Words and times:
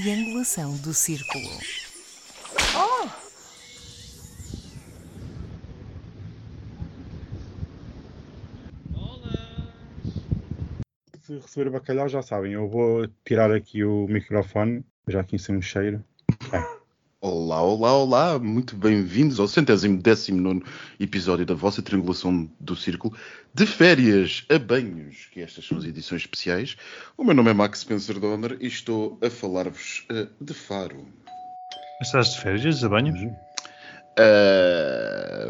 triangulação 0.00 0.76
do 0.76 0.92
círculo. 0.92 1.48
Se 11.22 11.38
receber 11.38 11.70
bacalhau, 11.70 12.08
já 12.08 12.22
sabem, 12.22 12.52
eu 12.52 12.68
vou 12.68 13.08
tirar 13.24 13.50
aqui 13.50 13.82
o 13.82 14.06
microfone, 14.06 14.84
já 15.08 15.20
aqui 15.20 15.38
sem 15.38 15.56
um 15.56 15.62
cheiro. 15.62 16.04
Olá, 17.28 17.60
olá, 17.60 17.92
olá, 17.92 18.38
muito 18.38 18.76
bem-vindos 18.76 19.40
ao 19.40 19.48
centésimo 19.48 20.00
décimo 20.00 20.40
nono 20.40 20.62
episódio 21.00 21.44
da 21.44 21.54
vossa 21.54 21.82
triangulação 21.82 22.48
do 22.60 22.76
círculo 22.76 23.16
de 23.52 23.66
férias 23.66 24.46
a 24.48 24.60
banhos, 24.60 25.26
que 25.32 25.40
estas 25.40 25.66
são 25.66 25.76
as 25.76 25.84
edições 25.84 26.22
especiais. 26.22 26.76
O 27.18 27.24
meu 27.24 27.34
nome 27.34 27.50
é 27.50 27.52
Max 27.52 27.80
Spencer 27.80 28.20
Donner 28.20 28.56
e 28.60 28.68
estou 28.68 29.18
a 29.20 29.28
falar-vos 29.28 30.06
uh, 30.08 30.28
de 30.40 30.54
Faro. 30.54 31.04
Estás 32.00 32.28
de 32.28 32.42
férias 32.42 32.84
a 32.84 32.88
banhos? 32.88 33.20
Uh, 33.20 33.34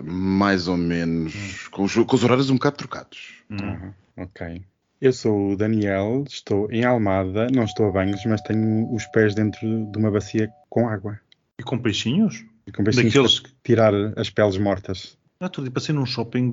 mais 0.02 0.68
ou 0.68 0.78
menos, 0.78 1.68
com 1.68 1.84
os, 1.84 1.94
com 1.94 2.16
os 2.16 2.24
horários 2.24 2.48
um 2.48 2.54
bocado 2.54 2.78
trocados. 2.78 3.44
Uhum, 3.50 3.92
ok. 4.16 4.64
Eu 4.98 5.12
sou 5.12 5.50
o 5.50 5.56
Daniel, 5.58 6.24
estou 6.26 6.72
em 6.72 6.86
Almada, 6.86 7.48
não 7.54 7.64
estou 7.64 7.86
a 7.86 7.92
banhos, 7.92 8.24
mas 8.24 8.40
tenho 8.40 8.90
os 8.94 9.04
pés 9.08 9.34
dentro 9.34 9.60
de 9.60 9.98
uma 9.98 10.10
bacia 10.10 10.50
com 10.70 10.88
água. 10.88 11.20
E 11.58 11.62
com 11.62 11.78
peixinhos? 11.78 12.44
E 12.66 12.72
com 12.72 12.84
peixinhos 12.84 13.12
Daqueles 13.12 13.40
para 13.40 13.50
tirar 13.64 13.94
as 14.18 14.28
peles 14.30 14.58
mortas. 14.58 15.16
Ah, 15.40 15.48
tu 15.48 15.68
passei 15.70 15.94
num 15.94 16.06
shopping 16.06 16.50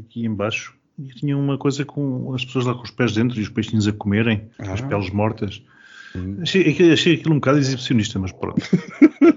aqui 0.00 0.24
embaixo 0.24 0.74
e 0.98 1.08
tinha 1.08 1.36
uma 1.36 1.56
coisa 1.58 1.84
com 1.84 2.32
as 2.34 2.44
pessoas 2.44 2.66
lá 2.66 2.74
com 2.74 2.82
os 2.82 2.90
pés 2.90 3.12
dentro 3.14 3.38
e 3.38 3.42
os 3.42 3.48
peixinhos 3.48 3.86
a 3.88 3.92
comerem, 3.92 4.48
Ah. 4.58 4.72
as 4.72 4.80
peles 4.80 5.10
mortas. 5.10 5.62
Hum. 6.14 6.38
Achei, 6.42 6.68
aquilo- 6.68 6.92
achei 6.92 7.14
aquilo 7.14 7.32
um 7.34 7.38
bocado 7.38 7.58
exibicionista, 7.58 8.18
mas 8.18 8.32
pronto. 8.32 8.60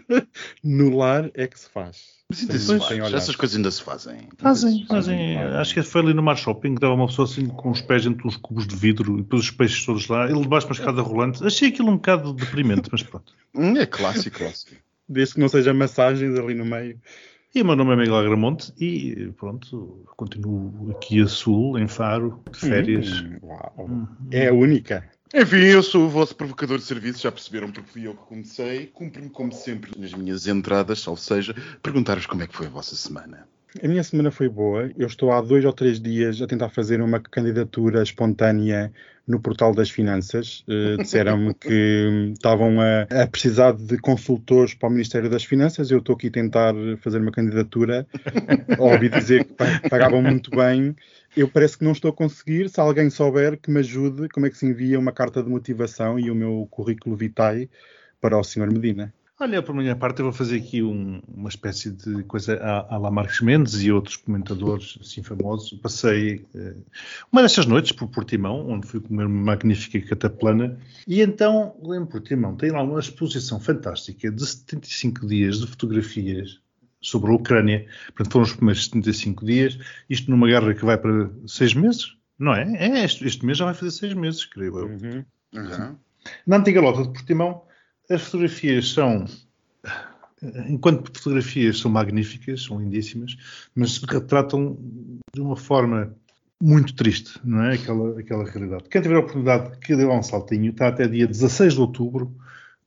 No 0.63 0.95
lar 0.97 1.29
é 1.35 1.45
que 1.47 1.59
se 1.59 1.69
faz. 1.69 2.13
Sem 2.31 3.01
olhar. 3.01 3.13
essas 3.17 3.35
coisas 3.35 3.55
ainda 3.55 3.69
se 3.69 3.81
fazem. 3.81 4.27
Fazem, 4.37 4.85
fazem. 4.87 4.87
fazem. 4.87 5.37
Acho 5.37 5.73
que 5.73 5.83
foi 5.83 6.01
ali 6.01 6.13
no 6.13 6.23
Mar 6.23 6.35
Shopping 6.37 6.75
que 6.75 6.81
dava 6.81 6.93
uma 6.95 7.05
pessoa 7.07 7.27
assim 7.27 7.45
com 7.47 7.69
os 7.69 7.81
pés 7.81 8.03
dentro 8.03 8.21
de 8.23 8.27
uns 8.27 8.37
cubos 8.37 8.65
de 8.65 8.75
vidro 8.75 9.19
e 9.19 9.21
depois 9.21 9.43
os 9.43 9.51
peixes 9.51 9.85
todos 9.85 10.07
lá, 10.07 10.29
ele 10.29 10.41
debaixo 10.41 10.65
de 10.67 10.73
uma 10.73 10.79
escada 10.79 11.01
rolante. 11.01 11.45
Achei 11.45 11.69
aquilo 11.69 11.89
um 11.89 11.95
bocado 11.95 12.33
deprimente, 12.33 12.89
mas 12.91 13.03
pronto. 13.03 13.33
É 13.77 13.85
clássico, 13.85 14.37
clássico. 14.39 14.75
Desde 15.07 15.35
que 15.35 15.39
não 15.39 15.49
seja 15.49 15.73
massagens 15.73 16.37
ali 16.37 16.53
no 16.53 16.65
meio. 16.65 16.99
E 17.55 17.61
o 17.61 17.65
meu 17.65 17.75
nome 17.75 17.93
é 17.93 17.95
Miguel 17.97 18.15
Agramonte 18.15 18.73
e 18.79 19.31
pronto, 19.37 20.03
continuo 20.17 20.89
aqui 20.91 21.21
a 21.21 21.27
sul, 21.27 21.77
em 21.77 21.87
Faro, 21.87 22.43
de 22.51 22.59
férias. 22.59 23.21
Hum, 23.21 23.37
uau. 23.43 24.07
É 24.31 24.47
a 24.47 24.53
única. 24.53 25.07
Enfim, 25.35 25.57
eu 25.57 25.83
sou 25.83 26.05
o 26.05 26.09
vosso 26.09 26.35
provocador 26.35 26.79
de 26.79 26.83
serviço, 26.83 27.21
já 27.21 27.31
perceberam 27.31 27.71
porque 27.71 27.91
fui 27.91 28.07
eu 28.07 28.15
que 28.15 28.23
comecei. 28.23 28.87
Cumpro-me, 28.87 29.29
como 29.29 29.51
sempre, 29.51 29.91
nas 29.99 30.13
minhas 30.13 30.47
entradas, 30.47 31.07
ou 31.07 31.15
seja, 31.15 31.55
perguntar-vos 31.81 32.25
como 32.25 32.41
é 32.41 32.47
que 32.47 32.55
foi 32.55 32.65
a 32.65 32.71
vossa 32.71 32.95
semana. 32.95 33.47
A 33.81 33.87
minha 33.87 34.03
semana 34.03 34.29
foi 34.29 34.47
boa. 34.47 34.91
Eu 34.95 35.07
estou 35.07 35.31
há 35.31 35.41
dois 35.41 35.65
ou 35.65 35.73
três 35.73 35.99
dias 35.99 36.39
a 36.41 36.47
tentar 36.47 36.69
fazer 36.69 37.01
uma 37.01 37.19
candidatura 37.19 38.03
espontânea 38.03 38.93
no 39.27 39.39
portal 39.41 39.73
das 39.73 39.89
finanças. 39.89 40.63
Eh, 40.67 40.97
Disseram-me 40.97 41.53
que 41.59 42.07
hum, 42.11 42.33
estavam 42.33 42.79
a, 42.79 43.01
a 43.23 43.27
precisar 43.27 43.71
de 43.73 43.97
consultores 43.97 44.75
para 44.75 44.89
o 44.89 44.91
Ministério 44.91 45.29
das 45.29 45.43
Finanças. 45.43 45.89
Eu 45.89 45.99
estou 45.99 46.15
aqui 46.15 46.27
a 46.27 46.31
tentar 46.31 46.73
fazer 46.99 47.19
uma 47.19 47.31
candidatura. 47.31 48.05
Ouvi 48.77 49.09
dizer 49.09 49.45
que 49.45 49.53
pa- 49.53 49.81
pagavam 49.89 50.21
muito 50.21 50.51
bem. 50.51 50.95
Eu 51.35 51.47
parece 51.49 51.77
que 51.77 51.83
não 51.83 51.93
estou 51.93 52.11
a 52.11 52.13
conseguir. 52.13 52.69
Se 52.69 52.79
alguém 52.79 53.09
souber 53.09 53.57
que 53.59 53.71
me 53.71 53.79
ajude, 53.79 54.29
como 54.29 54.45
é 54.45 54.49
que 54.51 54.57
se 54.57 54.67
envia 54.67 54.99
uma 54.99 55.11
carta 55.11 55.41
de 55.41 55.49
motivação 55.49 56.19
e 56.19 56.29
o 56.29 56.35
meu 56.35 56.67
currículo 56.69 57.15
vitae 57.15 57.69
para 58.21 58.37
o 58.37 58.43
Sr. 58.43 58.71
Medina? 58.71 59.11
Olha, 59.43 59.61
por 59.61 59.75
minha 59.75 59.93
parte, 59.93 60.19
eu 60.19 60.25
vou 60.25 60.31
fazer 60.31 60.55
aqui 60.57 60.81
um- 60.81 61.21
uma 61.27 61.49
espécie 61.49 61.91
de 61.91 62.23
coisa 62.23 62.55
à, 62.63 62.95
à 62.95 62.97
la 62.97 63.11
Marcos 63.11 63.41
Mendes 63.41 63.81
e 63.83 63.91
outros 63.91 64.15
comentadores 64.15 64.97
assim 65.01 65.21
famosos. 65.21 65.73
Passei 65.81 66.45
eh, 66.55 66.75
uma 67.29 67.41
destas 67.41 67.65
noites 67.65 67.91
por 67.91 68.07
Portimão, 68.07 68.69
onde 68.69 68.87
fui 68.87 69.01
comer 69.01 69.25
uma 69.25 69.43
magnífica 69.43 69.99
cataplana. 70.07 70.79
E 71.05 71.21
então, 71.21 71.75
lembro 71.83 72.07
Portimão, 72.07 72.55
tem 72.55 72.71
lá 72.71 72.81
uma 72.81 73.01
exposição 73.01 73.59
fantástica 73.59 74.31
de 74.31 74.45
75 74.45 75.27
dias 75.27 75.59
de 75.59 75.67
fotografias 75.67 76.61
sobre 77.01 77.29
a 77.29 77.33
Ucrânia. 77.33 77.85
Portanto, 78.15 78.31
foram 78.31 78.45
os 78.45 78.53
primeiros 78.53 78.85
75 78.85 79.45
dias. 79.45 79.77
Isto 80.09 80.31
numa 80.31 80.47
guerra 80.47 80.73
que 80.73 80.85
vai 80.85 80.97
para 80.97 81.29
seis 81.47 81.73
meses, 81.73 82.15
não 82.39 82.53
é? 82.53 82.63
É, 82.77 83.03
este, 83.03 83.27
este 83.27 83.45
mês 83.45 83.57
já 83.57 83.65
vai 83.65 83.73
fazer 83.73 83.91
seis 83.91 84.13
meses, 84.13 84.45
creio 84.45 84.79
eu. 84.79 84.85
Uhum. 84.87 85.25
Uhum. 85.53 85.95
Na 86.47 86.55
antiga 86.59 86.79
lota 86.79 87.01
de 87.03 87.09
Portimão, 87.11 87.63
as 88.09 88.21
fotografias 88.23 88.89
são, 88.89 89.25
enquanto 90.67 91.07
fotografias 91.17 91.79
são 91.79 91.89
magníficas, 91.89 92.63
são 92.63 92.79
lindíssimas, 92.79 93.35
mas 93.75 93.97
retratam 94.03 94.77
de 95.33 95.41
uma 95.41 95.55
forma 95.55 96.15
muito 96.61 96.95
triste, 96.95 97.39
não 97.43 97.63
é? 97.63 97.75
Aquela, 97.75 98.19
aquela 98.19 98.49
realidade. 98.49 98.85
Quem 98.89 99.01
tiver 99.01 99.15
a 99.15 99.19
oportunidade 99.19 99.77
que 99.79 99.95
dê 99.95 100.05
um 100.05 100.23
saltinho, 100.23 100.71
está 100.71 100.87
até 100.87 101.07
dia 101.07 101.27
16 101.27 101.73
de 101.73 101.79
outubro, 101.79 102.35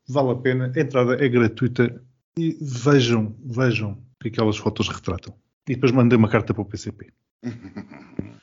vale 0.09 0.31
a 0.31 0.37
pena, 0.37 0.73
a 0.75 0.81
entrada 0.81 1.23
é 1.23 1.29
gratuita 1.29 2.01
e 2.39 2.57
vejam, 2.61 3.35
vejam 3.45 3.99
que 4.21 4.29
aquelas 4.29 4.57
fotos 4.57 4.89
retratam. 4.89 5.35
E 5.69 5.75
depois 5.75 5.93
mandei 5.93 6.17
uma 6.17 6.29
carta 6.29 6.55
para 6.55 6.63
o 6.63 6.65
PCP. 6.65 7.13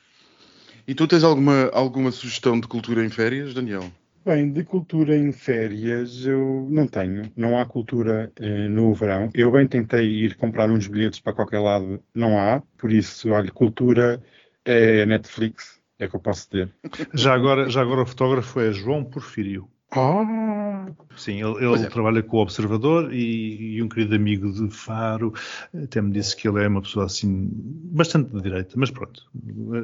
E 0.86 0.94
tu 0.94 1.08
tens 1.08 1.24
alguma, 1.24 1.70
alguma 1.72 2.10
sugestão 2.10 2.60
de 2.60 2.68
cultura 2.68 3.02
em 3.02 3.08
férias, 3.08 3.54
Daniel? 3.54 3.90
Bem, 4.24 4.50
de 4.50 4.64
cultura 4.64 5.14
em 5.14 5.32
férias 5.32 6.24
eu 6.24 6.66
não 6.70 6.86
tenho. 6.86 7.30
Não 7.36 7.58
há 7.58 7.66
cultura 7.66 8.32
eh, 8.40 8.68
no 8.68 8.94
verão. 8.94 9.28
Eu 9.34 9.50
bem 9.52 9.66
tentei 9.66 10.06
ir 10.06 10.34
comprar 10.36 10.70
uns 10.70 10.86
bilhetes 10.86 11.20
para 11.20 11.34
qualquer 11.34 11.58
lado, 11.58 12.02
não 12.14 12.38
há. 12.38 12.62
Por 12.78 12.90
isso, 12.90 13.30
olha, 13.30 13.50
cultura 13.50 14.22
é 14.64 15.04
Netflix, 15.04 15.78
é 15.98 16.08
que 16.08 16.16
eu 16.16 16.20
posso 16.20 16.48
dizer. 16.50 16.70
Já 17.12 17.34
agora, 17.34 17.68
já 17.68 17.82
agora 17.82 18.02
o 18.02 18.06
fotógrafo 18.06 18.60
é 18.60 18.72
João 18.72 19.04
Porfírio. 19.04 19.68
Ah! 19.90 20.86
Sim, 21.16 21.42
ele, 21.44 21.64
ele 21.64 21.84
é. 21.84 21.86
trabalha 21.86 22.22
com 22.22 22.38
o 22.38 22.40
Observador 22.40 23.12
e, 23.12 23.76
e 23.76 23.82
um 23.82 23.88
querido 23.88 24.14
amigo 24.14 24.50
de 24.50 24.68
Faro 24.74 25.32
até 25.82 26.00
me 26.00 26.10
disse 26.10 26.34
que 26.34 26.48
ele 26.48 26.64
é 26.64 26.66
uma 26.68 26.82
pessoa 26.82 27.06
assim 27.06 27.48
bastante 27.52 28.32
de 28.34 28.40
direita, 28.42 28.72
mas 28.76 28.90
pronto, 28.90 29.22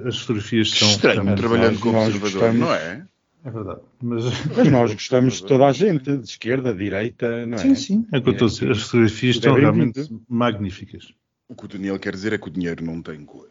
as 0.06 0.18
fotografias 0.18 0.70
são 0.70 0.88
Estranho, 0.88 1.36
trabalhando 1.36 1.78
como 1.78 1.92
nós 1.92 2.06
observador, 2.08 2.40
gostamos- 2.54 2.60
não 2.60 2.74
é? 2.74 3.06
É 3.42 3.50
verdade, 3.50 3.80
mas 4.02 4.24
Mas 4.56 4.70
nós 4.70 4.92
gostamos 4.94 5.34
de 5.34 5.46
toda 5.46 5.66
a 5.66 5.72
gente, 5.72 6.16
de 6.16 6.24
esquerda, 6.24 6.72
de 6.72 6.84
direita, 6.84 7.46
não 7.46 7.56
é? 7.56 7.58
sim, 7.58 7.74
sim, 7.74 8.06
é 8.12 8.20
que 8.20 8.28
eu 8.28 8.32
estou 8.32 8.46
a 8.46 8.50
dizer, 8.50 8.70
as 8.70 8.82
fotografias 8.82 9.36
é 9.36 9.38
estão 9.38 9.54
realmente 9.54 10.08
magníficas. 10.28 11.12
O 11.48 11.54
que 11.54 11.64
o 11.64 11.68
Daniel 11.68 11.98
quer 11.98 12.12
dizer 12.12 12.32
é 12.32 12.38
que 12.38 12.48
o 12.48 12.50
dinheiro 12.50 12.84
não 12.84 13.02
tem 13.02 13.24
cor. 13.24 13.48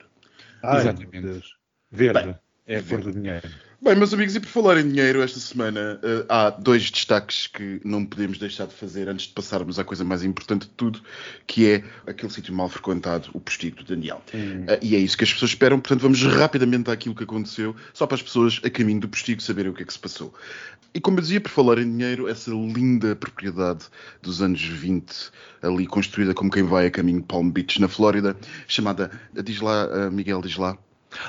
Ai, 0.63 0.81
Exatamente. 0.81 1.11
meu 1.11 1.22
Deus. 1.33 1.55
Verde. 1.91 2.23
Bem, 2.25 2.35
é 2.69 2.78
a 2.78 2.84
cor 2.84 3.02
do 3.02 3.12
dinheiro. 3.12 3.50
Bem, 3.81 3.96
meus 3.96 4.13
amigos, 4.13 4.35
e 4.35 4.40
por 4.40 4.50
falar 4.50 4.78
em 4.78 4.88
dinheiro, 4.88 5.24
esta 5.24 5.40
semana 5.40 6.00
eh, 6.03 6.25
há 6.28 6.50
dois 6.50 6.91
destaques 6.91 7.47
que 7.47 7.81
não 7.84 8.06
podemos 8.06 8.38
deixar 8.38 8.68
de 8.68 8.74
fazer 8.74 9.07
antes 9.09 9.25
de 9.25 9.34
passarmos 9.34 9.80
à 9.80 9.84
coisa 9.84 10.03
mais 10.03 10.24
importante 10.24 10.63
de 10.63 10.72
tudo, 10.74 11.02
que 11.47 11.66
é 11.68 11.84
aquele 12.06 12.31
sítio 12.31 12.53
mal 12.53 12.69
frequentado, 12.69 13.30
o 13.34 13.40
postigo 13.40 13.78
do 13.78 13.85
Daniel. 13.85 14.22
Eh, 14.68 14.80
e 14.84 14.96
é 14.96 15.00
isso 15.00 15.18
que 15.18 15.24
as 15.24 15.34
pessoas 15.34 15.52
esperam, 15.52 15.80
portanto 15.80 16.02
vamos 16.02 16.22
rapidamente 16.22 16.91
àquilo 16.91 17.16
que 17.16 17.24
aconteceu, 17.24 17.75
só 17.94 18.06
para 18.06 18.16
as 18.16 18.22
pessoas 18.22 18.62
a 18.63 18.69
caminho 18.69 19.00
do 19.00 19.09
postigo 19.09 19.41
saberem 19.41 19.72
o 19.72 19.74
que 19.74 19.81
é 19.81 19.86
que 19.86 19.94
se 19.94 20.00
passou. 20.00 20.31
E 20.94 21.00
como 21.00 21.18
eu 21.18 21.22
dizia, 21.22 21.41
por 21.41 21.50
falar 21.50 21.80
em 21.80 21.90
dinheiro, 21.90 22.28
essa 22.28 22.51
linda 22.51 23.16
propriedade 23.16 23.86
dos 24.22 24.41
anos 24.41 24.62
20, 24.62 25.31
ali 25.62 25.88
construída 25.88 26.33
como 26.33 26.51
quem 26.51 26.63
vai 26.63 26.86
a 26.88 26.92
caminho 26.92 27.21
de 27.21 27.25
Palm 27.25 27.50
Beach, 27.50 27.80
na 27.80 27.88
Flórida, 27.88 28.36
chamada, 28.68 29.10
diz 29.44 29.62
lá, 29.62 29.89
eh, 29.92 30.10
Miguel, 30.10 30.42
diz 30.42 30.57
lá, 30.57 30.77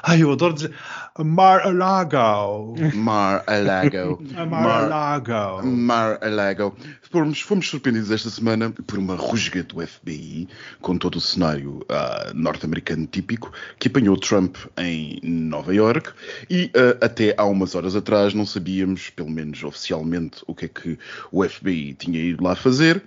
Ai, 0.03 0.23
eu 0.23 0.33
adoro 0.33 0.55
dizer 0.55 0.73
Mar-a-Lago. 1.19 2.75
Mar-a-Lago. 2.95 4.23
Mar-a-Lago. 4.49 5.67
Mar-a-Lago. 5.67 6.77
Fomos, 7.11 7.41
fomos 7.41 7.69
surpreendidos 7.69 8.11
esta 8.11 8.31
semana 8.31 8.71
por 8.71 8.99
uma 8.99 9.17
rusga 9.17 9.63
do 9.63 9.85
FBI, 9.85 10.49
com 10.81 10.97
todo 10.97 11.17
o 11.17 11.21
cenário 11.21 11.85
ah, 11.89 12.31
norte-americano 12.35 13.07
típico, 13.07 13.53
que 13.79 13.89
apanhou 13.89 14.17
Trump 14.17 14.57
em 14.79 15.19
Nova 15.23 15.75
York 15.75 16.11
e 16.49 16.71
ah, 16.75 17.05
até 17.05 17.35
há 17.37 17.45
umas 17.45 17.75
horas 17.75 17.97
atrás 17.97 18.33
não 18.33 18.47
sabíamos, 18.47 19.11
pelo 19.11 19.31
menos 19.31 19.63
oficialmente, 19.65 20.43
o 20.47 20.55
que 20.55 20.67
é 20.67 20.69
que 20.69 20.99
o 21.33 21.43
FBI 21.47 21.95
tinha 21.95 22.21
ido 22.21 22.45
lá 22.45 22.55
fazer. 22.55 23.03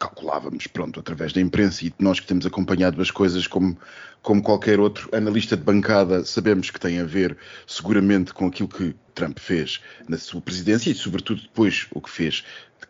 Calculávamos, 0.00 0.66
pronto, 0.66 0.98
através 0.98 1.30
da 1.34 1.42
imprensa 1.42 1.84
e 1.84 1.92
nós 1.98 2.18
que 2.18 2.26
temos 2.26 2.46
acompanhado 2.46 3.02
as 3.02 3.10
coisas 3.10 3.46
como, 3.46 3.76
como 4.22 4.42
qualquer 4.42 4.80
outro 4.80 5.14
analista 5.14 5.58
de 5.58 5.62
bancada, 5.62 6.24
sabemos 6.24 6.70
que 6.70 6.80
tem 6.80 6.98
a 6.98 7.04
ver 7.04 7.36
seguramente 7.66 8.32
com 8.32 8.46
aquilo 8.46 8.68
que 8.68 8.96
Trump 9.14 9.38
fez 9.38 9.78
na 10.08 10.16
sua 10.16 10.40
presidência 10.40 10.90
e, 10.90 10.94
sobretudo, 10.94 11.42
depois 11.42 11.86
o 11.92 12.00
que 12.00 12.08
fez 12.08 12.42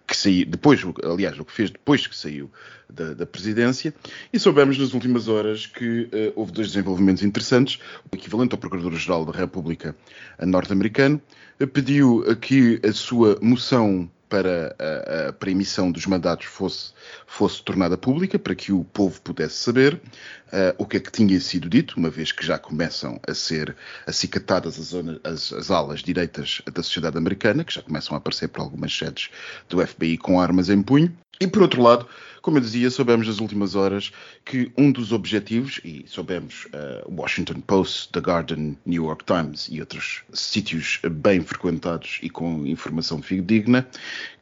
que 0.07 0.17
saiu, 0.17 0.47
depois, 0.47 0.81
aliás, 1.05 1.39
o 1.39 1.45
que 1.45 1.53
fez 1.53 1.71
depois 1.71 2.07
que 2.07 2.17
saiu 2.17 2.51
da, 2.89 3.15
da 3.15 3.27
presidência, 3.27 3.95
e 4.33 4.39
soubemos 4.39 4.79
nas 4.79 4.93
últimas 4.93 5.29
horas 5.29 5.67
que 5.67 6.03
uh, 6.03 6.33
houve 6.35 6.53
dois 6.53 6.69
desenvolvimentos 6.69 7.23
interessantes. 7.23 7.81
O 8.11 8.17
equivalente 8.17 8.53
ao 8.53 8.59
Procurador-Geral 8.59 9.25
da 9.25 9.33
República 9.33 9.95
norte-americano 10.41 11.21
uh, 11.61 11.67
pediu 11.67 12.25
que 12.41 12.81
a 12.85 12.93
sua 12.93 13.39
moção 13.41 14.11
para 14.31 14.75
a, 14.79 15.33
para 15.33 15.51
a 15.51 15.53
emissão 15.53 15.91
dos 15.91 16.07
mandatos 16.07 16.47
fosse, 16.47 16.93
fosse 17.27 17.63
tornada 17.63 17.99
pública, 17.99 18.39
para 18.39 18.55
que 18.55 18.73
o 18.73 18.85
povo 18.85 19.21
pudesse 19.21 19.57
saber 19.57 19.95
uh, 19.95 20.75
o 20.79 20.87
que 20.87 20.97
é 20.97 21.01
que 21.01 21.11
tinha 21.11 21.39
sido 21.41 21.69
dito, 21.69 21.99
uma 21.99 22.09
vez 22.09 22.31
que 22.31 22.47
já 22.47 22.57
começam 22.57 23.21
a 23.29 23.35
ser 23.35 23.77
acicatadas 24.07 24.79
as, 24.79 24.95
as, 25.25 25.53
as 25.53 25.71
alas 25.71 26.01
direitas 26.01 26.63
da 26.73 26.83
sociedade 26.83 27.19
americana, 27.19 27.65
que 27.65 27.75
já 27.75 27.83
começam 27.83 28.15
a 28.15 28.19
aparecer 28.19 28.49
por 28.49 28.63
algumas 28.63 28.97
sedes 28.97 29.29
do 29.69 29.85
FBI 29.85 30.17
com 30.17 30.41
armas 30.41 30.71
em 30.71 30.81
punho. 30.81 31.13
E 31.41 31.47
por 31.47 31.63
outro 31.63 31.83
lado, 31.83 32.07
como 32.51 32.59
eu 32.59 32.63
dizia, 32.63 32.91
soubemos 32.91 33.29
nas 33.29 33.39
últimas 33.39 33.77
horas 33.77 34.11
que 34.45 34.73
um 34.77 34.91
dos 34.91 35.13
objetivos, 35.13 35.81
e 35.85 36.05
soubemos 36.09 36.65
uh, 36.65 37.09
Washington 37.09 37.61
Post, 37.61 38.09
The 38.11 38.19
Guardian, 38.19 38.75
New 38.85 39.05
York 39.05 39.25
Times 39.25 39.69
e 39.71 39.79
outros 39.79 40.25
sítios 40.33 40.99
bem 41.13 41.43
frequentados 41.43 42.19
e 42.21 42.29
com 42.29 42.67
informação 42.67 43.23
fidedigna, 43.23 43.87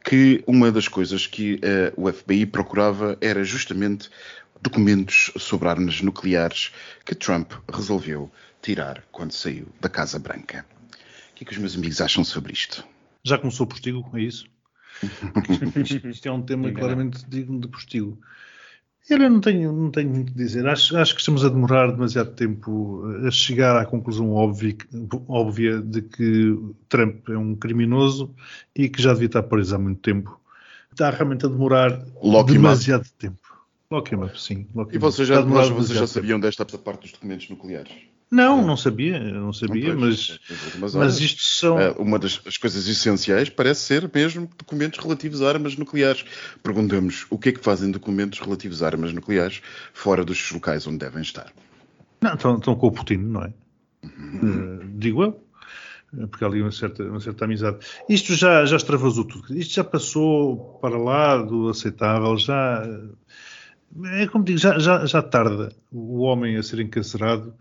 que 0.03 0.43
uma 0.47 0.71
das 0.71 0.87
coisas 0.87 1.27
que 1.27 1.57
uh, 1.57 1.93
o 1.95 2.11
FBI 2.11 2.47
procurava 2.47 3.15
era 3.21 3.43
justamente 3.43 4.09
documentos 4.59 5.31
sobre 5.37 5.69
armas 5.69 6.01
nucleares 6.01 6.71
que 7.05 7.13
Trump 7.13 7.51
resolveu 7.71 8.31
tirar 8.59 9.03
quando 9.11 9.33
saiu 9.33 9.67
da 9.79 9.87
Casa 9.87 10.17
Branca. 10.17 10.65
O 11.31 11.35
que 11.35 11.43
é 11.43 11.45
que 11.45 11.53
os 11.53 11.59
meus 11.59 11.75
amigos 11.75 12.01
acham 12.01 12.23
sobre 12.23 12.53
isto? 12.53 12.83
Já 13.23 13.37
começou 13.37 13.67
o 13.67 13.69
postigo, 13.69 14.09
é 14.15 14.21
isso? 14.21 14.45
Isto 16.05 16.27
é 16.27 16.31
um 16.31 16.41
tema 16.41 16.71
claramente 16.71 17.25
digno 17.27 17.59
de 17.59 17.67
postigo. 17.67 18.17
Eu 19.09 19.17
não 19.17 19.41
tenho, 19.41 19.71
não 19.71 19.89
tenho 19.89 20.09
muito 20.09 20.31
a 20.33 20.35
dizer. 20.35 20.67
Acho, 20.67 20.95
acho 20.95 21.15
que 21.15 21.19
estamos 21.19 21.43
a 21.43 21.49
demorar 21.49 21.91
demasiado 21.91 22.31
tempo 22.35 23.03
a 23.25 23.31
chegar 23.31 23.75
à 23.75 23.85
conclusão 23.85 24.31
óbvia, 24.33 24.75
óbvia 25.27 25.81
de 25.81 26.03
que 26.03 26.55
Trump 26.87 27.27
é 27.29 27.37
um 27.37 27.55
criminoso 27.55 28.33
e 28.75 28.87
que 28.87 29.01
já 29.01 29.13
devia 29.13 29.25
estar 29.25 29.43
preso 29.43 29.75
há 29.75 29.79
muito 29.79 29.99
tempo. 30.01 30.39
Está 30.91 31.09
realmente 31.09 31.45
a 31.45 31.49
demorar 31.49 32.05
Lock 32.21 32.51
demasiado 32.51 33.09
tempo. 33.17 33.39
Lock 33.89 34.13
him 34.13 34.23
up, 34.23 34.39
sim. 34.39 34.67
Lock 34.75 34.95
e 34.95 34.99
vocês 34.99 35.27
já, 35.27 35.41
vocês 35.41 35.97
já 35.97 36.05
sabiam 36.05 36.39
desta 36.39 36.63
parte 36.65 37.01
dos 37.01 37.11
documentos 37.13 37.49
nucleares? 37.49 37.91
Não, 38.31 38.65
não 38.65 38.77
sabia, 38.77 39.19
não 39.19 39.51
sabia, 39.51 39.95
mas, 39.95 40.39
mas 40.93 41.19
isto 41.19 41.41
são. 41.41 41.79
É, 41.79 41.89
uma 41.91 42.19
das 42.19 42.37
coisas 42.37 42.87
essenciais 42.87 43.49
parece 43.49 43.81
ser 43.81 44.09
mesmo 44.13 44.47
documentos 44.55 44.99
relativos 44.99 45.41
a 45.41 45.49
armas 45.49 45.75
nucleares. 45.75 46.23
Perguntamos 46.61 47.25
o 47.31 47.39
que 47.39 47.49
é 47.49 47.51
que 47.51 47.63
fazem 47.63 47.89
documentos 47.89 48.39
relativos 48.39 48.83
a 48.83 48.85
armas 48.85 49.13
nucleares 49.13 49.61
fora 49.93 50.23
dos 50.23 50.51
locais 50.51 50.85
onde 50.85 50.99
devem 50.99 51.23
estar. 51.23 51.51
Não, 52.21 52.33
estão, 52.35 52.57
estão 52.57 52.75
com 52.75 52.87
o 52.87 52.91
Putin, 52.91 53.17
não 53.17 53.43
é? 53.43 53.53
Uhum. 54.03 54.75
Uh, 54.75 54.99
digo 54.99 55.23
eu. 55.23 55.43
Eh, 56.17 56.27
porque 56.27 56.43
há 56.43 56.47
ali 56.47 56.61
uma 56.61 56.71
certa, 56.71 57.03
uma 57.03 57.19
certa 57.19 57.45
amizade. 57.45 57.77
Isto 58.07 58.35
já, 58.35 58.65
já 58.65 58.75
extravasou 58.75 59.25
tudo. 59.25 59.57
Isto 59.57 59.73
já 59.73 59.83
passou 59.83 60.77
para 60.81 60.97
lá 60.97 61.37
do 61.37 61.69
aceitável, 61.69 62.37
já. 62.37 62.83
É 64.05 64.27
como 64.27 64.43
digo, 64.43 64.59
já, 64.59 64.77
já, 64.77 65.05
já 65.05 65.21
tarda 65.21 65.73
o 65.91 66.19
homem 66.19 66.57
a 66.57 66.63
ser 66.63 66.79
encarcerado 66.79 67.53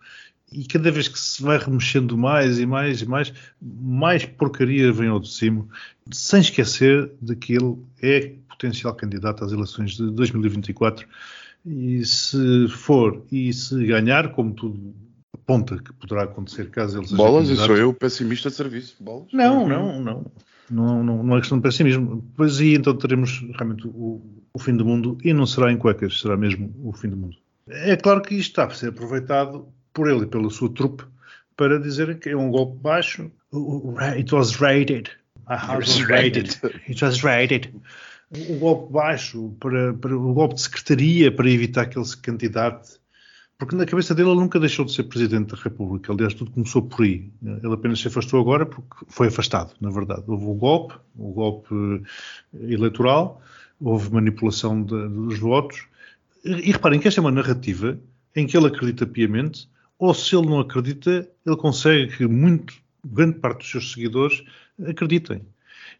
e 0.50 0.64
cada 0.64 0.90
vez 0.90 1.08
que 1.08 1.18
se 1.18 1.42
vai 1.42 1.58
remexendo 1.58 2.16
mais 2.16 2.58
e 2.58 2.66
mais 2.66 3.02
e 3.02 3.06
mais, 3.06 3.32
mais 3.60 4.24
porcaria 4.24 4.92
vem 4.92 5.08
ao 5.08 5.20
de 5.20 5.30
cima, 5.30 5.66
sem 6.10 6.40
esquecer 6.40 7.10
de 7.20 7.36
que 7.36 7.54
ele 7.54 7.76
é 8.02 8.34
potencial 8.48 8.94
candidato 8.94 9.44
às 9.44 9.52
eleições 9.52 9.92
de 9.92 10.10
2024 10.10 11.06
e 11.66 12.04
se 12.04 12.68
for 12.68 13.22
e 13.30 13.52
se 13.52 13.86
ganhar, 13.86 14.32
como 14.32 14.54
tudo 14.54 14.94
aponta 15.34 15.78
que 15.78 15.92
poderá 15.92 16.24
acontecer 16.24 16.70
caso 16.70 16.98
ele 16.98 17.06
seja 17.06 17.16
Bolas, 17.16 17.48
e 17.48 17.56
sou 17.56 17.76
eu 17.76 17.92
pessimista 17.92 18.50
de 18.50 18.56
serviço. 18.56 18.96
Bolas. 19.00 19.28
Não, 19.32 19.68
não, 19.68 20.00
não. 20.00 20.26
Não, 20.70 21.02
não, 21.02 21.22
não 21.22 21.36
é 21.36 21.40
questão 21.40 21.58
de 21.58 21.62
pessimismo. 21.62 22.22
Pois 22.36 22.60
aí 22.60 22.74
então 22.74 22.94
teremos 22.94 23.40
realmente 23.54 23.86
o, 23.86 24.20
o 24.52 24.58
fim 24.58 24.76
do 24.76 24.84
mundo 24.84 25.16
e 25.24 25.32
não 25.32 25.46
será 25.46 25.72
em 25.72 25.78
cuecas, 25.78 26.20
será 26.20 26.36
mesmo 26.36 26.74
o 26.82 26.92
fim 26.92 27.08
do 27.08 27.16
mundo. 27.16 27.36
É 27.66 27.96
claro 27.96 28.20
que 28.20 28.34
isto 28.34 28.50
está 28.50 28.64
a 28.64 28.70
ser 28.70 28.88
aproveitado 28.88 29.68
por 29.98 30.08
ele 30.08 30.22
e 30.22 30.26
pela 30.26 30.48
sua 30.48 30.70
trupe 30.70 31.02
para 31.56 31.80
dizer 31.80 32.20
que 32.20 32.28
é 32.28 32.36
um 32.36 32.52
golpe 32.52 32.78
baixo. 32.80 33.32
It 34.16 34.32
was 34.32 34.60
raided. 34.60 35.10
A 35.46 35.56
house 35.56 35.98
was 35.98 36.08
raided. 36.08 36.56
It 36.88 37.04
was 37.04 37.24
raided. 37.24 37.74
Um 38.30 38.58
golpe 38.60 38.92
baixo, 38.92 39.56
para, 39.58 39.92
para, 39.94 40.16
um 40.16 40.32
golpe 40.32 40.54
de 40.54 40.60
secretaria 40.60 41.32
para 41.32 41.50
evitar 41.50 41.86
que 41.86 41.98
ele 41.98 42.04
se 42.04 42.16
candidate. 42.16 43.00
Porque 43.58 43.74
na 43.74 43.84
cabeça 43.86 44.14
dele 44.14 44.28
ele 44.28 44.38
nunca 44.38 44.60
deixou 44.60 44.84
de 44.84 44.92
ser 44.92 45.02
Presidente 45.02 45.52
da 45.52 45.60
República. 45.60 46.12
Aliás, 46.12 46.32
tudo 46.32 46.52
começou 46.52 46.82
por 46.82 47.02
aí. 47.04 47.28
Ele 47.42 47.74
apenas 47.74 47.98
se 47.98 48.06
afastou 48.06 48.40
agora 48.40 48.64
porque 48.64 49.04
foi 49.08 49.26
afastado, 49.26 49.74
na 49.80 49.90
verdade. 49.90 50.22
Houve 50.28 50.44
um 50.44 50.54
golpe, 50.54 50.94
o 51.16 51.30
um 51.30 51.32
golpe 51.32 51.74
eleitoral, 52.54 53.42
houve 53.80 54.12
manipulação 54.12 54.80
de, 54.80 55.08
dos 55.08 55.40
votos. 55.40 55.86
E 56.44 56.70
reparem 56.70 57.00
que 57.00 57.08
esta 57.08 57.20
é 57.20 57.22
uma 57.22 57.32
narrativa 57.32 57.98
em 58.36 58.46
que 58.46 58.56
ele 58.56 58.68
acredita 58.68 59.04
piamente 59.04 59.68
ou 59.98 60.14
se 60.14 60.36
ele 60.36 60.46
não 60.46 60.60
acredita, 60.60 61.28
ele 61.44 61.56
consegue 61.56 62.16
que 62.16 62.26
muito, 62.26 62.74
grande 63.04 63.38
parte 63.38 63.58
dos 63.58 63.70
seus 63.70 63.92
seguidores 63.92 64.44
acreditem. 64.86 65.42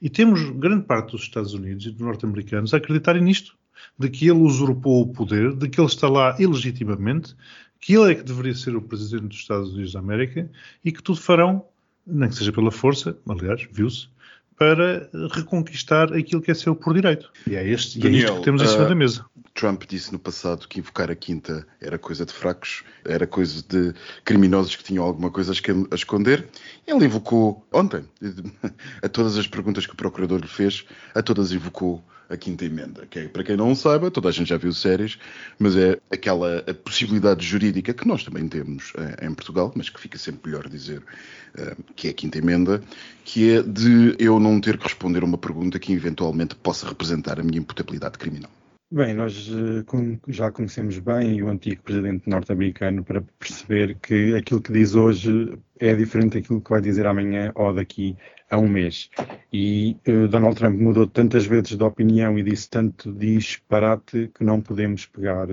E 0.01 0.09
temos 0.09 0.49
grande 0.51 0.85
parte 0.85 1.13
dos 1.13 1.23
Estados 1.23 1.55
Unidos 1.55 1.85
e 1.87 1.91
dos 1.91 2.01
norte-americanos 2.01 2.73
a 2.73 2.77
acreditarem 2.77 3.23
nisto, 3.23 3.57
de 3.99 4.09
que 4.09 4.27
ele 4.29 4.39
usurpou 4.39 5.03
o 5.03 5.13
poder, 5.13 5.55
de 5.55 5.69
que 5.69 5.81
ele 5.81 5.89
está 5.89 6.09
lá 6.09 6.37
ilegitimamente, 6.39 7.35
que 7.81 7.95
ele 7.95 8.13
é 8.13 8.15
que 8.15 8.23
deveria 8.23 8.55
ser 8.55 8.77
o 8.77 8.83
presidente 8.83 9.29
dos 9.29 9.39
Estados 9.39 9.73
Unidos 9.73 9.93
da 9.93 10.01
América 10.01 10.49
e 10.85 10.93
que 10.93 11.03
tudo 11.03 11.21
farão, 11.21 11.65
nem 12.07 12.29
que 12.29 12.37
seja 12.37 12.53
pela 12.53 12.71
força, 12.71 13.19
aliás, 13.29 13.67
viu-se, 13.71 14.09
para 14.59 15.09
reconquistar 15.33 16.13
aquilo 16.13 16.43
que 16.43 16.51
é 16.51 16.55
seu 16.55 16.75
por 16.75 16.93
direito. 16.93 17.31
E 17.47 17.55
é, 17.55 17.67
este, 17.67 17.99
Daniel, 17.99 18.19
e 18.19 18.23
é 18.23 18.25
isto 18.25 18.39
que 18.39 18.45
temos 18.45 18.63
em 18.63 18.67
cima 18.67 18.85
uh, 18.85 18.89
da 18.89 18.95
mesa. 18.95 19.25
Trump 19.55 19.85
disse 19.89 20.13
no 20.13 20.19
passado 20.19 20.69
que 20.69 20.79
invocar 20.79 21.11
a 21.11 21.17
quinta 21.17 21.67
era 21.81 21.99
coisa 21.99 22.27
de 22.27 22.33
fracos, 22.33 22.85
era 23.05 23.27
coisa 23.27 23.63
de 23.69 23.93
criminosos 24.25 24.77
que 24.77 24.85
tinham 24.85 25.05
alguma 25.05 25.31
coisa 25.31 25.53
a 25.53 25.95
esconder. 25.95 26.49
Ele 26.87 27.05
invocou 27.05 27.67
ontem, 27.73 28.05
a 29.03 29.09
todas 29.09 29.37
as 29.37 29.47
perguntas 29.47 29.87
que 29.87 29.93
o 29.93 29.97
procurador 29.97 30.41
lhe 30.41 30.49
fez, 30.49 30.85
a 31.15 31.23
todas 31.23 31.53
invocou 31.53 32.05
a 32.29 32.37
quinta 32.37 32.65
emenda, 32.65 33.07
que 33.07 33.21
é, 33.21 33.29
para 33.29 33.43
quem 33.43 33.57
não 33.57 33.75
saiba, 33.75 34.11
toda 34.11 34.29
a 34.29 34.33
gente 34.33 34.49
já 34.49 34.57
viu 34.57 34.73
séries, 34.73 35.19
mas 35.59 35.75
é 35.77 35.99
aquela 36.11 36.63
possibilidade 36.85 37.45
jurídica 37.45 37.95
que 37.95 38.07
nós 38.07 38.23
também 38.23 38.47
temos 38.47 38.91
uh, 38.91 39.25
em 39.25 39.33
Portugal, 39.33 39.73
mas 39.75 39.89
que 39.89 39.99
fica 39.99 40.19
sempre 40.19 40.51
melhor 40.51 40.69
dizer 40.69 40.99
uh, 40.99 41.83
que 41.97 42.09
é 42.09 42.11
a 42.11 42.15
quinta 42.15 42.39
emenda, 42.39 42.83
que 43.25 43.51
é 43.51 43.63
de 43.63 44.15
eu 44.19 44.39
não 44.39 44.61
ter 44.61 44.77
que 44.77 44.85
responder 44.85 45.23
a 45.23 45.25
uma 45.25 45.39
pergunta 45.39 45.79
que 45.79 45.93
eventualmente 45.93 46.55
possa 46.55 46.87
representar 46.87 47.41
a 47.41 47.43
minha 47.43 47.59
imputabilidade 47.59 48.19
criminal. 48.19 48.51
Bem, 48.91 49.13
nós 49.13 49.51
uh, 49.51 49.85
já 50.29 50.51
conhecemos 50.51 50.99
bem 50.99 51.43
o 51.43 51.51
antigo 51.51 51.83
presidente 51.83 52.27
norte-americano 52.27 53.05
para 53.05 53.21
perceber 53.39 53.99
que 54.01 54.35
aquilo 54.35 54.63
que 54.63 54.73
diz 54.73 54.95
hoje 54.95 55.59
é 55.79 55.95
diferente 55.95 56.41
daquilo 56.41 56.63
que 56.63 56.71
vai 56.71 56.81
dizer 56.81 57.07
amanhã 57.07 57.53
ou 57.55 57.75
daqui 57.75 58.17
a 58.49 58.57
um 58.57 58.67
mês. 58.67 59.11
E 59.53 59.95
uh, 60.09 60.27
Donald 60.29 60.57
Trump 60.57 60.81
mudou 60.81 61.07
tantas 61.07 61.45
vezes 61.45 61.77
de 61.77 61.85
opinião 61.85 62.39
e 62.39 62.43
disse 62.43 62.71
tanto 62.71 63.13
disparate 63.13 64.31
que 64.35 64.43
não 64.43 64.63
podemos 64.63 65.05
pegar 65.05 65.49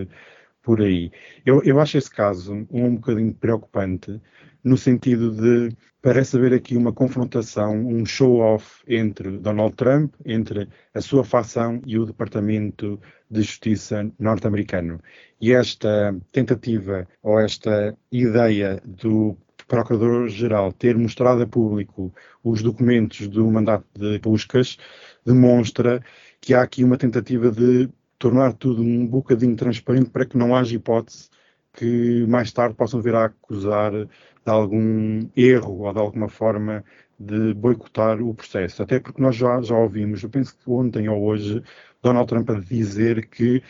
por 0.64 0.82
aí. 0.82 1.12
Eu, 1.46 1.62
eu 1.64 1.82
acho 1.82 1.98
esse 1.98 2.10
caso 2.10 2.54
um, 2.54 2.68
um 2.72 2.96
bocadinho 2.96 3.34
preocupante, 3.34 4.22
no 4.66 4.76
sentido 4.76 5.32
de 5.32 5.76
parece 6.02 6.36
haver 6.38 6.54
aqui 6.54 6.76
uma 6.76 6.92
confrontação, 6.92 7.74
um 7.86 8.06
show-off 8.06 8.84
entre 8.88 9.38
Donald 9.38 9.76
Trump, 9.76 10.14
entre 10.26 10.68
a 10.94 11.02
sua 11.02 11.24
facção 11.24 11.82
e 11.86 11.98
o 11.98 12.06
Departamento 12.06 13.00
de 13.30 13.44
Justiça 13.44 14.12
norte-americano. 14.20 15.00
E 15.40 15.52
esta 15.54 16.16
tentativa 16.32 17.08
ou 17.22 17.40
esta 17.40 17.96
ideia 18.12 18.82
do 18.84 19.38
Procurador-Geral 19.68 20.74
ter 20.74 20.98
mostrado 20.98 21.44
a 21.44 21.48
público 21.48 22.14
os 22.44 22.62
documentos 22.62 23.28
do 23.28 23.50
mandato 23.50 23.86
de 23.96 24.20
buscas 24.20 24.78
demonstra 25.26 26.04
que 26.42 26.54
há 26.54 26.62
aqui 26.62 26.84
uma 26.84 26.98
tentativa 26.98 27.52
de 27.52 27.90
tornar 28.18 28.54
tudo 28.54 28.82
um 28.82 29.06
bocadinho 29.06 29.56
transparente 29.56 30.10
para 30.10 30.26
que 30.26 30.38
não 30.38 30.56
haja 30.56 30.76
hipótese 30.76 31.30
que 31.76 32.26
mais 32.28 32.52
tarde 32.52 32.76
possam 32.76 33.02
vir 33.02 33.16
a 33.16 33.26
acusar 33.26 33.92
de 33.92 34.52
algum 34.52 35.28
erro 35.36 35.82
ou 35.82 35.94
de 35.94 36.00
alguma 36.00 36.30
forma 36.30 36.84
de 37.20 37.54
boicotar 37.54 38.22
o 38.22 38.34
processo. 38.34 38.84
Até 38.84 39.00
porque 39.00 39.22
nós 39.22 39.36
já, 39.36 39.62
já 39.62 39.76
ouvimos, 39.76 40.24
eu 40.24 40.30
penso 40.30 40.56
que 40.56 40.70
ontem 40.70 41.10
ou 41.10 41.24
hoje, 41.24 41.64
Donald 42.02 42.28
Trump 42.28 42.50
a 42.50 42.60
dizer 42.60 43.28
que 43.28 43.64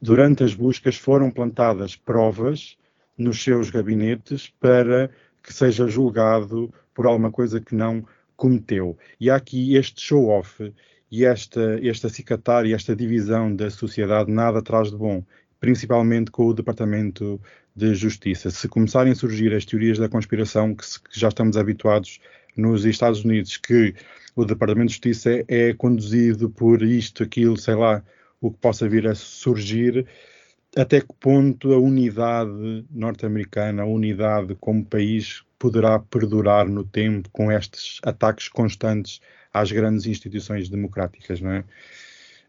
durante 0.00 0.44
as 0.44 0.54
buscas 0.54 0.96
foram 0.96 1.30
plantadas 1.30 1.96
provas 1.96 2.76
nos 3.16 3.42
seus 3.42 3.70
gabinetes 3.70 4.52
para 4.60 5.10
que 5.42 5.52
seja 5.52 5.86
julgado 5.86 6.72
por 6.94 7.06
alguma 7.06 7.30
coisa 7.30 7.60
que 7.60 7.74
não 7.74 8.04
cometeu. 8.36 8.96
E 9.20 9.30
há 9.30 9.36
aqui 9.36 9.76
este 9.76 10.00
show-off 10.00 10.72
e 11.10 11.24
esta, 11.24 11.78
acicatar 12.06 12.66
e 12.66 12.72
esta 12.72 12.96
divisão 12.96 13.54
da 13.54 13.70
sociedade 13.70 14.32
nada 14.32 14.62
traz 14.62 14.90
de 14.90 14.96
bom, 14.96 15.22
principalmente 15.64 16.30
com 16.30 16.44
o 16.48 16.52
Departamento 16.52 17.40
de 17.74 17.94
Justiça. 17.94 18.50
Se 18.50 18.68
começarem 18.68 19.12
a 19.12 19.16
surgir 19.16 19.54
as 19.54 19.64
teorias 19.64 19.98
da 19.98 20.10
conspiração 20.10 20.74
que, 20.74 20.84
se, 20.84 21.02
que 21.02 21.18
já 21.18 21.28
estamos 21.28 21.56
habituados 21.56 22.20
nos 22.54 22.84
Estados 22.84 23.24
Unidos 23.24 23.56
que 23.56 23.94
o 24.36 24.44
Departamento 24.44 24.88
de 24.88 24.92
Justiça 24.92 25.30
é, 25.30 25.44
é 25.48 25.72
conduzido 25.72 26.50
por 26.50 26.82
isto, 26.82 27.22
aquilo, 27.22 27.56
sei 27.56 27.76
lá, 27.76 28.04
o 28.42 28.50
que 28.50 28.58
possa 28.58 28.86
vir 28.86 29.08
a 29.08 29.14
surgir, 29.14 30.06
até 30.76 31.00
que 31.00 31.14
ponto 31.18 31.72
a 31.72 31.78
unidade 31.78 32.84
norte-americana, 32.90 33.84
a 33.84 33.86
unidade 33.86 34.54
como 34.56 34.84
país, 34.84 35.44
poderá 35.58 35.98
perdurar 35.98 36.68
no 36.68 36.84
tempo 36.84 37.30
com 37.32 37.50
estes 37.50 38.00
ataques 38.02 38.48
constantes 38.50 39.18
às 39.50 39.72
grandes 39.72 40.04
instituições 40.04 40.68
democráticas, 40.68 41.40
não 41.40 41.52
é? 41.52 41.64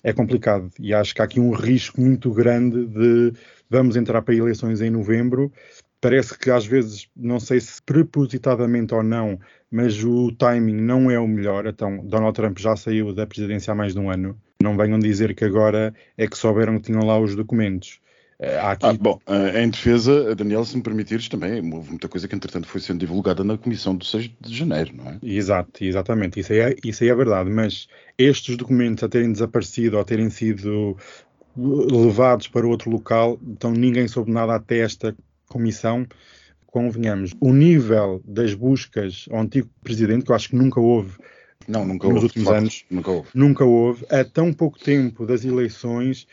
É 0.06 0.14
complicado 0.14 0.70
e 0.80 0.94
acho 0.94 1.16
que 1.16 1.22
há 1.22 1.26
aqui 1.26 1.40
um 1.40 1.50
risco 1.50 2.00
muito 2.00 2.32
grande 2.32 2.86
de 2.86 3.34
vamos 3.68 3.96
entrar 3.96 4.22
para 4.22 4.36
eleições 4.36 4.80
em 4.80 4.92
novembro. 4.92 5.52
Parece 6.00 6.38
que 6.38 6.52
às 6.52 6.64
vezes, 6.64 7.10
não 7.16 7.40
sei 7.40 7.60
se 7.60 7.82
prepositadamente 7.82 8.94
ou 8.94 9.02
não, 9.02 9.40
mas 9.72 10.04
o 10.04 10.32
timing 10.32 10.80
não 10.80 11.10
é 11.10 11.20
o 11.20 11.28
melhor. 11.28 11.66
Então, 11.66 12.06
Donald 12.06 12.36
Trump 12.36 12.60
já 12.60 12.76
saiu 12.76 13.16
da 13.16 13.26
presidência 13.26 13.72
há 13.72 13.76
mais 13.76 13.96
de 13.96 14.00
um 14.00 14.12
ano. 14.12 14.40
Não 14.62 14.78
venham 14.78 15.00
dizer 15.00 15.34
que 15.34 15.44
agora 15.44 15.92
é 16.16 16.28
que 16.28 16.38
souberam 16.38 16.76
que 16.76 16.84
tinham 16.84 17.04
lá 17.04 17.20
os 17.20 17.36
documentos. 17.36 18.00
Eh, 18.40 18.60
aqui... 18.60 18.86
Ah, 18.86 18.94
bom, 18.94 19.20
eh, 19.28 19.64
em 19.64 19.70
defesa, 19.70 20.36
Daniel, 20.36 20.66
se 20.66 20.76
me 20.76 20.84
permitires, 20.84 21.30
também 21.30 21.62
houve 21.74 21.90
muita 21.90 22.08
coisa 22.08 22.28
que, 22.28 22.36
entretanto, 22.36 22.68
foi 22.68 22.82
sendo 22.82 23.00
divulgada 23.00 23.44
na 23.44 23.58
comissão 23.58 23.96
do 23.96 24.04
6 24.04 24.30
de 24.42 24.56
janeiro, 24.56 24.94
não 24.96 25.10
é? 25.10 25.20
Exato, 25.24 25.84
exatamente. 25.84 26.40
Isso 26.40 26.52
aí 26.52 26.60
é, 26.60 26.76
isso 26.84 27.04
aí 27.04 27.10
é 27.10 27.16
verdade. 27.16 27.50
Mas 27.50 27.88
estes 28.18 28.58
documentos 28.58 29.04
a 29.04 29.10
terem 29.10 29.32
desaparecido 29.32 29.96
ou 29.96 30.02
a 30.02 30.06
terem 30.06 30.30
sido 30.30 30.98
levados 31.58 32.48
para 32.50 32.68
outro 32.68 32.90
local, 32.90 33.40
então 33.48 33.72
ninguém 33.72 34.08
soube 34.08 34.32
nada 34.32 34.56
até 34.56 34.80
esta 34.80 35.16
comissão. 35.48 36.06
Convenhamos, 36.68 37.34
o 37.40 37.54
nível 37.54 38.22
das 38.26 38.54
buscas 38.54 39.26
ao 39.32 39.40
antigo 39.40 39.70
presidente, 39.82 40.26
que 40.26 40.32
eu 40.32 40.36
acho 40.36 40.50
que 40.50 40.58
nunca 40.58 40.82
houve 40.82 41.18
não, 41.68 41.86
nunca 41.86 42.08
nos 42.08 42.16
houve, 42.16 42.26
últimos 42.26 42.48
anos, 42.50 42.86
nunca 42.92 43.12
houve. 43.12 43.30
nunca 43.34 43.64
houve, 43.64 44.06
a 44.10 44.24
tão 44.26 44.52
pouco 44.54 44.78
tempo 44.78 45.26
das 45.26 45.46
eleições 45.46 46.28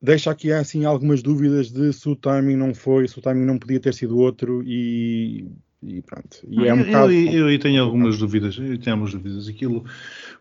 deixa 0.00 0.30
aqui 0.30 0.52
assim 0.52 0.84
algumas 0.84 1.22
dúvidas 1.22 1.70
de 1.70 1.92
se 1.92 2.08
o 2.08 2.16
timing 2.16 2.56
não 2.56 2.74
foi, 2.74 3.08
se 3.08 3.18
o 3.18 3.22
timing 3.22 3.44
não 3.44 3.58
podia 3.58 3.80
ter 3.80 3.92
sido 3.94 4.18
outro 4.18 4.62
e, 4.64 5.46
e 5.82 6.02
pronto. 6.02 6.38
E 6.48 6.66
é 6.66 6.74
um 6.74 6.78
eu, 6.78 6.86
bocado... 6.86 7.12
eu, 7.12 7.50
eu, 7.50 7.58
tenho 7.58 7.82
algumas 7.82 8.18
dúvidas, 8.18 8.56
eu 8.58 8.78
tenho 8.78 8.94
algumas 8.94 9.12
dúvidas. 9.12 9.48
Aquilo, 9.48 9.84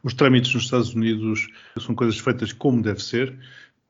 os 0.04 0.14
trâmites 0.14 0.54
nos 0.54 0.64
Estados 0.64 0.94
Unidos 0.94 1.48
são 1.80 1.96
coisas 1.96 2.18
feitas 2.20 2.54
como 2.54 2.82
deve 2.82 3.02
ser, 3.02 3.38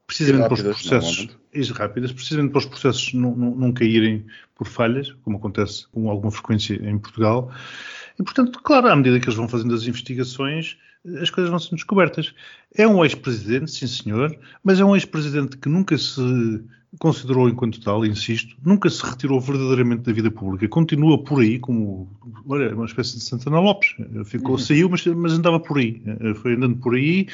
precisamente 0.06 0.44
rápidas, 0.44 0.62
para 0.64 0.72
os 0.72 0.82
processos 0.82 1.70
rápidas, 1.72 2.12
precisamente 2.14 2.52
para 2.52 2.60
os 2.60 2.66
processos 2.66 3.14
não, 3.14 3.36
não, 3.36 3.56
não 3.56 3.74
caírem 3.74 4.26
por 4.56 4.66
falhas, 4.66 5.12
como 5.24 5.38
acontece 5.38 5.86
com 5.90 6.10
alguma 6.10 6.32
frequência 6.32 6.76
em 6.76 6.98
Portugal. 6.98 7.52
E, 8.18 8.24
portanto, 8.24 8.60
claro, 8.64 8.88
à 8.88 8.96
medida 8.96 9.20
que 9.20 9.26
eles 9.26 9.36
vão 9.36 9.50
fazendo 9.50 9.76
as 9.76 9.86
investigações, 9.86 10.78
as 11.22 11.30
coisas 11.30 11.50
vão 11.50 11.60
sendo 11.60 11.76
descobertas. 11.76 12.34
É 12.76 12.88
um 12.88 13.04
ex-presidente, 13.04 13.72
sim 13.72 13.88
senhor, 13.88 14.38
mas 14.64 14.80
é 14.80 14.86
um 14.86 14.96
ex-presidente 14.96 15.58
que 15.58 15.70
nunca 15.70 15.98
se 15.98 16.64
considerou 17.00 17.50
enquanto 17.50 17.82
tal, 17.82 18.06
insisto, 18.06 18.56
nunca 18.64 18.90
se 18.90 19.06
retirou 19.06 19.40
verdadeiramente 19.40 20.04
da 20.04 20.14
vida 20.14 20.32
pública. 20.32 20.68
Continua 20.68 21.24
por 21.24 21.42
aí 21.42 21.60
como, 21.60 22.10
olha, 22.48 22.74
uma 22.74 22.86
espécie 22.86 23.18
de 23.18 23.24
Santana 23.24 23.60
Lopes. 23.60 23.96
Ficou, 24.26 24.52
uhum. 24.52 24.58
saiu, 24.58 24.90
mas, 24.90 25.06
mas 25.06 25.34
andava 25.34 25.60
por 25.60 25.78
aí. 25.78 26.02
Foi 26.42 26.56
andando 26.56 26.78
por 26.78 26.96
aí 26.96 27.28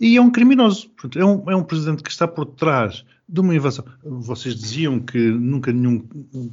e 0.00 0.16
é 0.16 0.20
um 0.20 0.30
criminoso. 0.30 0.88
Portanto, 0.90 1.18
é, 1.18 1.24
um, 1.24 1.50
é 1.50 1.56
um 1.56 1.64
presidente 1.64 2.02
que 2.02 2.10
está 2.10 2.26
por 2.26 2.46
trás 2.46 3.04
de 3.28 3.40
uma 3.40 3.54
invasão. 3.54 3.84
Vocês 4.04 4.54
diziam 4.54 5.00
que 5.00 5.18
nunca 5.18 5.72
nenhum 5.72 6.00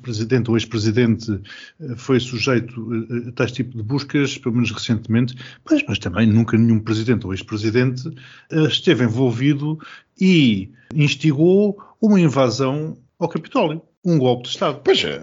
presidente 0.02 0.50
ou 0.50 0.56
ex-presidente 0.56 1.42
eh, 1.82 1.96
foi 1.98 2.20
sujeito 2.20 2.90
a 3.28 3.32
tais 3.34 3.52
tipo 3.52 3.76
de 3.76 3.84
buscas, 3.84 4.38
pelo 4.38 4.56
menos 4.56 4.72
recentemente, 4.72 5.36
pois, 5.66 5.84
mas 5.86 6.00
também 6.00 6.26
nunca 6.26 6.58
nenhum 6.58 6.80
presidente 6.80 7.26
ou 7.26 7.34
ex-presidente 7.34 8.10
eh, 8.50 8.64
esteve 8.64 9.04
envolvido 9.04 9.78
e 10.22 10.72
instigou 10.96 11.78
uma 12.02 12.20
invasão 12.20 12.98
ao 13.20 13.28
Capitólio 13.28 13.82
um 14.04 14.18
golpe 14.18 14.44
de 14.44 14.50
Estado. 14.50 14.80
Pois 14.84 15.04
é, 15.04 15.20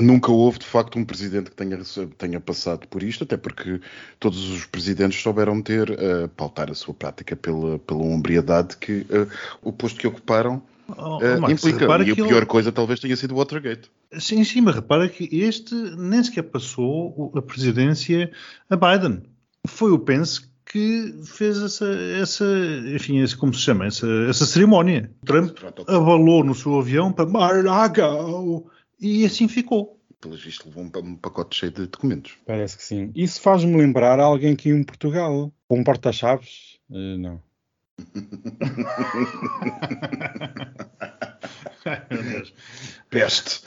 nunca 0.00 0.30
houve 0.30 0.58
de 0.58 0.66
facto 0.66 0.98
um 0.98 1.04
presidente 1.04 1.50
que 1.50 1.56
tenha, 1.56 1.78
tenha 2.16 2.40
passado 2.40 2.86
por 2.86 3.02
isto, 3.02 3.24
até 3.24 3.36
porque 3.36 3.80
todos 4.20 4.50
os 4.50 4.64
presidentes 4.64 5.20
souberam 5.20 5.60
ter, 5.60 5.90
uh, 5.90 6.28
pautar 6.36 6.70
a 6.70 6.74
sua 6.74 6.94
prática 6.94 7.34
pela, 7.34 7.78
pela 7.80 8.02
hombridade 8.02 8.76
que 8.76 9.00
uh, 9.10 9.28
o 9.60 9.72
posto 9.72 9.98
que 9.98 10.06
ocuparam 10.06 10.62
oh, 10.88 11.18
uh, 11.18 11.40
Max, 11.40 11.64
implica. 11.64 11.84
E 11.84 12.10
a 12.10 12.14
pior 12.14 12.36
ele... 12.36 12.46
coisa 12.46 12.70
talvez 12.70 13.00
tenha 13.00 13.16
sido 13.16 13.34
o 13.34 13.38
Watergate. 13.38 13.90
Sim, 14.18 14.44
sim, 14.44 14.60
mas 14.60 14.76
repara 14.76 15.08
que 15.08 15.28
este 15.32 15.74
nem 15.74 16.22
sequer 16.22 16.42
passou 16.42 17.32
a 17.34 17.42
presidência 17.42 18.30
a 18.70 18.76
Biden. 18.76 19.22
Foi 19.66 19.90
o 19.90 19.98
Pence 19.98 20.51
que 20.72 21.14
fez 21.26 21.62
essa, 21.62 21.86
essa 22.18 22.44
enfim, 22.94 23.20
esse, 23.20 23.36
como 23.36 23.52
se 23.52 23.60
chama, 23.60 23.84
essa, 23.86 24.06
essa 24.26 24.46
cerimónia. 24.46 25.10
Trump 25.26 25.58
abalou 25.86 26.42
no 26.42 26.54
seu 26.54 26.78
avião 26.78 27.12
para 27.12 27.28
Mar-a-Lago 27.28 28.70
e 28.98 29.26
assim 29.26 29.48
ficou. 29.48 30.00
Pelos 30.18 30.42
vistos 30.42 30.64
levou 30.66 30.84
um, 30.84 31.16
pacote 31.16 31.58
cheio 31.58 31.72
de 31.72 31.86
documentos. 31.86 32.38
Parece 32.46 32.78
que 32.78 32.84
sim. 32.84 33.12
Isso 33.14 33.38
faz-me 33.42 33.76
lembrar 33.76 34.18
alguém 34.18 34.54
aqui 34.54 34.70
em 34.70 34.82
Portugal. 34.82 35.52
Um 35.68 35.84
porta-chaves? 35.84 36.78
Uh, 36.88 37.18
não. 37.18 37.42
Peste. 43.10 43.60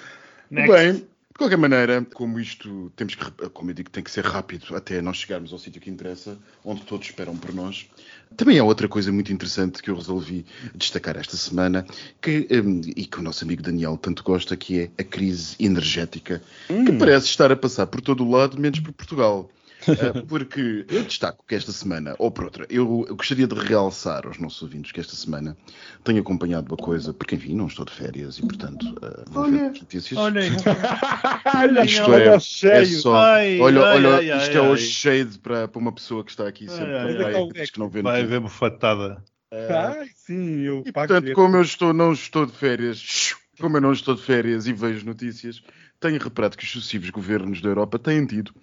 Next. 0.50 0.72
Bem, 0.72 1.06
de 1.36 1.40
qualquer 1.40 1.58
maneira, 1.58 2.08
como 2.14 2.40
isto 2.40 2.90
temos 2.96 3.14
que, 3.14 3.30
como 3.50 3.70
eu 3.70 3.74
digo, 3.74 3.90
tem 3.90 4.02
que 4.02 4.10
ser 4.10 4.24
rápido 4.24 4.74
até 4.74 5.02
nós 5.02 5.18
chegarmos 5.18 5.52
ao 5.52 5.60
sítio 5.60 5.82
que 5.82 5.90
interessa, 5.90 6.38
onde 6.64 6.84
todos 6.84 7.08
esperam 7.08 7.36
por 7.36 7.54
nós. 7.54 7.90
Também 8.38 8.58
há 8.58 8.64
outra 8.64 8.88
coisa 8.88 9.12
muito 9.12 9.34
interessante 9.34 9.84
que 9.84 9.90
eu 9.90 9.98
resolvi 9.98 10.46
destacar 10.74 11.18
esta 11.18 11.36
semana, 11.36 11.86
que, 12.22 12.48
um, 12.54 12.80
e 12.96 13.06
que 13.06 13.20
o 13.20 13.22
nosso 13.22 13.44
amigo 13.44 13.62
Daniel 13.62 13.98
tanto 13.98 14.24
gosta, 14.24 14.56
que 14.56 14.80
é 14.80 14.92
a 14.98 15.04
crise 15.04 15.58
energética, 15.60 16.42
hum. 16.70 16.86
que 16.86 16.94
parece 16.94 17.26
estar 17.26 17.52
a 17.52 17.56
passar 17.58 17.88
por 17.88 18.00
todo 18.00 18.24
o 18.24 18.32
lado, 18.32 18.58
menos 18.58 18.80
por 18.80 18.94
Portugal. 18.94 19.52
Eh, 19.88 20.22
porque 20.28 20.86
eu 20.90 21.04
destaco 21.04 21.44
que 21.48 21.56
esta 21.56 21.72
semana, 21.72 22.16
ou 22.18 22.32
por 22.32 22.46
outra, 22.46 22.66
eu, 22.70 23.06
gostaria 23.12 23.48
de 23.48 23.56
realçar 23.56 24.26
aos 24.26 24.40
nossos 24.40 24.62
ouvintes 24.62 24.92
que 24.92 25.00
esta 25.00 25.16
semana 25.16 25.56
tenho 26.04 26.22
acompanhado 26.22 26.68
uma 26.68 26.78
coisa, 26.78 27.14
porque 27.14 27.36
enfim, 27.36 27.56
não 27.56 27.68
estou 27.68 27.86
de 27.86 27.92
férias 27.92 28.38
e 28.38 28.42
portanto 28.42 28.84
uh, 28.84 29.30
vou 29.30 29.44
olha, 29.44 29.70
ver 29.70 29.80
notícias. 29.80 30.20
Olha, 30.20 30.42
isto 31.86 32.14
é, 32.14 32.82
é 32.82 32.86
só, 32.86 33.16
ai, 33.16 33.60
olha, 33.60 33.82
ai, 33.86 33.98
olha, 33.98 34.16
ai, 34.16 34.44
isto 34.44 34.58
é 34.58 34.62
o 34.62 34.76
shade 34.76 35.40
para, 35.40 35.68
para 35.68 35.80
uma 35.80 35.92
pessoa 35.92 36.24
que 36.24 36.32
está 36.32 36.48
aqui 36.48 36.68
sempre 36.68 36.98
ai, 36.98 37.16
praia, 37.16 37.48
que, 37.54 37.72
que 37.72 37.80
não 37.80 37.90
vê 37.90 38.02
Vai 38.02 38.22
haver 38.22 38.40
bufatada. 38.40 39.24
Ai, 39.52 40.10
sim, 40.16 40.62
eu 40.62 40.84
e, 40.86 40.92
portanto, 40.92 41.32
como 41.34 41.58
eu 41.58 41.62
estou, 41.62 41.94
não 41.94 42.12
estou 42.12 42.46
de 42.46 42.52
férias, 42.52 43.36
como 43.60 43.78
eu 43.78 43.82
não 43.82 43.94
estou 43.94 44.16
de 44.16 44.22
férias 44.22 44.68
e 44.68 44.74
vejo 44.74 45.06
notícias, 45.06 45.62
tenho 46.00 46.20
reparado 46.20 46.58
que 46.58 46.64
os 46.64 46.72
sucessivos 46.72 47.10
governos 47.10 47.62
da 47.62 47.70
Europa 47.70 47.98
têm 47.98 48.26
tido 48.26 48.54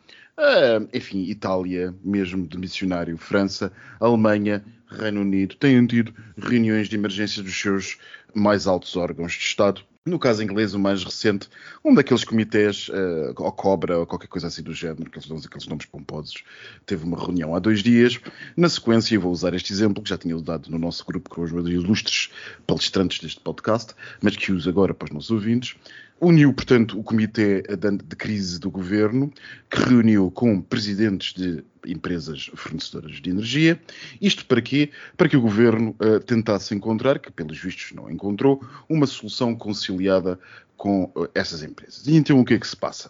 Uh, 0.42 0.88
enfim, 0.92 1.22
Itália, 1.22 1.94
mesmo 2.02 2.48
de 2.48 2.58
missionário, 2.58 3.16
França, 3.16 3.72
Alemanha, 4.00 4.64
Reino 4.88 5.20
Unido, 5.20 5.54
têm 5.54 5.86
tido 5.86 6.12
reuniões 6.36 6.88
de 6.88 6.96
emergência 6.96 7.40
dos 7.44 7.56
seus 7.56 7.96
mais 8.34 8.66
altos 8.66 8.96
órgãos 8.96 9.34
de 9.34 9.38
Estado. 9.38 9.84
No 10.04 10.18
caso 10.18 10.42
inglês, 10.42 10.74
o 10.74 10.80
mais 10.80 11.04
recente, 11.04 11.48
um 11.84 11.94
daqueles 11.94 12.24
comitês, 12.24 12.88
uh, 12.88 13.32
ou 13.36 13.52
Cobra, 13.52 14.00
ou 14.00 14.04
qualquer 14.04 14.26
coisa 14.26 14.48
assim 14.48 14.64
do 14.64 14.74
género, 14.74 15.08
que 15.08 15.16
eles 15.16 15.46
aqueles 15.46 15.68
nomes 15.68 15.86
pomposos, 15.86 16.42
teve 16.84 17.04
uma 17.04 17.16
reunião 17.16 17.54
há 17.54 17.60
dois 17.60 17.80
dias. 17.80 18.18
Na 18.56 18.68
sequência, 18.68 19.20
vou 19.20 19.30
usar 19.30 19.54
este 19.54 19.72
exemplo, 19.72 20.02
que 20.02 20.10
já 20.10 20.18
tinha 20.18 20.34
usado 20.34 20.68
no 20.68 20.78
nosso 20.78 21.06
grupo 21.06 21.30
com 21.30 21.42
os 21.42 21.52
meus 21.52 21.68
ilustres 21.68 22.32
palestrantes 22.66 23.20
deste 23.20 23.40
podcast, 23.40 23.94
mas 24.20 24.36
que 24.36 24.50
uso 24.50 24.68
agora 24.68 24.92
para 24.92 25.06
os 25.06 25.12
nossos 25.12 25.30
ouvintes 25.30 25.76
uniu, 26.22 26.54
portanto, 26.54 26.98
o 26.98 27.02
Comitê 27.02 27.62
de 27.62 28.16
Crise 28.16 28.60
do 28.60 28.70
Governo, 28.70 29.32
que 29.68 29.82
reuniu 29.82 30.30
com 30.30 30.60
presidentes 30.60 31.34
de 31.34 31.64
empresas 31.84 32.48
fornecedoras 32.54 33.20
de 33.20 33.28
energia. 33.28 33.80
Isto 34.20 34.46
para 34.46 34.62
quê? 34.62 34.90
Para 35.16 35.28
que 35.28 35.36
o 35.36 35.40
Governo 35.40 35.96
uh, 36.00 36.20
tentasse 36.20 36.76
encontrar, 36.76 37.18
que 37.18 37.32
pelos 37.32 37.58
vistos 37.58 37.90
não 37.92 38.08
encontrou, 38.08 38.64
uma 38.88 39.04
solução 39.04 39.52
conciliada 39.56 40.38
com 40.82 41.04
uh, 41.14 41.28
essas 41.32 41.62
empresas. 41.62 42.08
E 42.08 42.16
então 42.16 42.40
o 42.40 42.44
que 42.44 42.54
é 42.54 42.58
que 42.58 42.66
se 42.66 42.74
passa? 42.74 43.08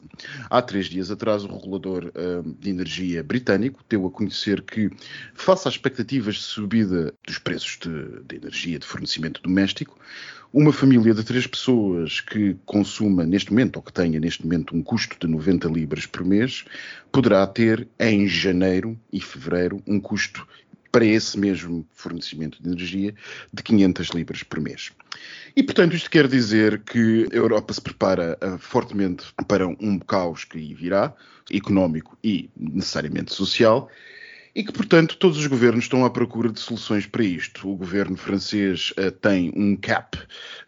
Há 0.50 0.60
três 0.60 0.88
dias 0.88 1.10
atrás, 1.10 1.42
o 1.42 1.46
regulador 1.46 2.12
uh, 2.14 2.54
de 2.60 2.68
energia 2.68 3.22
britânico 3.22 3.82
deu 3.88 4.06
a 4.06 4.10
conhecer 4.10 4.60
que, 4.60 4.90
face 5.32 5.66
às 5.66 5.72
expectativas 5.72 6.34
de 6.34 6.42
subida 6.42 7.14
dos 7.26 7.38
preços 7.38 7.78
de, 7.80 8.22
de 8.28 8.36
energia 8.36 8.78
de 8.78 8.84
fornecimento 8.84 9.40
doméstico, 9.40 9.98
uma 10.52 10.70
família 10.70 11.14
de 11.14 11.24
três 11.24 11.46
pessoas 11.46 12.20
que 12.20 12.54
consuma 12.66 13.24
neste 13.24 13.50
momento, 13.50 13.76
ou 13.76 13.82
que 13.82 13.90
tenha 13.90 14.20
neste 14.20 14.44
momento 14.44 14.76
um 14.76 14.82
custo 14.82 15.16
de 15.18 15.26
90 15.26 15.66
libras 15.68 16.04
por 16.04 16.26
mês, 16.26 16.66
poderá 17.10 17.46
ter 17.46 17.88
em 17.98 18.28
janeiro 18.28 19.00
e 19.10 19.18
fevereiro 19.18 19.82
um 19.86 19.98
custo 19.98 20.46
para 20.92 21.06
esse 21.06 21.38
mesmo 21.38 21.86
fornecimento 21.90 22.62
de 22.62 22.68
energia 22.68 23.14
de 23.52 23.62
500 23.62 24.08
libras 24.10 24.42
por 24.42 24.60
mês. 24.60 24.92
E, 25.56 25.62
portanto, 25.62 25.96
isto 25.96 26.10
quer 26.10 26.28
dizer 26.28 26.82
que 26.82 27.26
a 27.32 27.34
Europa 27.34 27.72
se 27.72 27.80
prepara 27.80 28.38
uh, 28.44 28.58
fortemente 28.58 29.24
para 29.48 29.66
um 29.66 29.98
caos 29.98 30.44
que 30.44 30.74
virá, 30.74 31.14
económico 31.50 32.16
e 32.22 32.50
necessariamente 32.54 33.34
social, 33.34 33.88
e 34.54 34.62
que, 34.62 34.72
portanto, 34.72 35.16
todos 35.16 35.38
os 35.38 35.46
governos 35.46 35.84
estão 35.84 36.04
à 36.04 36.10
procura 36.10 36.50
de 36.50 36.60
soluções 36.60 37.06
para 37.06 37.24
isto. 37.24 37.68
O 37.68 37.74
governo 37.74 38.16
francês 38.16 38.92
uh, 38.98 39.10
tem 39.10 39.50
um 39.56 39.74
cap 39.74 40.18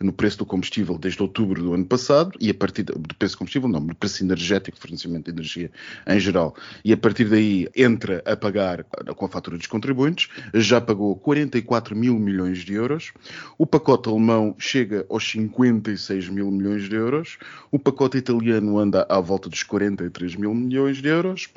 no 0.00 0.12
preço 0.12 0.38
do 0.38 0.47
combustível 0.47 0.97
desde 0.97 1.21
outubro 1.23 1.62
do 1.62 1.75
ano 1.75 1.85
passado, 1.85 2.33
e 2.41 2.49
a 2.49 2.55
partir 2.55 2.85
do 2.85 3.14
preço 3.19 3.35
do 3.35 3.38
combustível, 3.38 3.69
não, 3.69 3.81
no 3.81 3.95
preço 3.95 4.25
energético, 4.25 4.79
fornecimento 4.79 5.25
de 5.25 5.31
energia 5.33 5.71
em 6.07 6.19
geral, 6.19 6.57
e 6.85 6.93
a 6.93 6.97
partir 6.97 7.25
daí 7.25 7.69
entra 7.76 8.23
a 8.25 8.37
pagar 8.37 8.85
com 8.85 9.26
a 9.26 9.29
fatura 9.29 9.59
dos 9.59 9.67
contribuintes, 9.67 10.29
já 10.55 10.81
pagou 10.81 11.14
44 11.17 11.95
mil 11.95 12.19
milhões 12.19 12.59
de 12.59 12.75
euros. 12.75 13.12
O 13.59 13.67
pacote 13.67 14.09
alemão 14.09 14.55
chega 14.59 15.05
aos 15.11 15.31
56 15.31 16.29
mil 16.29 16.50
milhões 16.50 16.88
de 16.88 16.97
euros. 16.97 17.38
O 17.71 17.79
pacote 17.79 18.17
italiano 18.17 18.79
anda 18.79 19.07
à 19.09 19.21
volta 19.21 19.49
dos 19.49 19.62
43 19.62 20.37
mil 20.37 20.55
milhões 20.55 20.99
de 20.99 21.09
euros. 21.09 21.49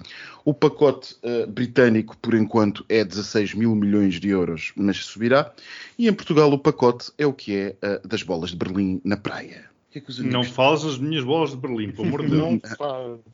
O 0.44 0.54
pacote 0.54 1.16
uh, 1.24 1.46
britânico 1.46 2.17
por 2.22 2.34
enquanto 2.34 2.86
é 2.90 3.04
16 3.04 3.54
mil 3.54 3.76
milhões 3.76 4.20
de 4.20 4.30
euros, 4.30 4.72
mas 4.76 4.98
subirá. 4.98 5.54
E 5.98 6.08
em 6.08 6.14
Portugal 6.14 6.52
o 6.52 6.60
pacote 6.60 7.12
é 7.18 7.26
o 7.26 7.34
que 7.34 7.56
é 7.56 7.76
uh, 7.84 8.08
das 8.08 8.24
bolas 8.24 8.52
de 8.52 8.58
Berlim 8.58 9.02
na 9.04 9.18
praia. 9.18 9.66
Que 9.92 10.00
é 10.00 10.02
que 10.02 10.22
não 10.24 10.44
fales 10.44 10.84
as 10.84 10.98
minhas 10.98 11.24
bolas 11.24 11.52
de 11.52 11.58
Berlim, 11.58 11.92
pelo 11.92 12.08
amor 12.08 12.24
de 12.24 12.32
Deus. 12.32 12.60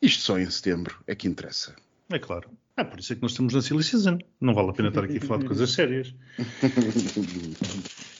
Isto 0.02 0.24
só 0.24 0.40
em 0.40 0.50
setembro 0.50 0.96
é 1.08 1.16
que 1.16 1.28
interessa. 1.28 1.75
É 2.10 2.20
claro. 2.20 2.50
É 2.75 2.84
por 2.84 3.00
isso 3.00 3.13
é 3.13 3.16
que 3.16 3.22
nós 3.22 3.32
estamos 3.32 3.54
na 3.54 3.62
Silly 3.62 3.84
Season. 3.84 4.18
Não 4.42 4.54
vale 4.54 4.70
a 4.70 4.74
pena 4.74 4.90
estar 4.90 5.04
aqui 5.04 5.18
a 5.18 5.22
falar 5.22 5.42
de 5.42 5.48
coisas 5.48 5.72
sérias. 5.72 6.13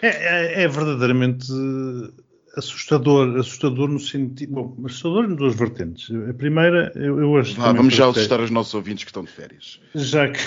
É, 0.00 0.60
é, 0.60 0.62
é 0.62 0.68
verdadeiramente 0.68 1.48
assustador, 2.58 3.38
assustador 3.38 3.88
no 3.88 4.00
sentido. 4.00 4.52
Bom, 4.52 4.76
assustador 4.84 5.24
em 5.24 5.34
duas 5.34 5.54
vertentes. 5.54 6.10
A 6.28 6.34
primeira, 6.34 6.92
eu, 6.96 7.18
eu 7.20 7.36
acho. 7.36 7.54
Vá, 7.54 7.72
vamos 7.72 7.94
já 7.94 8.08
assustar 8.08 8.40
os 8.40 8.50
nossos 8.50 8.74
ouvintes 8.74 9.04
que 9.04 9.10
estão 9.10 9.22
de 9.22 9.30
férias. 9.30 9.80
Já 9.94 10.28
que, 10.28 10.40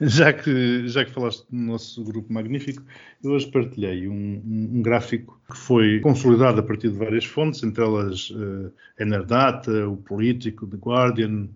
já 0.00 0.32
que, 0.32 0.88
já 0.88 1.04
que 1.04 1.10
falaste 1.10 1.44
do 1.50 1.56
nosso 1.56 2.04
grupo 2.04 2.32
magnífico, 2.32 2.82
eu 3.24 3.32
hoje 3.32 3.50
partilhei 3.50 4.06
um, 4.06 4.42
um, 4.44 4.82
gráfico 4.82 5.40
que 5.50 5.56
foi 5.56 6.00
consolidado 6.00 6.60
a 6.60 6.62
partir 6.62 6.90
de 6.90 6.98
várias 6.98 7.24
fontes, 7.24 7.62
entre 7.62 7.82
elas 7.82 8.30
uh, 8.30 8.72
Enerdata, 9.00 9.88
o 9.88 9.96
Político, 9.96 10.66
The 10.66 10.76
Guardian, 10.76 11.48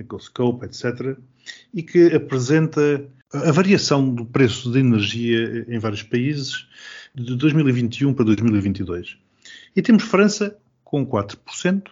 Ecoscope, 0.00 0.64
etc., 0.64 1.16
e 1.72 1.82
que 1.82 2.14
apresenta 2.14 3.06
a 3.32 3.52
variação 3.52 4.14
do 4.14 4.24
preço 4.24 4.72
de 4.72 4.78
energia 4.78 5.66
em 5.68 5.78
vários 5.78 6.02
países 6.02 6.66
de 7.18 7.36
2021 7.36 8.14
para 8.14 8.24
2022. 8.24 9.16
E 9.74 9.82
temos 9.82 10.04
França 10.04 10.56
com 10.84 11.06
4%, 11.06 11.88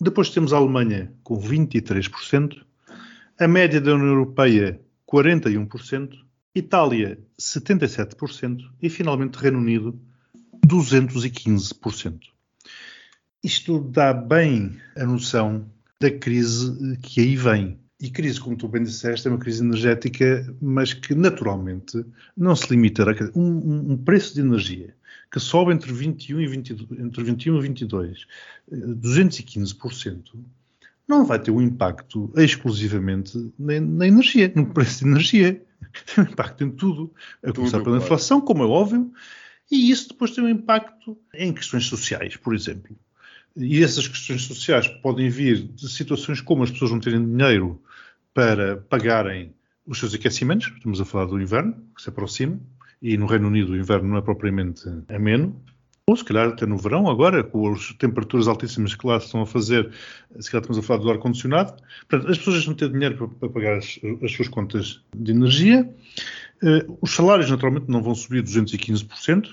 depois 0.00 0.30
temos 0.30 0.52
a 0.52 0.56
Alemanha 0.56 1.12
com 1.22 1.36
23%, 1.40 2.62
a 3.38 3.48
média 3.48 3.80
da 3.80 3.94
União 3.94 4.08
Europeia 4.08 4.80
41%, 5.10 6.10
Itália 6.54 7.18
77% 7.40 8.62
e 8.80 8.88
finalmente 8.88 9.36
Reino 9.36 9.58
Unido 9.58 9.98
215%. 10.66 12.18
Isto 13.42 13.78
dá 13.78 14.12
bem 14.12 14.80
a 14.96 15.04
noção 15.04 15.70
da 16.00 16.10
crise 16.10 16.98
que 17.02 17.20
aí 17.20 17.36
vem. 17.36 17.78
E 17.98 18.10
crise, 18.10 18.38
como 18.38 18.56
tu 18.56 18.68
bem 18.68 18.82
disseste, 18.82 19.26
é 19.26 19.30
uma 19.30 19.38
crise 19.38 19.64
energética, 19.64 20.54
mas 20.60 20.92
que 20.92 21.14
naturalmente 21.14 22.04
não 22.36 22.54
se 22.54 22.68
limitará. 22.70 23.14
Um, 23.34 23.92
um 23.92 23.96
preço 23.96 24.34
de 24.34 24.40
energia 24.40 24.94
que 25.30 25.40
sobe 25.40 25.72
entre 25.72 25.92
21 25.92 26.40
e 26.40 26.46
22, 26.46 27.00
entre 27.00 27.24
21 27.24 27.58
e 27.58 27.62
22, 27.62 28.26
215%, 28.70 30.22
não 31.08 31.24
vai 31.24 31.38
ter 31.38 31.50
um 31.50 31.60
impacto 31.60 32.30
exclusivamente 32.36 33.52
na, 33.58 33.80
na, 33.80 34.06
energia, 34.06 34.52
no 34.54 34.66
preço 34.66 35.04
de 35.04 35.10
energia. 35.10 35.62
Tem 36.14 36.24
um 36.24 36.28
impacto 36.28 36.64
em 36.64 36.70
tudo. 36.70 37.12
A 37.42 37.52
começar 37.52 37.82
pela 37.82 37.98
inflação, 37.98 38.40
como 38.40 38.62
é 38.62 38.66
óbvio, 38.66 39.12
e 39.70 39.90
isso 39.90 40.08
depois 40.08 40.30
tem 40.30 40.44
um 40.44 40.48
impacto 40.48 41.18
em 41.34 41.52
questões 41.52 41.86
sociais, 41.86 42.36
por 42.36 42.54
exemplo. 42.54 42.96
E 43.56 43.82
essas 43.82 44.06
questões 44.06 44.42
sociais 44.42 44.86
podem 44.86 45.28
vir 45.28 45.62
de 45.62 45.88
situações 45.88 46.40
como 46.40 46.62
as 46.62 46.70
pessoas 46.70 46.90
não 46.90 47.00
terem 47.00 47.24
dinheiro 47.24 47.80
para 48.36 48.76
pagarem 48.76 49.54
os 49.86 49.98
seus 49.98 50.12
aquecimentos, 50.12 50.70
estamos 50.76 51.00
a 51.00 51.06
falar 51.06 51.24
do 51.24 51.40
inverno, 51.40 51.74
que 51.96 52.02
se 52.02 52.10
aproxima, 52.10 52.60
e 53.00 53.16
no 53.16 53.24
Reino 53.24 53.48
Unido 53.48 53.72
o 53.72 53.76
inverno 53.76 54.10
não 54.10 54.18
é 54.18 54.20
propriamente 54.20 54.82
ameno, 55.08 55.58
ou 56.06 56.14
se 56.14 56.22
calhar 56.22 56.48
até 56.48 56.66
no 56.66 56.76
verão, 56.76 57.08
agora, 57.08 57.42
com 57.42 57.72
as 57.72 57.94
temperaturas 57.94 58.46
altíssimas 58.46 58.94
que 58.94 59.06
lá 59.06 59.16
estão 59.16 59.40
a 59.40 59.46
fazer, 59.46 59.90
se 60.38 60.50
calhar 60.50 60.60
estamos 60.60 60.76
a 60.76 60.82
falar 60.82 61.00
do 61.00 61.10
ar-condicionado. 61.10 61.82
As 62.28 62.36
pessoas 62.36 62.66
não 62.66 62.74
têm 62.74 62.92
dinheiro 62.92 63.16
para, 63.16 63.28
para 63.28 63.48
pagar 63.48 63.78
as, 63.78 63.98
as, 64.22 64.32
suas 64.32 64.48
contas 64.48 65.02
de 65.16 65.32
energia, 65.32 65.90
uh, 66.62 66.98
os 67.00 67.12
salários 67.12 67.50
naturalmente 67.50 67.88
não 67.88 68.02
vão 68.02 68.14
subir 68.14 68.42
215%, 68.42 69.48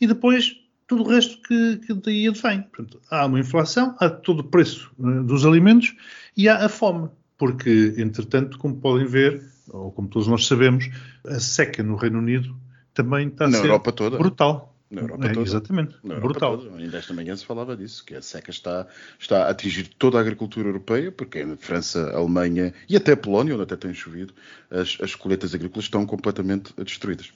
e 0.00 0.06
depois 0.06 0.56
tudo 0.86 1.02
o 1.02 1.08
resto 1.08 1.38
que, 1.42 1.76
que 1.86 1.92
daí 1.92 2.28
advém. 2.28 2.62
Portanto, 2.62 2.98
há 3.10 3.26
uma 3.26 3.38
inflação, 3.38 3.94
há 4.00 4.08
todo 4.08 4.40
o 4.40 4.44
preço 4.44 4.90
uh, 4.98 5.22
dos 5.22 5.44
alimentos 5.44 5.94
e 6.34 6.48
há 6.48 6.64
a 6.64 6.68
fome 6.70 7.10
porque, 7.38 7.94
entretanto, 7.98 8.58
como 8.58 8.76
podem 8.76 9.06
ver, 9.06 9.42
ou 9.68 9.92
como 9.92 10.08
todos 10.08 10.28
nós 10.28 10.46
sabemos, 10.46 10.88
a 11.26 11.38
seca 11.38 11.82
no 11.82 11.96
Reino 11.96 12.18
Unido 12.18 12.56
também 12.94 13.28
está 13.28 13.44
a 13.44 13.48
Na 13.48 13.58
ser 13.58 13.64
Europa 13.66 13.92
toda. 13.92 14.18
brutal. 14.18 14.72
Na 14.88 15.00
Europa 15.02 15.26
é, 15.26 15.32
toda. 15.32 15.46
Exatamente, 15.46 15.96
Na 16.02 16.14
Europa 16.14 16.28
brutal. 16.28 16.58
Toda. 16.58 16.76
Ainda 16.76 16.96
esta 16.98 17.12
manhã 17.12 17.36
se 17.36 17.44
falava 17.44 17.76
disso, 17.76 18.04
que 18.04 18.14
a 18.14 18.22
seca 18.22 18.50
está, 18.50 18.86
está 19.18 19.44
a 19.44 19.50
atingir 19.50 19.88
toda 19.98 20.16
a 20.18 20.20
agricultura 20.20 20.68
europeia, 20.68 21.10
porque 21.10 21.42
em 21.42 21.56
França, 21.56 22.10
Alemanha 22.14 22.72
e 22.88 22.96
até 22.96 23.12
a 23.12 23.16
Polónia, 23.16 23.54
onde 23.54 23.64
até 23.64 23.76
tem 23.76 23.92
chovido, 23.92 24.32
as, 24.70 24.96
as 25.02 25.14
colheitas 25.14 25.54
agrícolas 25.54 25.84
estão 25.84 26.06
completamente 26.06 26.72
destruídas. 26.78 27.32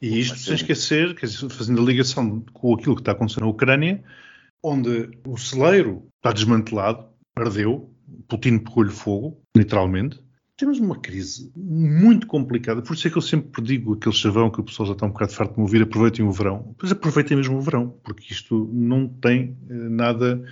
E 0.00 0.20
isto 0.20 0.38
sem 0.38 0.54
esquecer, 0.54 1.16
fazendo 1.50 1.80
a 1.80 1.84
ligação 1.84 2.44
com 2.52 2.74
aquilo 2.74 2.94
que 2.94 3.00
está 3.00 3.12
acontecendo 3.12 3.44
na 3.44 3.50
Ucrânia, 3.50 4.04
onde 4.62 5.10
o 5.26 5.36
celeiro 5.36 6.06
está 6.18 6.30
desmantelado, 6.32 7.06
ardeu, 7.36 7.92
Putin 8.28 8.58
pegou-lhe 8.58 8.90
fogo, 8.90 9.40
literalmente. 9.56 10.22
Temos 10.56 10.78
uma 10.78 10.98
crise 11.00 11.50
muito 11.56 12.26
complicada, 12.26 12.82
por 12.82 12.94
isso 12.94 13.08
é 13.08 13.10
que 13.10 13.16
eu 13.16 13.22
sempre 13.22 13.62
digo 13.62 13.94
aquele 13.94 14.14
chavão 14.14 14.50
que 14.50 14.60
o 14.60 14.64
pessoal 14.64 14.86
já 14.86 14.92
está 14.92 15.06
um 15.06 15.10
bocado 15.10 15.32
farto 15.32 15.52
de 15.52 15.58
me 15.58 15.62
ouvir, 15.62 15.82
aproveitem 15.82 16.24
o 16.24 16.30
verão. 16.30 16.74
Pois 16.78 16.92
aproveitem 16.92 17.36
mesmo 17.36 17.56
o 17.56 17.60
verão, 17.60 17.98
porque 18.04 18.32
isto 18.32 18.70
não 18.72 19.08
tem 19.08 19.56
eh, 19.68 19.74
nada, 19.74 20.44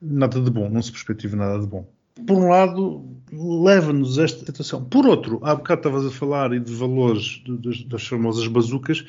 nada 0.00 0.40
de 0.40 0.50
bom, 0.50 0.68
não 0.68 0.82
se 0.82 0.92
perspectiva 0.92 1.36
nada 1.36 1.58
de 1.58 1.66
bom 1.66 1.90
por 2.26 2.36
um 2.36 2.48
lado, 2.48 3.04
leva-nos 3.32 4.18
esta 4.18 4.44
situação. 4.44 4.84
Por 4.84 5.06
outro, 5.06 5.40
há 5.42 5.54
bocado 5.54 5.80
estavas 5.80 6.06
a 6.06 6.10
falar 6.10 6.58
de 6.58 6.74
valores 6.74 7.42
das, 7.46 7.82
das, 7.84 8.06
famosas 8.06 8.46
bazucas, 8.46 9.04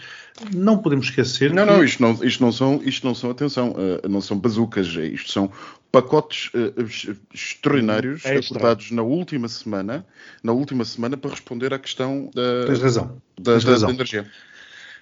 não 0.54 0.78
podemos 0.78 1.08
esquecer. 1.08 1.54
Não, 1.54 1.66
que... 1.66 1.72
não, 1.72 1.84
isto 1.84 2.02
não, 2.02 2.24
isto 2.24 2.44
não 2.44 2.52
são, 2.52 2.82
isto 2.84 3.06
não 3.06 3.16
são, 3.16 3.32
atenção, 3.32 3.72
uh, 3.72 4.08
não 4.08 4.22
são 4.22 4.38
bazucas, 4.38 4.88
isto 4.88 5.32
são 5.32 5.52
pacotes 5.92 6.52
uh, 6.54 7.16
extraordinários 7.34 8.24
é 8.26 8.38
acordados 8.38 8.92
na 8.92 9.02
última 9.02 9.48
semana, 9.48 10.06
na 10.44 10.52
última 10.52 10.86
semana 10.86 11.18
para 11.18 11.32
responder 11.32 11.74
à 11.74 11.80
questão 11.80 12.30
da, 12.34 12.68
Tens 12.68 12.80
razão. 12.80 13.22
da, 13.40 13.54
Tens 13.54 13.64
da, 13.64 13.72
razão. 13.72 13.90
da 13.90 13.96
energia. 13.96 14.26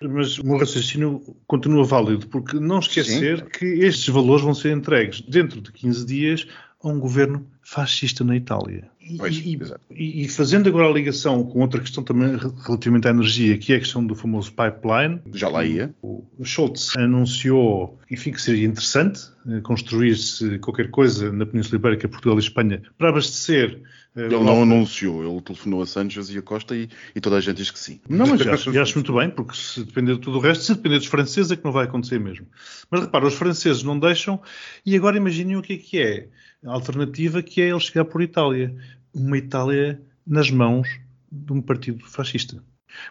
Mas 0.02 0.40
o 0.40 0.46
meu 0.46 0.58
raciocínio 0.58 1.22
continua 1.46 1.84
válido, 1.84 2.26
porque 2.28 2.58
não 2.58 2.80
esquecer 2.80 3.40
Sim. 3.40 3.46
que 3.46 3.66
estes 3.66 4.08
valores 4.08 4.44
vão 4.46 4.54
ser 4.54 4.72
entregues 4.72 5.20
dentro 5.20 5.60
de 5.60 5.74
15 5.74 6.06
dias 6.06 6.48
a 6.82 6.88
um 6.88 7.00
governo 7.00 7.46
fascista 7.64 8.24
na 8.24 8.36
Itália. 8.36 8.90
Pois, 9.18 9.38
e, 9.38 9.60
e, 9.92 10.24
e, 10.24 10.30
fazendo 10.30 10.70
agora 10.70 10.88
a 10.88 10.92
ligação 10.92 11.44
com 11.44 11.62
outra 11.62 11.80
questão 11.80 12.04
também 12.04 12.38
relativamente 12.66 13.08
à 13.08 13.12
energia, 13.12 13.58
que 13.58 13.74
é 13.74 13.78
a 13.78 13.80
questão 13.80 14.06
do 14.06 14.14
famoso 14.14 14.52
pipeline. 14.52 15.20
Já 15.34 15.50
lá 15.50 15.66
ia. 15.66 15.94
O, 16.02 16.24
Schultz 16.44 16.96
anunciou, 16.96 17.98
enfim, 18.10 18.32
que 18.32 18.42
seria 18.42 18.68
interessante 18.68 19.22
eh, 19.48 19.62
construir-se 19.62 20.60
qualquer 20.60 20.92
coisa 20.92 21.32
na 21.32 21.46
Península 21.46 21.78
Ibérica, 21.78 22.08
Portugal 22.08 22.38
e 22.38 22.42
Espanha, 22.42 22.82
para 22.98 23.10
abastecer 23.10 23.82
eh, 24.16 24.26
ele 24.26 24.44
não 24.44 24.64
anunciou, 24.64 25.24
ele 25.24 25.42
telefonou 25.42 25.82
a 25.82 25.86
Sanches 25.86 26.30
e 26.30 26.38
a 26.38 26.42
Costa 26.42 26.76
e, 26.76 26.90
e, 27.16 27.22
toda 27.22 27.38
a 27.38 27.42
gente 27.42 27.58
diz 27.58 27.72
que 27.72 27.80
sim. 27.80 28.00
Não, 28.10 28.28
mas 28.28 28.42
já 28.42 28.54
acho, 28.54 28.78
acho 28.80 28.96
muito 28.96 29.14
bem, 29.14 29.30
porque 29.30 29.56
se 29.56 29.84
depender 29.84 30.14
de 30.14 30.20
tudo 30.20 30.38
o 30.38 30.42
resto, 30.42 30.64
se 30.64 30.76
depender 30.76 30.98
dos 30.98 31.08
franceses 31.08 31.52
é 31.52 31.56
que 31.56 31.64
não 31.64 31.72
vai 31.72 31.86
acontecer 31.86 32.20
mesmo. 32.20 32.48
Mas 32.90 33.02
repara, 33.02 33.28
os 33.28 33.36
franceses 33.36 33.84
não 33.84 34.00
deixam, 34.00 34.42
e 34.86 34.96
agora 34.96 35.18
imaginem 35.18 35.58
o 35.58 35.62
que 35.62 35.74
é 35.74 35.78
que 35.78 36.02
é 36.02 36.28
a 36.66 36.72
alternativa, 36.74 37.42
que 37.50 37.62
é 37.62 37.70
ele 37.70 37.80
chegar 37.80 38.06
por 38.06 38.22
Itália 38.22 38.76
uma 39.14 39.38
Itália 39.38 40.02
nas 40.26 40.52
mãos 40.52 40.88
de 41.32 41.52
um 41.52 41.62
partido 41.62 42.06
fascista. 42.06 42.64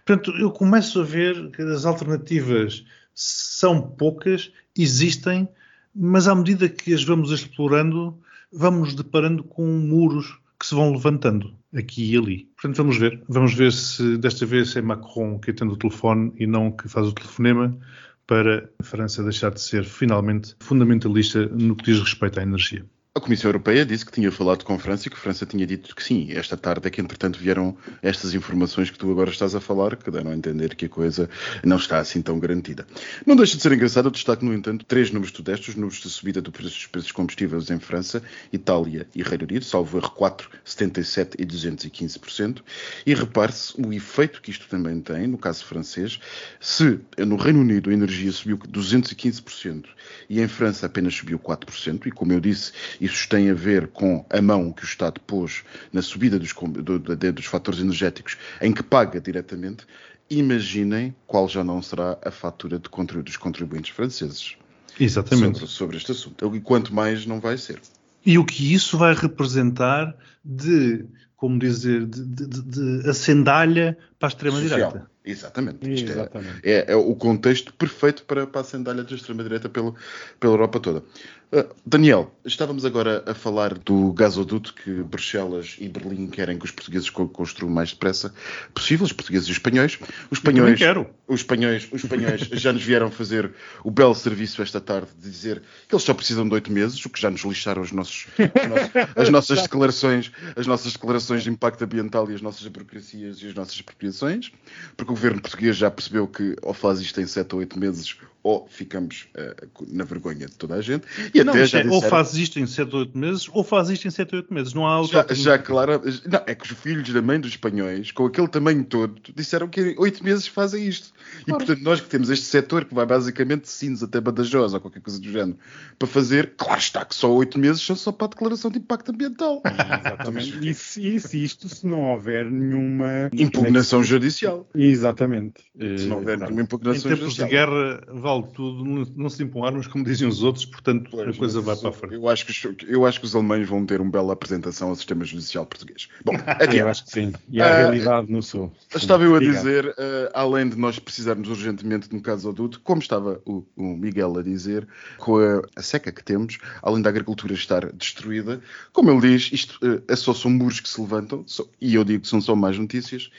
Portanto, 0.05 0.33
eu 0.39 0.51
começo 0.51 1.01
a 1.01 1.05
ver 1.05 1.51
que 1.51 1.63
as 1.63 1.85
alternativas 1.85 2.85
são 3.15 3.83
poucas, 3.83 4.53
existem, 4.77 5.49
mas 5.95 6.29
à 6.29 6.35
medida 6.35 6.69
que 6.69 6.95
as 6.95 7.03
vamos 7.03 7.31
explorando, 7.31 8.19
vamos 8.53 8.95
deparando 8.95 9.43
com 9.43 9.67
muros 9.67 10.39
que 10.59 10.67
se 10.67 10.75
vão 10.75 10.93
levantando 10.93 11.55
aqui 11.75 12.13
e 12.13 12.17
ali. 12.17 12.49
Portanto, 12.57 12.77
vamos 12.77 12.97
ver. 12.97 13.23
Vamos 13.29 13.55
ver 13.55 13.73
se 13.73 14.17
desta 14.19 14.45
vez 14.45 14.75
é 14.77 14.83
Macron 14.83 15.39
que 15.39 15.51
atende 15.51 15.75
o 15.75 15.77
telefone 15.77 16.33
e 16.37 16.47
não 16.47 16.73
que 16.73 16.89
faz 16.89 17.07
o 17.07 17.13
telefonema, 17.13 17.79
para 18.27 18.71
a 18.79 18.83
França 18.83 19.23
deixar 19.23 19.51
de 19.51 19.61
ser 19.61 19.85
finalmente 19.85 20.55
fundamentalista 20.61 21.47
no 21.47 21.75
que 21.75 21.85
diz 21.85 21.99
respeito 21.99 22.39
à 22.39 22.43
energia. 22.43 22.85
A 23.19 23.21
Comissão 23.21 23.49
Europeia 23.49 23.85
disse 23.85 24.07
que 24.07 24.13
tinha 24.13 24.31
falado 24.31 24.65
com 24.65 24.75
a 24.75 24.79
França 24.79 25.09
e 25.09 25.11
que 25.11 25.17
a 25.17 25.21
França 25.21 25.45
tinha 25.45 25.67
dito 25.67 25.93
que 25.93 26.05
sim. 26.05 26.29
Esta 26.31 26.57
tarde 26.57 26.87
é 26.87 26.91
que, 26.91 27.01
entretanto, 27.01 27.37
vieram 27.37 27.77
estas 28.01 28.33
informações 28.33 28.93
que 28.93 28.97
tu 28.97 29.11
agora 29.11 29.29
estás 29.29 29.57
a 29.57 29.61
falar, 29.61 29.97
que 29.97 30.09
deram 30.09 30.31
a 30.31 30.37
entender 30.37 30.77
que 30.77 30.85
a 30.85 30.89
coisa 30.89 31.29
não 31.65 31.79
está 31.79 31.99
assim 31.99 32.23
tão 32.23 32.39
garantida. 32.39 32.87
Não 33.27 33.35
deixa 33.35 33.57
de 33.57 33.63
ser 33.65 33.73
engraçado, 33.73 34.07
eu 34.07 34.13
destaque, 34.13 34.45
no 34.45 34.55
entanto, 34.55 34.85
três 34.85 35.11
números 35.11 35.33
de 35.33 35.43
testes, 35.43 35.71
os 35.71 35.75
números 35.75 35.99
de 36.01 36.09
subida 36.09 36.41
do 36.41 36.53
preço 36.53 36.77
dos 36.77 36.87
preços 36.87 37.11
combustíveis 37.11 37.69
em 37.71 37.81
França, 37.81 38.23
Itália 38.53 39.05
e 39.13 39.21
Reino 39.25 39.47
Unido, 39.51 39.65
salvo 39.65 39.99
erro 39.99 40.13
4, 40.13 40.49
77 40.65 41.37
e 41.41 41.45
215%. 41.45 42.63
E 43.05 43.15
repare-se 43.15 43.75
o 43.85 43.93
efeito 43.93 44.41
que 44.41 44.53
isto 44.53 44.69
também 44.69 45.01
tem, 45.01 45.27
no 45.27 45.39
caso 45.39 45.65
francês, 45.65 46.21
se 46.61 47.01
no 47.19 47.35
Reino 47.35 47.63
Unido 47.63 47.91
a 47.91 47.93
energia 47.93 48.31
subiu 48.31 48.59
215% 48.59 49.87
e 50.31 50.41
em 50.41 50.47
França 50.47 50.87
apenas 50.87 51.17
subiu 51.17 51.37
4%, 51.41 52.07
e 52.07 52.13
como 52.13 52.33
eu 52.33 52.39
disse, 52.39 52.71
isso 53.09 53.29
tem 53.29 53.51
a 53.51 53.55
ver 53.55 53.89
com 53.89 54.25
a 54.31 54.41
mão 54.41 54.73
que 54.73 54.83
o 54.83 54.85
Estado 54.85 55.21
pôs 55.21 55.65
na 55.93 56.03
subida 56.03 56.39
dos, 56.39 56.53
do, 56.53 56.99
dos 56.99 57.47
fatores 57.47 57.81
energéticos, 57.81 58.37
em 58.61 58.73
que 58.73 58.83
paga 58.83 59.21
diretamente. 59.21 59.87
Imaginem 60.31 61.15
qual 61.27 61.49
já 61.49 61.65
não 61.65 61.81
será 61.81 62.19
a 62.23 62.31
fatura 62.31 62.79
de 62.79 62.89
contributos 62.89 63.33
dos 63.33 63.37
contribuintes 63.43 63.91
franceses. 63.91 64.57
Exatamente. 65.01 65.59
Sobre, 65.59 65.73
sobre 65.73 65.97
este 65.97 66.13
assunto. 66.13 66.55
E 66.55 66.61
quanto 66.61 66.95
mais 66.95 67.25
não 67.25 67.41
vai 67.41 67.57
ser. 67.57 67.81
E 68.25 68.37
o 68.39 68.45
que 68.45 68.75
isso 68.75 68.99
vai 68.99 69.15
representar 69.15 70.15
de, 70.45 71.05
como 71.37 71.59
dizer, 71.59 72.05
de, 72.05 72.25
de, 72.25 72.47
de 72.63 73.09
acendalha 73.09 73.97
para 74.19 74.29
a 74.29 74.31
extrema-direita. 74.31 75.09
Exatamente. 75.25 75.89
Exatamente. 75.89 76.61
É, 76.63 76.73
é, 76.73 76.93
é, 76.93 76.97
o 76.97 77.15
contexto 77.15 77.73
perfeito 77.75 78.25
para, 78.25 78.47
para 78.47 78.63
a 78.63 78.65
sandália 78.65 79.05
da 79.05 79.15
extrema-direita 79.15 79.69
pela 79.69 79.95
Europa 80.43 80.81
toda. 80.81 81.05
Uh, 81.51 81.65
Daniel, 81.87 82.31
estávamos 82.45 82.85
agora 82.85 83.25
a 83.27 83.33
falar 83.33 83.73
do 83.79 84.13
gasoduto 84.13 84.75
que 84.75 85.03
Bruxelas 85.03 85.77
e 85.79 85.89
Berlim 85.89 86.27
querem 86.27 86.59
que 86.59 86.67
os 86.67 86.71
portugueses 86.71 87.09
construam 87.09 87.73
mais 87.73 87.91
depressa 87.91 88.35
possível, 88.75 89.07
os 89.07 89.15
portugueses 89.15 89.49
e 89.49 89.53
os 89.53 89.57
espanhóis. 89.57 89.99
Os 90.31 90.39
espanhóis. 90.39 90.79
Os 91.27 91.41
espanhóis, 91.41 91.89
os 91.91 92.05
espanhóis 92.05 92.41
já 92.53 92.71
nos 92.71 92.85
vieram 92.85 93.11
fazer 93.11 93.51
o 93.83 93.91
belo 93.91 94.15
serviço 94.15 94.61
esta 94.61 94.79
tarde 94.79 95.09
de 95.19 95.31
dizer 95.31 95.63
que 95.89 95.95
eles 95.95 96.03
só 96.03 96.13
precisam 96.13 96.47
de 96.47 96.53
oito 96.53 96.71
meses, 96.71 97.03
o 97.07 97.09
que 97.09 97.19
já 97.19 97.31
nos 97.31 97.41
lixaram 97.41 97.81
os 97.81 97.93
nossos, 97.93 98.27
as 99.17 99.31
nossas 99.31 99.63
declarações, 99.63 100.31
as 100.55 100.67
nossas 100.67 100.93
declarações 100.93 101.45
de 101.45 101.51
impacto 101.51 101.83
ambiental 101.83 102.31
e 102.31 102.35
as 102.35 102.43
nossas 102.43 102.67
burocracias 102.67 103.41
e 103.41 103.49
as 103.49 103.55
nossas 103.55 103.75
expropriações, 103.75 104.53
porque 104.99 105.13
o 105.13 105.15
governo 105.15 105.41
português 105.41 105.79
já 105.79 105.91
percebeu 105.91 106.29
que 106.29 106.57
ou 106.61 106.75
faz 106.75 107.01
isto 107.01 107.19
em 107.23 107.27
sete 107.27 107.55
ou 107.55 107.61
oito 107.61 107.79
meses 107.79 108.19
ou 108.43 108.67
ficamos 108.69 109.29
uh, 109.37 109.87
na 109.89 110.05
vergonha 110.05 110.47
de 110.47 110.55
toda 110.55 110.77
a 110.77 110.81
gente. 110.81 111.07
E 111.35 111.38
não, 111.45 111.53
até 111.53 111.67
já 111.67 111.79
é, 111.79 111.83
disseram... 111.83 111.91
Ou 111.91 112.03
faz 112.03 112.35
isto 112.35 112.59
em 112.59 112.67
7 112.67 112.95
ou 112.95 113.01
8 113.01 113.19
meses, 113.19 113.49
ou 113.53 113.65
faz 113.65 113.91
isto 113.91 114.07
em 114.07 114.11
7 114.11 114.35
ou 114.35 114.41
8 114.41 114.55
meses. 114.55 114.75
Não 114.75 114.87
há 114.87 115.01
outra. 115.01 115.27
Já, 115.31 115.35
já 115.35 115.59
claro. 115.59 116.01
Não, 116.27 116.43
é 116.47 116.55
que 116.55 116.65
os 116.65 116.79
filhos 116.79 117.09
da 117.13 117.23
mãe 117.23 117.41
dos 117.41 117.51
espanhóis, 117.51 118.11
com 118.11 118.27
aquele 118.27 118.49
tamanho 118.49 118.85
todo, 118.85 119.21
disseram 119.35 119.69
que 119.69 119.81
em 119.81 119.95
8 119.99 120.25
meses 120.25 120.47
fazem 120.47 120.87
isto. 120.87 121.13
Claro. 121.45 121.63
E 121.63 121.67
portanto, 121.67 121.83
nós 121.83 122.01
que 122.01 122.09
temos 122.09 122.31
este 122.31 122.47
setor 122.47 122.85
que 122.85 122.95
vai 122.95 123.07
basicamente 123.07 123.63
de 123.63 123.69
Sines 123.69 124.03
até 124.03 124.21
Badajoz 124.21 124.75
ou 124.75 124.81
qualquer 124.81 125.01
coisa 125.01 125.21
do 125.21 125.31
género 125.31 125.59
para 125.99 126.09
fazer, 126.09 126.55
claro 126.57 126.79
está 126.79 127.05
que 127.05 127.15
só 127.15 127.33
8 127.33 127.59
meses 127.59 127.83
são 127.83 127.97
só 127.97 128.13
para 128.13 128.27
a 128.27 128.31
declaração 128.31 128.71
de 128.71 128.79
impacto 128.79 129.11
ambiental. 129.11 129.63
Exatamente. 129.65 130.69
e, 130.69 130.75
se, 130.75 131.17
e 131.17 131.21
se 131.21 131.45
isto 131.45 131.69
se 131.69 131.87
não 131.87 132.13
houver 132.13 132.51
nenhuma 132.51 133.31
impugnação 133.33 134.03
judicial. 134.03 134.69
Exatamente. 134.75 135.63
Se 135.79 136.07
não 136.07 136.19
houver 136.19 136.39
nenhuma 136.39 136.63
impugnação 136.63 137.11
judicial. 137.11 137.15
Em 137.15 137.19
tempos 137.19 137.35
de 137.35 137.45
guerra 137.47 138.03
vale 138.09 138.45
tudo, 138.55 138.85
não 139.17 139.29
se 139.29 139.43
empunharmos 139.43 139.87
como 139.87 140.05
dizem 140.05 140.29
os 140.29 140.43
outros, 140.43 140.65
portanto 140.65 141.11
a 141.31 141.35
coisa 141.35 141.61
vai 141.61 141.77
para 141.77 141.89
a 141.89 141.93
frente. 141.93 142.15
Eu 142.15 142.29
acho, 142.29 142.47
que, 142.47 142.87
eu 142.87 143.07
acho 143.07 143.21
que 143.21 143.27
os 143.27 143.35
alemães 143.35 143.69
vão 143.69 143.85
ter 143.85 144.01
uma 144.01 144.11
bela 144.11 144.33
apresentação 144.33 144.89
ao 144.89 144.97
sistema 144.97 145.25
judicial 145.25 145.65
português. 145.67 146.09
Bom, 146.25 146.35
adiante. 146.47 146.77
eu 146.77 146.89
acho 146.89 147.05
que 147.05 147.11
sim. 147.11 147.33
E 147.49 147.61
a 147.61 147.67
uh, 147.67 147.77
realidade 147.77 148.31
no 148.31 148.43
sul. 148.43 148.73
Estava 148.95 149.25
eu 149.25 149.35
a 149.35 149.41
dizer, 149.41 149.87
uh, 149.87 149.95
além 150.35 150.69
de 150.69 150.77
nós 150.77 150.99
precisarmos 150.99 151.49
urgentemente 151.49 152.09
de 152.09 152.17
um 152.17 152.21
gasoduto, 152.21 152.81
como 152.81 153.01
estava 153.01 153.41
o, 153.45 153.65
o 153.77 153.97
Miguel 153.97 154.39
a 154.39 154.43
dizer, 154.43 154.87
com 155.19 155.39
a, 155.39 155.63
a, 155.77 155.83
seca 155.83 156.13
que 156.13 156.23
temos, 156.23 156.59
além 156.83 157.03
da 157.03 157.11
agricultura 157.11 157.53
estar 157.53 157.93
destruída, 157.93 158.61
como 158.93 159.11
ele 159.11 159.21
diz, 159.21 159.51
isto 159.53 159.79
uh, 159.83 160.03
é 160.09 160.17
só 160.17 160.35
são 160.35 160.51
muros 160.51 160.81
que 160.81 160.89
se 160.89 161.01
levantam, 161.01 161.45
só, 161.47 161.65
e 161.81 161.95
eu 161.95 162.05
digo 162.05 162.23
que 162.23 162.29
são 162.29 162.41
só 162.41 162.55
mais 162.55 162.79
notícias 162.79 163.31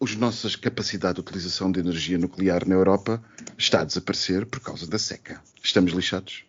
as 0.00 0.14
nossas 0.14 0.54
capacidade 0.54 1.14
de 1.14 1.20
utilização 1.20 1.72
de 1.72 1.80
energia 1.80 2.18
nuclear 2.18 2.66
na 2.66 2.74
Europa 2.74 3.22
está 3.56 3.80
a 3.80 3.84
desaparecer 3.84 4.46
por 4.46 4.60
causa 4.60 4.86
da 4.86 4.98
seca. 4.98 5.42
Estamos 5.62 5.92
lixados. 5.92 6.47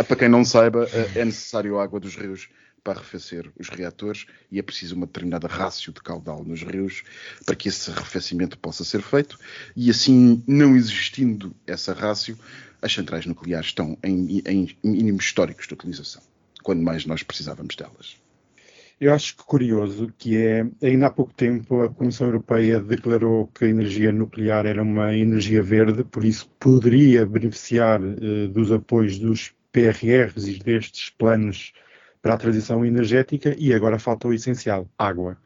Ah, 0.00 0.04
para 0.04 0.16
quem 0.16 0.30
não 0.30 0.46
saiba, 0.46 0.88
eh, 0.90 1.10
é 1.16 1.24
necessário 1.26 1.78
água 1.78 2.00
dos 2.00 2.16
rios 2.16 2.48
para 2.82 2.98
arrefecer 2.98 3.52
os 3.58 3.68
reatores 3.68 4.24
e 4.50 4.58
é 4.58 4.62
preciso 4.62 4.96
uma 4.96 5.04
determinada 5.04 5.46
rácio 5.46 5.92
de 5.92 6.00
caudal 6.00 6.42
nos 6.42 6.62
rios 6.62 7.02
para 7.44 7.54
que 7.54 7.68
esse 7.68 7.90
arrefecimento 7.90 8.56
possa 8.56 8.82
ser 8.82 9.02
feito 9.02 9.38
e 9.76 9.90
assim, 9.90 10.42
não 10.46 10.74
existindo 10.74 11.54
essa 11.66 11.92
rácio, 11.92 12.38
as 12.80 12.94
centrais 12.94 13.26
nucleares 13.26 13.66
estão 13.66 13.98
em, 14.02 14.42
em 14.46 14.74
mínimos 14.82 15.26
históricos 15.26 15.66
de 15.66 15.74
utilização, 15.74 16.22
quando 16.62 16.80
mais 16.80 17.04
nós 17.04 17.22
precisávamos 17.22 17.76
delas. 17.76 18.16
Eu 18.98 19.12
acho 19.12 19.36
que 19.36 19.44
curioso 19.44 20.10
que 20.16 20.38
é, 20.38 20.66
ainda 20.82 21.08
há 21.08 21.10
pouco 21.10 21.34
tempo 21.34 21.82
a 21.82 21.90
Comissão 21.90 22.26
Europeia 22.26 22.80
declarou 22.80 23.48
que 23.48 23.66
a 23.66 23.68
energia 23.68 24.12
nuclear 24.12 24.64
era 24.64 24.82
uma 24.82 25.14
energia 25.14 25.62
verde, 25.62 26.04
por 26.04 26.24
isso 26.24 26.50
poderia 26.58 27.26
beneficiar 27.26 28.00
uh, 28.00 28.48
dos 28.48 28.72
apoios 28.72 29.18
dos 29.18 29.52
PRRs 29.72 30.48
e 30.48 30.58
destes 30.58 31.10
planos 31.10 31.72
para 32.22 32.34
a 32.34 32.38
transição 32.38 32.84
energética 32.84 33.54
e 33.58 33.72
agora 33.72 33.98
falta 33.98 34.28
o 34.28 34.34
essencial, 34.34 34.88
água. 34.98 35.36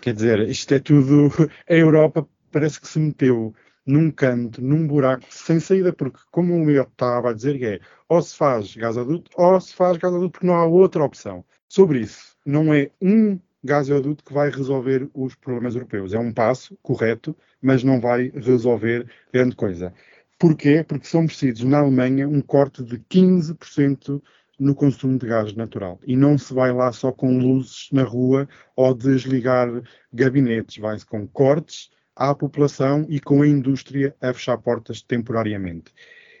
Quer 0.00 0.14
dizer, 0.14 0.48
isto 0.48 0.74
é 0.74 0.78
tudo. 0.78 1.30
A 1.68 1.74
Europa 1.74 2.26
parece 2.50 2.80
que 2.80 2.88
se 2.88 2.98
meteu 2.98 3.54
num 3.86 4.10
canto, 4.10 4.62
num 4.62 4.86
buraco 4.86 5.26
sem 5.28 5.60
saída, 5.60 5.92
porque, 5.92 6.18
como 6.30 6.54
o 6.54 6.64
meu 6.64 6.82
estava 6.82 7.30
a 7.30 7.32
dizer, 7.32 7.62
é 7.62 7.80
ou 8.08 8.22
se 8.22 8.36
faz 8.36 8.74
gasoduto 8.74 9.30
ou 9.34 9.60
se 9.60 9.74
faz 9.74 9.96
gasoduto 9.98 10.30
porque 10.30 10.46
não 10.46 10.54
há 10.54 10.66
outra 10.66 11.04
opção. 11.04 11.44
Sobre 11.68 12.00
isso, 12.00 12.36
não 12.46 12.72
é 12.72 12.90
um 13.00 13.38
gasoduto 13.62 14.22
que 14.22 14.32
vai 14.32 14.50
resolver 14.50 15.08
os 15.14 15.34
problemas 15.34 15.74
europeus. 15.74 16.12
É 16.12 16.18
um 16.18 16.32
passo 16.32 16.78
correto, 16.82 17.34
mas 17.60 17.82
não 17.82 18.00
vai 18.00 18.30
resolver 18.34 19.06
grande 19.32 19.56
coisa. 19.56 19.92
Porquê? 20.38 20.84
Porque 20.86 21.06
são 21.06 21.26
precisos, 21.26 21.64
na 21.64 21.78
Alemanha, 21.78 22.28
um 22.28 22.40
corte 22.40 22.82
de 22.82 22.98
15% 22.98 24.20
no 24.58 24.74
consumo 24.74 25.18
de 25.18 25.26
gás 25.26 25.54
natural. 25.54 26.00
E 26.06 26.16
não 26.16 26.38
se 26.38 26.52
vai 26.52 26.72
lá 26.72 26.92
só 26.92 27.12
com 27.12 27.38
luzes 27.38 27.88
na 27.92 28.02
rua 28.02 28.48
ou 28.76 28.94
desligar 28.94 29.68
gabinetes. 30.12 30.78
Vai-se 30.78 31.06
com 31.06 31.26
cortes 31.26 31.90
à 32.14 32.34
população 32.34 33.06
e 33.08 33.20
com 33.20 33.42
a 33.42 33.48
indústria 33.48 34.14
a 34.20 34.32
fechar 34.32 34.58
portas 34.58 35.02
temporariamente. 35.02 35.92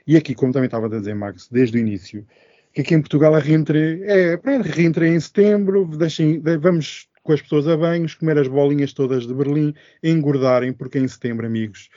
E 0.06 0.16
aqui, 0.16 0.34
como 0.34 0.52
também 0.52 0.66
estava 0.66 0.86
a 0.86 0.90
dizer, 0.90 1.14
Max, 1.14 1.48
desde 1.50 1.78
o 1.78 1.80
início, 1.80 2.26
que 2.72 2.82
aqui 2.82 2.94
em 2.94 3.00
Portugal 3.00 3.34
a 3.34 3.38
reentrée 3.38 4.02
é, 4.04 4.36
pronto, 4.36 4.68
reentrée 4.68 5.14
em 5.14 5.20
setembro, 5.20 5.86
deixem, 5.86 6.40
vamos 6.60 7.08
com 7.22 7.32
as 7.32 7.40
pessoas 7.40 7.66
a 7.66 7.76
banhos, 7.76 8.14
comer 8.14 8.38
as 8.38 8.48
bolinhas 8.48 8.92
todas 8.92 9.26
de 9.26 9.32
Berlim, 9.32 9.74
engordarem, 10.02 10.74
porque 10.74 10.98
em 10.98 11.08
setembro, 11.08 11.46
amigos, 11.46 11.88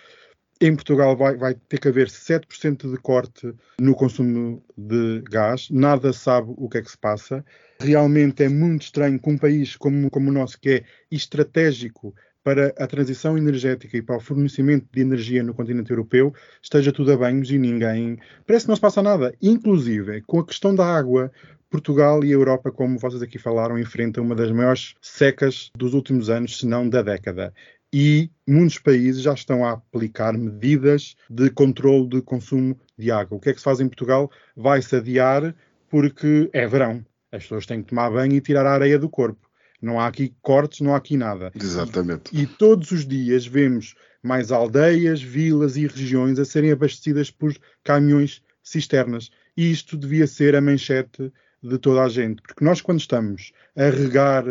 em 0.59 0.75
Portugal 0.75 1.15
vai, 1.15 1.35
vai, 1.35 1.53
ter 1.53 1.79
que 1.79 1.87
haver 1.87 2.07
7% 2.07 2.91
de 2.91 2.97
corte 2.97 3.53
no 3.79 3.93
consumo 3.95 4.63
de 4.77 5.21
gás, 5.29 5.69
nada 5.69 6.11
sabe 6.11 6.53
o 6.55 6.67
que 6.67 6.79
é 6.79 6.81
que 6.81 6.91
se 6.91 6.97
passa. 6.97 7.45
Realmente 7.79 8.43
é 8.43 8.49
muito 8.49 8.83
estranho 8.83 9.19
que 9.19 9.29
um 9.29 9.37
país 9.37 9.75
como, 9.75 10.09
como 10.09 10.29
o 10.29 10.33
nosso, 10.33 10.59
que 10.59 10.69
é 10.69 10.83
estratégico 11.11 12.13
para 12.43 12.73
a 12.77 12.87
transição 12.87 13.37
energética 13.37 13.97
e 13.97 14.01
para 14.01 14.15
o 14.15 14.21
fornecimento 14.21 14.87
de 14.91 15.01
energia 15.01 15.43
no 15.43 15.53
continente 15.53 15.91
europeu 15.91 16.33
esteja 16.61 16.93
tudo 16.93 17.11
a 17.11 17.17
banhos 17.17 17.51
e 17.51 17.57
ninguém. 17.57 18.17
Parece 18.45 18.65
que 18.65 18.69
não 18.69 18.75
se 18.75 18.81
passa 18.81 19.01
nada. 19.01 19.33
Inclusive, 19.41 20.21
com 20.21 20.39
a 20.39 20.45
questão 20.45 20.73
da 20.73 20.85
água, 20.85 21.29
Portugal 21.69 22.23
e 22.23 22.29
a 22.29 22.35
Europa, 22.35 22.71
como 22.71 22.97
vocês 22.97 23.21
aqui 23.21 23.37
falaram, 23.37 23.77
enfrentam 23.77 24.23
uma 24.23 24.33
das 24.33 24.51
maiores 24.51 24.95
secas 25.01 25.69
dos 25.75 25.93
últimos 25.93 26.29
anos, 26.29 26.59
se 26.59 26.65
não 26.65 26.87
da 26.87 27.01
década. 27.01 27.53
E 27.93 28.29
muitos 28.45 28.79
países 28.79 29.21
já 29.21 29.33
estão 29.33 29.65
a 29.65 29.73
aplicar 29.73 30.37
medidas 30.37 31.15
de 31.29 31.49
controle 31.49 32.07
de 32.07 32.21
consumo 32.21 32.77
de 32.97 33.11
água. 33.11 33.37
O 33.37 33.39
que 33.39 33.49
é 33.49 33.53
que 33.53 33.59
se 33.59 33.63
faz 33.63 33.79
em 33.79 33.87
Portugal? 33.87 34.29
Vai-se 34.55 34.95
adiar 34.95 35.55
porque 35.89 36.49
é 36.51 36.67
verão. 36.67 37.05
As 37.31 37.43
pessoas 37.43 37.65
têm 37.65 37.81
que 37.81 37.89
tomar 37.89 38.09
banho 38.09 38.33
e 38.33 38.41
tirar 38.41 38.65
a 38.65 38.73
areia 38.73 38.99
do 38.99 39.09
corpo. 39.09 39.47
Não 39.81 39.99
há 39.99 40.07
aqui 40.07 40.33
cortes, 40.41 40.81
não 40.81 40.93
há 40.93 40.97
aqui 40.97 41.15
nada. 41.15 41.51
Exatamente. 41.55 42.35
E, 42.35 42.41
e, 42.41 42.47
todos 42.47 42.91
os 42.91 43.05
dias 43.05 43.45
vemos 43.45 43.95
mais 44.23 44.51
aldeias, 44.51 45.21
vilas 45.21 45.77
e 45.77 45.85
regiões 45.85 46.39
a 46.39 46.45
serem 46.45 46.71
abastecidas 46.71 47.29
por 47.29 47.55
caminhões 47.83 48.41
cisternas. 48.63 49.29
E 49.55 49.71
isto 49.71 49.95
devia 49.95 50.27
ser 50.27 50.55
a 50.55 50.61
manchete 50.61 51.31
de 51.61 51.77
toda 51.77 52.03
a 52.03 52.09
gente. 52.09 52.41
Porque 52.41 52.63
nós, 52.63 52.81
quando 52.81 52.99
estamos 52.99 53.51
a 53.75 53.89
regar 53.89 54.43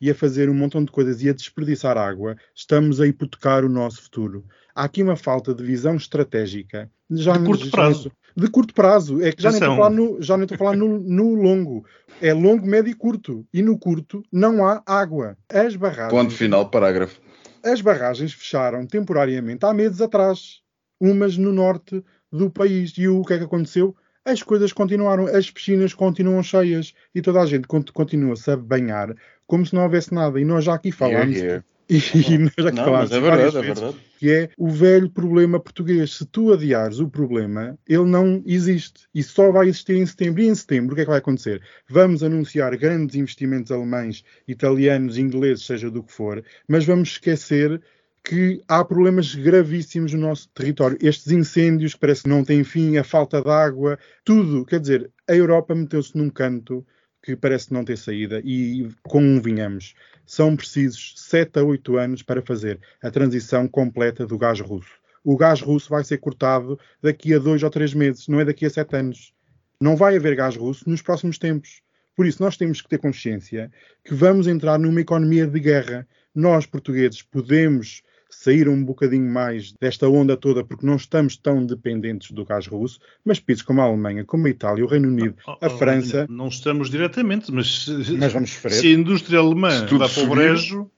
e 0.00 0.10
a 0.10 0.14
fazer 0.14 0.48
um 0.48 0.54
montão 0.54 0.84
de 0.84 0.90
coisas 0.90 1.22
e 1.22 1.28
a 1.28 1.32
desperdiçar 1.32 1.98
água, 1.98 2.36
estamos 2.54 3.00
a 3.00 3.06
hipotecar 3.06 3.64
o 3.64 3.68
nosso 3.68 4.02
futuro. 4.02 4.44
Há 4.74 4.84
aqui 4.84 5.02
uma 5.02 5.16
falta 5.16 5.54
de 5.54 5.62
visão 5.62 5.96
estratégica 5.96 6.90
Já, 7.10 7.36
De 7.36 7.44
curto 7.44 7.70
prazo. 7.70 8.12
de 8.36 8.48
curto 8.48 8.72
prazo. 8.74 9.22
É 9.22 9.32
que 9.32 9.42
já 9.42 9.50
nem 9.50 9.58
estou 9.58 9.72
a 9.72 9.76
falar, 9.76 9.90
no, 9.90 10.22
já 10.22 10.36
nem 10.36 10.44
estou 10.44 10.54
a 10.54 10.58
falar 10.58 10.76
no, 10.76 10.98
no 10.98 11.34
longo. 11.34 11.84
É 12.20 12.32
longo, 12.32 12.66
médio 12.66 12.90
e 12.90 12.94
curto. 12.94 13.46
E 13.52 13.62
no 13.62 13.78
curto 13.78 14.22
não 14.32 14.64
há 14.66 14.82
água. 14.86 15.36
As 15.48 15.76
barragens. 15.76 16.10
Ponto 16.10 16.32
final, 16.32 16.70
parágrafo. 16.70 17.20
As 17.62 17.80
barragens 17.80 18.32
fecharam 18.32 18.86
temporariamente 18.86 19.66
há 19.66 19.74
meses 19.74 20.00
atrás, 20.00 20.60
umas 20.98 21.36
no 21.36 21.52
norte 21.52 22.02
do 22.32 22.48
país. 22.48 22.92
E 22.96 23.06
o 23.08 23.22
que 23.22 23.34
é 23.34 23.38
que 23.38 23.44
aconteceu? 23.44 23.94
As 24.24 24.42
coisas 24.42 24.72
continuaram, 24.72 25.26
as 25.26 25.50
piscinas 25.50 25.94
continuam 25.94 26.42
cheias 26.42 26.92
e 27.14 27.22
toda 27.22 27.40
a 27.40 27.46
gente 27.46 27.66
cont- 27.66 27.90
continua-se 27.92 28.50
a 28.50 28.56
banhar 28.56 29.14
como 29.46 29.64
se 29.64 29.74
não 29.74 29.82
houvesse 29.82 30.12
nada. 30.14 30.38
E 30.38 30.44
nós 30.44 30.64
já 30.64 30.74
aqui 30.74 30.92
falámos, 30.92 31.36
Here, 31.36 31.64
here. 31.88 32.34
e, 32.34 32.38
nós 32.38 32.52
já 32.58 32.68
aqui 32.68 32.76
Não, 32.76 32.84
falámos 32.84 33.10
mas 33.10 33.12
é 33.12 33.20
verdade, 33.20 33.56
é 33.56 33.60
vezes, 33.62 33.80
verdade. 33.80 33.96
que 34.18 34.30
é 34.30 34.50
o 34.58 34.68
velho 34.68 35.10
problema 35.10 35.58
português. 35.58 36.12
Se 36.18 36.26
tu 36.26 36.52
adiares 36.52 36.98
o 37.00 37.08
problema, 37.08 37.78
ele 37.88 38.04
não 38.04 38.42
existe 38.44 39.08
e 39.14 39.22
só 39.22 39.50
vai 39.50 39.68
existir 39.68 39.96
em 39.96 40.04
setembro. 40.04 40.42
E 40.42 40.48
em 40.48 40.54
setembro, 40.54 40.92
o 40.92 40.94
que 40.94 41.00
é 41.00 41.04
que 41.04 41.10
vai 41.10 41.18
acontecer? 41.18 41.62
Vamos 41.88 42.22
anunciar 42.22 42.76
grandes 42.76 43.16
investimentos 43.16 43.72
alemães, 43.72 44.22
italianos, 44.46 45.16
ingleses, 45.16 45.64
seja 45.64 45.90
do 45.90 46.02
que 46.02 46.12
for, 46.12 46.44
mas 46.68 46.84
vamos 46.84 47.08
esquecer 47.12 47.80
que 48.24 48.62
há 48.68 48.84
problemas 48.84 49.34
gravíssimos 49.34 50.12
no 50.12 50.20
nosso 50.20 50.48
território. 50.50 50.98
Estes 51.00 51.32
incêndios 51.32 51.94
que 51.94 52.00
parece 52.00 52.22
que 52.22 52.28
não 52.28 52.44
têm 52.44 52.62
fim, 52.62 52.96
a 52.96 53.04
falta 53.04 53.40
de 53.40 53.50
água, 53.50 53.98
tudo. 54.24 54.64
Quer 54.64 54.80
dizer, 54.80 55.10
a 55.28 55.34
Europa 55.34 55.74
meteu-se 55.74 56.16
num 56.16 56.30
canto 56.30 56.86
que 57.22 57.36
parece 57.36 57.72
não 57.72 57.84
ter 57.84 57.98
saída 57.98 58.40
e 58.44 58.88
convenhamos, 59.02 59.94
são 60.24 60.56
precisos 60.56 61.14
7 61.16 61.58
a 61.58 61.64
8 61.64 61.96
anos 61.96 62.22
para 62.22 62.40
fazer 62.40 62.80
a 63.02 63.10
transição 63.10 63.68
completa 63.68 64.26
do 64.26 64.38
gás 64.38 64.60
russo. 64.60 64.92
O 65.22 65.36
gás 65.36 65.60
russo 65.60 65.90
vai 65.90 66.02
ser 66.02 66.18
cortado 66.18 66.78
daqui 67.02 67.34
a 67.34 67.38
2 67.38 67.62
ou 67.62 67.70
3 67.70 67.92
meses, 67.94 68.26
não 68.26 68.40
é 68.40 68.44
daqui 68.44 68.64
a 68.64 68.70
7 68.70 68.96
anos. 68.96 69.34
Não 69.80 69.96
vai 69.96 70.16
haver 70.16 70.34
gás 70.34 70.56
russo 70.56 70.88
nos 70.88 71.02
próximos 71.02 71.38
tempos. 71.38 71.82
Por 72.16 72.26
isso, 72.26 72.42
nós 72.42 72.56
temos 72.56 72.80
que 72.80 72.88
ter 72.88 72.98
consciência 72.98 73.70
que 74.04 74.14
vamos 74.14 74.46
entrar 74.46 74.78
numa 74.78 75.00
economia 75.00 75.46
de 75.46 75.58
guerra. 75.60 76.06
Nós, 76.34 76.66
portugueses, 76.66 77.22
podemos 77.22 78.02
sair 78.30 78.68
um 78.68 78.82
bocadinho 78.84 79.28
mais 79.30 79.72
desta 79.80 80.08
onda 80.08 80.36
toda 80.36 80.64
porque 80.64 80.86
não 80.86 80.96
estamos 80.96 81.36
tão 81.36 81.64
dependentes 81.66 82.30
do 82.30 82.44
gás 82.44 82.66
russo, 82.66 82.98
mas 83.24 83.40
países 83.40 83.62
como 83.62 83.80
a 83.80 83.84
Alemanha, 83.84 84.24
como 84.24 84.46
a 84.46 84.50
Itália, 84.50 84.84
o 84.84 84.88
Reino 84.88 85.08
Unido, 85.08 85.34
Oh, 85.46 85.52
a 85.52 85.58
oh, 85.66 85.70
França, 85.70 86.26
Não 86.30 86.48
estamos 86.48 86.88
diretamente, 86.90 87.50
mas 87.52 87.84
se, 87.84 88.16
mas 88.16 88.32
vamos 88.32 88.50
sofrer. 88.50 88.72
se 88.72 88.86
a 88.86 88.90
indústria 88.90 89.38
alemã 89.38 89.86
vai 89.86 90.08
para 90.08 90.22
o 90.22 90.28
brejo. 90.28 90.90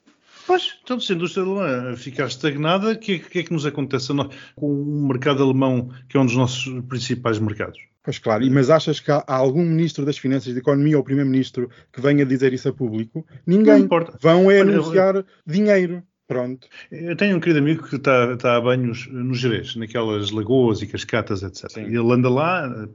Pois, 0.45 0.73
então 0.83 0.99
se 0.99 1.13
a 1.13 1.15
indústria 1.15 1.43
alemã 1.45 1.95
ficar 1.95 2.27
estagnada, 2.27 2.91
o 2.91 2.97
que, 2.97 3.13
é- 3.13 3.19
que 3.19 3.39
é 3.39 3.43
que 3.43 3.53
nos 3.53 3.65
acontece 3.65 4.09
com 4.55 4.67
o 4.67 5.07
mercado 5.07 5.41
alemão, 5.41 5.89
que 6.09 6.17
é 6.17 6.19
um 6.19 6.25
dos 6.25 6.35
nossos 6.35 6.65
principais 6.87 7.39
mercados? 7.39 7.79
Pois 8.03 8.19
claro, 8.19 8.43
e- 8.43 8.49
mas 8.49 8.69
achas 8.69 8.99
que 8.99 9.09
há 9.09 9.23
algum 9.27 9.63
ministro 9.63 10.05
das 10.05 10.17
Finanças 10.17 10.49
e 10.49 10.53
da 10.53 10.59
Economia 10.59 10.97
ou 10.97 11.03
primeiro-ministro 11.03 11.69
que 11.93 12.01
venha 12.01 12.25
dizer 12.25 12.51
isso 12.51 12.67
a 12.67 12.73
público? 12.73 13.25
Não 13.47 13.57
Ninguém. 13.57 13.79
importa. 13.83 14.17
Vão 14.21 14.51
é 14.51 14.59
anunciar 14.59 15.23
dinheiro. 15.47 16.03
Pronto. 16.33 16.67
Eu 16.91 17.15
tenho 17.15 17.37
um 17.37 17.39
querido 17.39 17.59
amigo 17.59 17.87
que 17.87 17.95
está, 17.95 18.33
está 18.33 18.55
a 18.55 18.61
banhos 18.61 19.07
no 19.11 19.33
Jerez, 19.33 19.75
naquelas 19.75 20.31
lagoas 20.31 20.81
e 20.81 20.87
cascatas, 20.87 21.43
etc. 21.43 21.69
Sim. 21.69 21.85
Ele 21.85 22.11
anda 22.11 22.29
lá, 22.29 22.87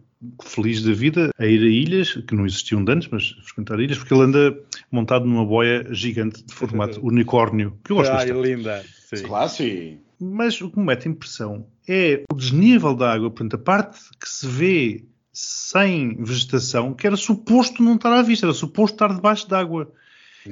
feliz 0.43 0.83
da 0.83 0.93
vida, 0.93 1.31
a 1.39 1.47
ir 1.47 1.61
a 1.61 1.69
ilhas, 1.69 2.15
que 2.15 2.35
não 2.35 2.47
existiam 2.47 2.85
de 2.85 2.93
antes, 2.93 3.09
mas 3.11 3.31
frequentar 3.43 3.79
ilhas, 3.81 3.99
porque 3.99 4.13
ele 4.13 4.25
anda 4.25 4.59
montado 4.91 5.25
numa 5.25 5.45
boia 5.45 5.87
gigante 5.93 6.45
de 6.45 6.53
formato 6.53 7.01
unicórnio, 7.05 7.79
que 7.85 7.93
eu 7.93 7.97
gosto 7.97 8.11
Ai, 8.11 8.27
bastante. 8.27 8.49
linda. 8.49 8.85
Sim. 9.15 9.23
Classe. 9.23 9.99
Mas 10.21 10.61
o 10.61 10.71
que 10.71 10.79
me 10.79 10.87
mete 10.87 11.09
impressão 11.09 11.67
é 11.89 12.25
o 12.31 12.35
desnível 12.35 12.95
da 12.95 13.13
água, 13.13 13.31
portanto, 13.31 13.55
a 13.55 13.59
parte 13.59 13.99
que 14.21 14.29
se 14.29 14.47
vê 14.47 15.05
sem 15.33 16.17
vegetação, 16.23 16.93
que 16.93 17.07
era 17.07 17.17
suposto 17.17 17.83
não 17.83 17.95
estar 17.95 18.13
à 18.13 18.23
vista, 18.23 18.47
era 18.47 18.53
suposto 18.53 18.97
estar 18.97 19.15
debaixo 19.15 19.49
d'água. 19.49 19.93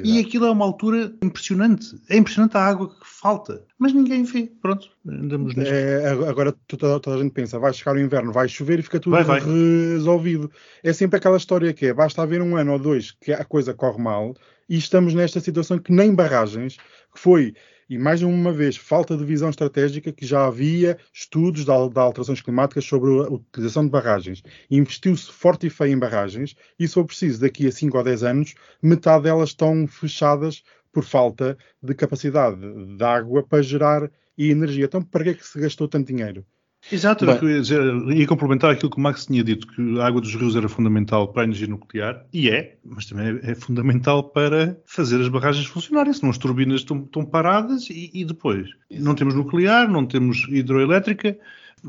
E 0.04 0.20
aquilo 0.20 0.46
é 0.46 0.50
uma 0.50 0.64
altura 0.64 1.14
impressionante. 1.22 1.96
É 2.08 2.16
impressionante 2.16 2.56
a 2.56 2.60
água 2.60 2.88
que 2.88 3.06
falta. 3.06 3.64
Mas 3.78 3.92
ninguém 3.92 4.24
vê. 4.24 4.50
Pronto, 4.60 4.88
andamos 5.06 5.54
nisto. 5.54 5.72
É, 5.72 6.08
agora 6.10 6.52
toda, 6.66 6.98
toda 7.00 7.16
a 7.16 7.22
gente 7.22 7.32
pensa, 7.32 7.58
vai 7.58 7.72
chegar 7.72 7.94
o 7.94 8.00
inverno, 8.00 8.32
vai 8.32 8.48
chover 8.48 8.78
e 8.78 8.82
fica 8.82 9.00
tudo 9.00 9.12
Vai, 9.12 9.24
vai. 9.24 9.40
resolvido. 9.40 10.50
É 10.82 10.92
sempre 10.92 11.18
aquela 11.18 11.36
história 11.36 11.72
que 11.72 11.86
é, 11.86 11.94
basta 11.94 12.22
haver 12.22 12.42
um 12.42 12.56
ano 12.56 12.72
ou 12.72 12.78
dois 12.78 13.12
que 13.12 13.32
a 13.32 13.44
coisa 13.44 13.74
corre 13.74 14.02
mal 14.02 14.34
e 14.68 14.76
estamos 14.76 15.14
nesta 15.14 15.40
situação 15.40 15.78
que 15.78 15.92
nem 15.92 16.14
barragens, 16.14 16.76
que 16.76 17.20
foi, 17.20 17.54
e 17.88 17.98
mais 17.98 18.22
uma 18.22 18.52
vez, 18.52 18.76
falta 18.76 19.16
de 19.16 19.24
visão 19.24 19.48
estratégica, 19.50 20.12
que 20.12 20.26
já 20.26 20.46
havia 20.46 20.98
estudos 21.12 21.64
de, 21.64 21.70
al- 21.70 21.88
de 21.88 21.98
alterações 21.98 22.40
climáticas 22.42 22.84
sobre 22.84 23.10
a 23.10 23.28
utilização 23.30 23.84
de 23.84 23.90
barragens. 23.90 24.42
Investiu-se 24.70 25.30
forte 25.32 25.66
e 25.66 25.70
feio 25.70 25.92
em 25.92 25.98
barragens 25.98 26.54
e, 26.78 26.86
se 26.88 26.94
for 26.94 27.04
preciso, 27.04 27.40
daqui 27.40 27.66
a 27.66 27.72
5 27.72 27.96
ou 27.98 28.04
10 28.04 28.22
anos, 28.22 28.54
metade 28.82 29.24
delas 29.24 29.50
estão 29.50 29.86
fechadas 29.86 30.62
por 30.92 31.04
falta 31.04 31.56
de 31.82 31.94
capacidade 31.94 32.56
de 32.96 33.04
água 33.04 33.42
para 33.46 33.62
gerar 33.62 34.10
energia. 34.38 34.84
Então, 34.86 35.02
para 35.02 35.24
que 35.24 35.30
é 35.30 35.34
que 35.34 35.46
se 35.46 35.58
gastou 35.60 35.88
tanto 35.88 36.06
dinheiro? 36.12 36.44
Exato, 36.90 37.26
Bem. 37.26 37.38
eu 37.40 37.50
ia 37.50 37.60
dizer. 37.60 37.82
Ia 38.08 38.26
complementar 38.26 38.70
aquilo 38.70 38.90
que 38.90 38.98
o 38.98 39.00
Max 39.00 39.26
tinha 39.26 39.42
dito, 39.42 39.66
que 39.66 40.00
a 40.00 40.06
água 40.06 40.20
dos 40.20 40.34
rios 40.34 40.54
era 40.54 40.68
fundamental 40.68 41.28
para 41.28 41.42
a 41.42 41.44
energia 41.44 41.66
nuclear, 41.66 42.24
e 42.32 42.48
é, 42.48 42.76
mas 42.84 43.06
também 43.06 43.40
é, 43.42 43.54
fundamental 43.54 44.22
para 44.22 44.78
fazer 44.86 45.20
as 45.20 45.28
barragens 45.28 45.66
funcionarem, 45.66 46.12
senão 46.12 46.30
as 46.30 46.38
turbinas 46.38 46.80
estão, 46.80 46.98
estão 46.98 47.24
paradas 47.24 47.88
e, 47.90 48.10
e 48.14 48.24
depois 48.24 48.68
não 48.90 49.14
temos 49.14 49.34
nuclear, 49.34 49.90
não 49.90 50.06
temos 50.06 50.46
hidroelétrica, 50.48 51.36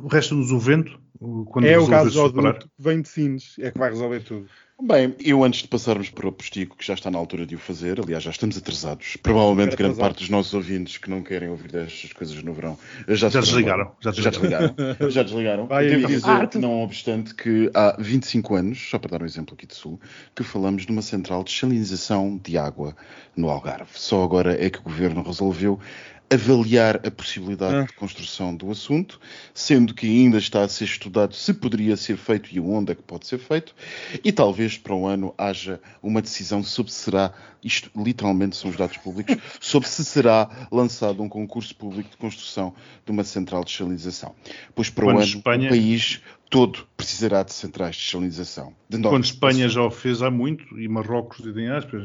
resta-nos 0.10 0.52
o 0.52 0.60
vento, 0.60 1.00
quando 1.46 1.66
é 1.66 1.78
o 1.78 1.86
resolver 1.86 1.92
gasoduto 1.92 2.36
separar. 2.36 2.60
que 2.60 2.70
vem 2.78 3.02
de 3.02 3.10
Sines, 3.10 3.56
é 3.60 3.72
que 3.72 3.78
vai 3.78 3.90
resolver 3.90 4.20
tudo. 4.22 4.48
Bem, 4.80 5.16
eu 5.20 5.44
antes 5.44 5.64
de 5.64 5.68
passarmos 5.68 6.12
para 6.12 6.28
o 6.28 6.32
postigo, 6.32 6.76
que 6.76 6.86
já 6.86 6.94
está 6.94 7.10
na 7.10 7.18
altura 7.18 7.48
de 7.48 7.56
o 7.56 7.58
fazer, 7.58 8.00
aliás, 8.00 8.24
já 8.24 8.30
estamos 8.30 8.56
atrasados. 8.60 9.18
Provavelmente 9.24 9.76
grande 9.76 9.94
atrasados. 9.94 10.00
parte 10.00 10.18
dos 10.20 10.30
nossos 10.30 10.54
ouvintes 10.54 11.00
que 11.00 11.10
não 11.10 11.24
querem 11.24 11.50
ouvir 11.50 11.72
destas 11.72 12.14
coisas 12.14 12.44
no 12.44 12.54
verão 12.54 12.78
já, 13.08 13.28
Já 13.28 13.40
desligaram, 13.40 13.92
já 14.00 14.12
desligaram. 14.12 14.76
já 15.10 15.24
desligaram. 15.24 15.66
Vai, 15.66 15.88
devo 15.88 16.06
dizer 16.08 16.48
que, 16.50 16.60
não 16.60 16.84
obstante, 16.84 17.34
que 17.34 17.72
há 17.74 17.96
25 17.98 18.54
anos, 18.56 18.88
só 18.88 19.00
para 19.00 19.18
dar 19.18 19.24
um 19.24 19.26
exemplo 19.26 19.56
aqui 19.56 19.66
de 19.66 19.74
Sul, 19.74 20.00
que 20.36 20.44
falamos 20.44 20.86
de 20.86 20.92
uma 20.92 21.02
central 21.02 21.44
de 21.44 21.52
salinização 21.52 22.40
de 22.44 22.56
água 22.56 22.96
no 23.36 23.50
Algarve. 23.50 23.90
Só 23.94 24.24
agora 24.24 24.64
é 24.64 24.70
que 24.70 24.78
o 24.78 24.84
governo 24.84 25.24
resolveu 25.24 25.80
avaliar 26.30 26.98
a 27.08 27.12
possibilidade 27.12 27.76
Ah. 27.76 27.84
de 27.84 27.94
construção 27.94 28.54
do 28.56 28.70
assunto, 28.70 29.20
sendo 29.54 29.94
que 29.94 30.06
ainda 30.06 30.38
está 30.38 30.62
a 30.64 30.68
ser 30.68 30.84
estudado 30.84 31.34
se 31.34 31.54
poderia 31.54 31.96
ser 31.96 32.18
feito 32.18 32.50
e 32.54 32.60
onde 32.60 32.92
é 32.92 32.96
que 32.96 33.02
pode 33.04 33.26
ser 33.26 33.38
feito, 33.40 33.74
e 34.24 34.32
talvez 34.32 34.78
para 34.78 34.94
o 34.94 35.06
ano 35.08 35.34
haja 35.38 35.80
uma 36.04 36.22
decisão 36.22 36.62
sobre 36.64 36.92
se 36.92 37.00
será, 37.00 37.34
isto 37.64 37.90
literalmente 37.96 38.58
são 38.58 38.70
os 38.70 38.76
dados 38.76 38.98
públicos, 38.98 39.36
sobre 39.62 39.88
se 39.88 40.04
será 40.04 40.68
lançado 40.72 41.24
um 41.24 41.30
concurso 41.30 41.74
público 41.76 42.10
de 42.10 42.18
construção 42.18 42.74
de 43.06 43.12
uma 43.12 43.24
central 43.24 43.64
de 43.64 43.72
salinização. 43.72 44.36
Pois 44.76 44.90
para 44.90 45.06
o 45.06 45.08
Quando 45.08 45.18
ano 45.20 45.26
Espanha- 45.26 45.68
o 45.68 45.70
país 45.70 46.22
todo 46.50 46.86
precisará 46.98 47.44
de 47.44 47.54
centrais 47.54 47.96
de 47.96 48.10
salinização. 48.10 48.74
De 48.90 49.00
Quando 49.02 49.24
Espanha 49.24 49.70
já 49.70 49.82
o 49.82 49.90
fez 49.92 50.22
há 50.22 50.30
muito, 50.30 50.78
e 50.80 50.88
Marrocos 50.90 51.46
em 51.46 51.68
aspas, 51.70 52.04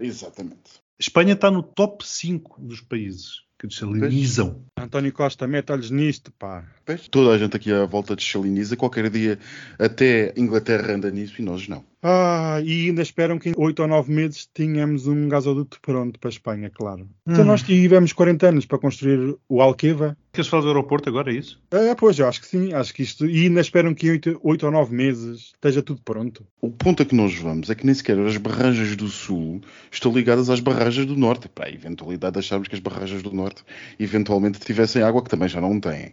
Exatamente. 0.00 0.82
Espanha 0.98 1.32
está 1.32 1.50
no 1.50 1.62
top 1.62 2.06
5 2.06 2.60
dos 2.60 2.80
países 2.80 3.42
que 3.62 3.68
desalinizam. 3.68 4.64
António 4.76 5.12
Costa, 5.12 5.46
mete-olhos 5.46 5.90
nisto, 5.90 6.32
pá. 6.32 6.64
Pois, 6.84 7.06
Toda 7.08 7.30
a 7.34 7.38
gente 7.38 7.56
aqui 7.56 7.72
à 7.72 7.84
volta 7.86 8.16
desaliniza, 8.16 8.76
qualquer 8.76 9.08
dia 9.10 9.38
até 9.78 10.32
Inglaterra 10.36 10.94
anda 10.94 11.10
nisso 11.10 11.34
e 11.40 11.42
nós 11.44 11.68
não. 11.68 11.84
Ah, 12.04 12.60
e 12.64 12.88
ainda 12.88 13.00
esperam 13.00 13.38
que 13.38 13.50
em 13.50 13.54
8 13.56 13.80
ou 13.82 13.86
9 13.88 14.12
meses 14.12 14.48
tenhamos 14.52 15.06
um 15.06 15.28
gasoduto 15.28 15.78
pronto 15.80 16.18
para 16.18 16.28
a 16.28 16.32
Espanha, 16.32 16.68
claro. 16.68 17.08
Então 17.24 17.44
Hum. 17.44 17.46
nós 17.46 17.62
tivemos 17.62 18.12
40 18.12 18.48
anos 18.48 18.66
para 18.66 18.76
construir 18.78 19.36
o 19.48 19.62
Alqueva. 19.62 20.16
Queres 20.32 20.48
falar 20.48 20.62
do 20.62 20.68
aeroporto 20.68 21.08
agora, 21.08 21.30
é 21.30 21.36
isso? 21.36 21.60
Ah, 21.70 21.94
pois, 21.96 22.18
eu 22.18 22.26
acho 22.26 22.40
que 22.40 22.48
sim, 22.48 22.72
acho 22.72 22.92
que 22.92 23.04
isto. 23.04 23.24
E 23.26 23.44
ainda 23.44 23.60
esperam 23.60 23.94
que 23.94 24.08
em 24.08 24.10
8, 24.12 24.40
8 24.42 24.66
ou 24.66 24.72
9 24.72 24.92
meses 24.92 25.52
esteja 25.54 25.80
tudo 25.80 26.00
pronto. 26.02 26.44
O 26.60 26.70
ponto 26.72 27.02
a 27.04 27.06
que 27.06 27.14
nós 27.14 27.34
vamos 27.36 27.70
é 27.70 27.74
que 27.76 27.86
nem 27.86 27.94
sequer 27.94 28.18
as 28.18 28.36
barragens 28.36 28.96
do 28.96 29.06
Sul 29.06 29.60
estão 29.88 30.10
ligadas 30.12 30.50
às 30.50 30.58
barragens 30.58 31.06
do 31.06 31.16
Norte. 31.16 31.48
Para 31.48 31.66
a 31.68 31.72
eventualidade 31.72 32.32
de 32.32 32.38
acharmos 32.40 32.66
que 32.66 32.74
as 32.74 32.80
barragens 32.80 33.22
do 33.22 33.32
Norte 33.32 33.62
eventualmente 34.00 34.58
tivessem 34.58 35.02
água, 35.02 35.22
que 35.22 35.30
também 35.30 35.48
já 35.48 35.60
não 35.60 35.78
têm. 35.78 36.12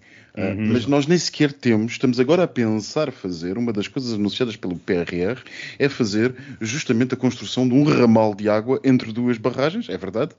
Ah, 0.60 0.74
mas 0.74 0.86
nós 0.86 1.08
nem 1.08 1.18
sequer 1.18 1.54
temos, 1.54 1.94
estamos 1.94 2.20
agora 2.20 2.44
a 2.44 2.48
pensar 2.48 3.12
fazer, 3.12 3.58
uma 3.58 3.72
das 3.72 3.88
coisas 3.88 4.14
anunciadas 4.14 4.56
pelo 4.58 4.78
PRR 4.78 5.42
é 5.78 5.88
fazer 5.88 6.36
justamente 6.60 7.14
a 7.14 7.18
construção 7.18 7.68
de 7.68 7.74
um 7.74 7.84
ramal 7.84 8.36
de 8.36 8.50
água 8.50 8.80
entre 8.84 9.14
duas 9.14 9.38
barragens, 9.38 9.88
é 9.90 9.98
verdade, 9.98 10.32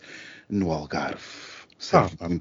no 0.49 0.71
Algarve. 0.71 1.23
Serve 1.79 2.15
Ah, 2.21 2.27
amor 2.27 2.41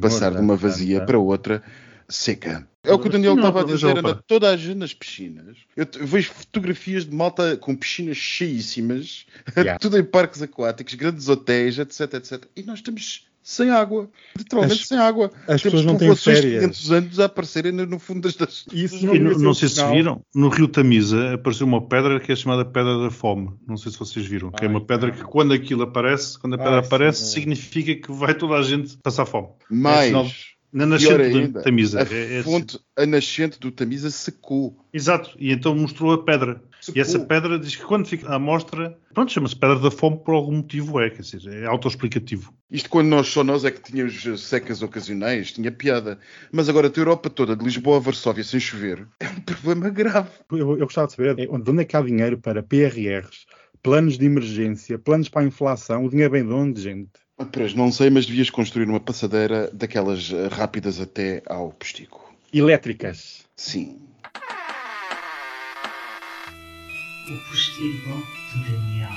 passar 0.00 0.32
de 0.32 0.40
uma 0.40 0.56
vazia 0.56 0.96
santa. 0.98 1.06
para 1.06 1.18
outra 1.18 1.62
seca. 2.06 2.68
É 2.82 2.92
o 2.92 2.98
que 2.98 3.08
o 3.08 3.10
Daniel 3.10 3.34
estava 3.36 3.62
a 3.62 3.64
dizer, 3.64 3.96
anda 3.96 4.14
toda 4.14 4.50
a 4.50 4.56
gente 4.58 4.76
nas 4.76 4.92
piscinas. 4.92 5.56
Eu 5.74 5.86
vejo 6.02 6.30
fotografias 6.34 7.06
de 7.06 7.14
malta 7.16 7.56
com 7.56 7.74
piscinas 7.74 8.18
cheíssimas, 8.18 9.24
Yeah. 9.56 9.78
tudo 9.80 9.98
em 9.98 10.04
parques 10.04 10.42
aquáticos, 10.42 10.92
grandes 10.94 11.28
hotéis, 11.30 11.78
etc, 11.78 12.00
etc. 12.14 12.44
E 12.54 12.62
nós 12.62 12.80
estamos 12.80 13.26
sem 13.44 13.70
água. 13.70 14.08
Literalmente 14.36 14.80
As- 14.80 14.88
sem 14.88 14.98
água. 14.98 15.30
as 15.46 15.60
Temos 15.60 15.62
pessoas 15.62 15.84
não 15.84 15.96
têm 15.96 16.08
populações 16.08 16.36
de 16.38 16.42
férias. 16.42 16.60
500 16.62 16.92
anos 16.92 17.20
a 17.20 17.24
aparecerem 17.26 17.72
no 17.72 17.98
fundo 17.98 18.22
das... 18.22 18.34
das... 18.34 18.64
Isso 18.72 18.96
E 19.14 19.18
não, 19.20 19.38
não 19.38 19.50
o 19.50 19.54
sei 19.54 19.68
se 19.68 19.84
viram, 19.86 20.22
no 20.34 20.48
Rio 20.48 20.66
Tamisa 20.66 21.34
apareceu 21.34 21.66
uma 21.66 21.86
pedra 21.86 22.18
que 22.18 22.32
é 22.32 22.36
chamada 22.36 22.64
Pedra 22.64 22.98
da 22.98 23.10
Fome. 23.10 23.50
Não 23.68 23.76
sei 23.76 23.92
se 23.92 23.98
vocês 23.98 24.24
viram. 24.26 24.50
Que 24.50 24.64
é 24.64 24.68
uma 24.68 24.80
Ai, 24.80 24.84
pedra 24.86 25.10
que 25.12 25.22
quando 25.22 25.52
aquilo 25.52 25.82
aparece, 25.82 26.38
quando 26.38 26.54
a 26.54 26.58
pedra 26.58 26.72
Ai, 26.74 26.78
aparece, 26.86 27.24
sim. 27.26 27.32
significa 27.34 27.94
que 27.94 28.10
vai 28.10 28.34
toda 28.34 28.54
a 28.54 28.62
gente 28.62 28.96
passar 29.02 29.26
fome. 29.26 29.48
Mais, 29.70 30.06
sinal- 30.06 30.26
Na 30.72 30.86
nascente 30.86 31.22
ainda, 31.22 31.48
da 31.48 31.62
Tamisa. 31.62 32.00
a 32.00 32.02
É- 32.12 32.38
é- 32.38 32.42
fonte, 32.42 32.80
a 32.96 33.06
nascente 33.06 33.60
do 33.60 33.70
Tamisa 33.70 34.10
secou. 34.10 34.76
Exato. 34.92 35.30
E 35.38 35.52
então 35.52 35.76
mostrou 35.76 36.12
a 36.12 36.24
pedra. 36.24 36.60
E 36.94 37.00
essa 37.00 37.18
pedra 37.20 37.58
diz 37.58 37.76
que 37.76 37.84
quando 37.84 38.06
fica 38.06 38.28
à 38.28 38.34
amostra, 38.34 38.98
pronto, 39.12 39.32
chama-se 39.32 39.54
Pedra 39.56 39.78
da 39.78 39.90
Fome 39.90 40.18
por 40.18 40.34
algum 40.34 40.56
motivo 40.56 41.00
é, 41.00 41.10
quer 41.10 41.22
dizer, 41.22 41.62
é 41.62 41.66
autoexplicativo. 41.66 42.52
Isto 42.70 42.90
quando 42.90 43.08
nós 43.08 43.28
só 43.28 43.44
nós 43.44 43.64
é 43.64 43.70
que 43.70 43.80
tínhamos 43.80 44.26
eh, 44.26 44.36
secas 44.36 44.82
ocasionais, 44.82 45.52
tinha 45.52 45.70
piada. 45.70 46.18
Mas 46.50 46.68
agora 46.68 46.88
a 46.94 46.98
Europa 46.98 47.30
toda, 47.30 47.56
de 47.56 47.64
Lisboa 47.64 47.98
a 47.98 48.00
Varsóvia, 48.00 48.42
sem 48.42 48.58
chover, 48.58 49.06
é 49.20 49.28
um 49.28 49.40
problema 49.40 49.88
grave. 49.90 50.30
Eu, 50.50 50.78
eu 50.78 50.84
gostava 50.84 51.06
de 51.06 51.12
saber 51.14 51.38
é, 51.38 51.46
de 51.46 51.70
onde 51.70 51.82
é 51.82 51.84
que 51.84 51.96
há 51.96 52.02
dinheiro 52.02 52.38
para 52.38 52.62
PRRs, 52.62 53.46
planos 53.82 54.18
de 54.18 54.26
emergência, 54.26 54.98
planos 54.98 55.28
para 55.28 55.42
a 55.42 55.46
inflação. 55.46 56.04
O 56.04 56.10
dinheiro 56.10 56.32
vem 56.32 56.44
de 56.44 56.52
onde, 56.52 56.80
gente? 56.80 57.10
Ah, 57.38 57.44
Pois, 57.44 57.74
não 57.74 57.90
sei, 57.90 58.10
mas 58.10 58.26
devias 58.26 58.50
construir 58.50 58.88
uma 58.88 59.00
passadeira 59.00 59.70
daquelas 59.72 60.32
eh, 60.32 60.48
rápidas 60.48 61.00
até 61.00 61.42
ao 61.46 61.70
postigo. 61.70 62.24
Elétricas. 62.52 63.44
Sim. 63.56 63.98
O 67.26 67.36
postigo 67.48 68.22
de 68.52 68.70
Daniel. 68.70 69.08